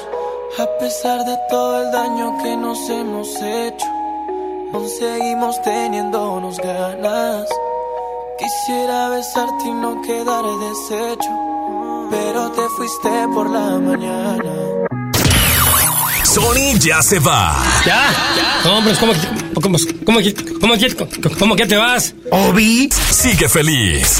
[0.60, 3.86] A pesar de todo el daño que nos hemos hecho,
[4.74, 7.48] aún seguimos teniéndonos ganas.
[8.40, 11.30] Quisiera besarte y no quedar deshecho,
[12.12, 14.52] pero te fuiste por la mañana.
[16.24, 17.56] Sony ya se va.
[17.86, 18.12] ¿Ya?
[18.66, 19.20] No, hombre, ¿cómo, que-
[19.54, 20.20] cómo, cómo,
[20.60, 22.14] cómo, que- cómo que te vas?
[22.30, 24.20] Obi sigue feliz.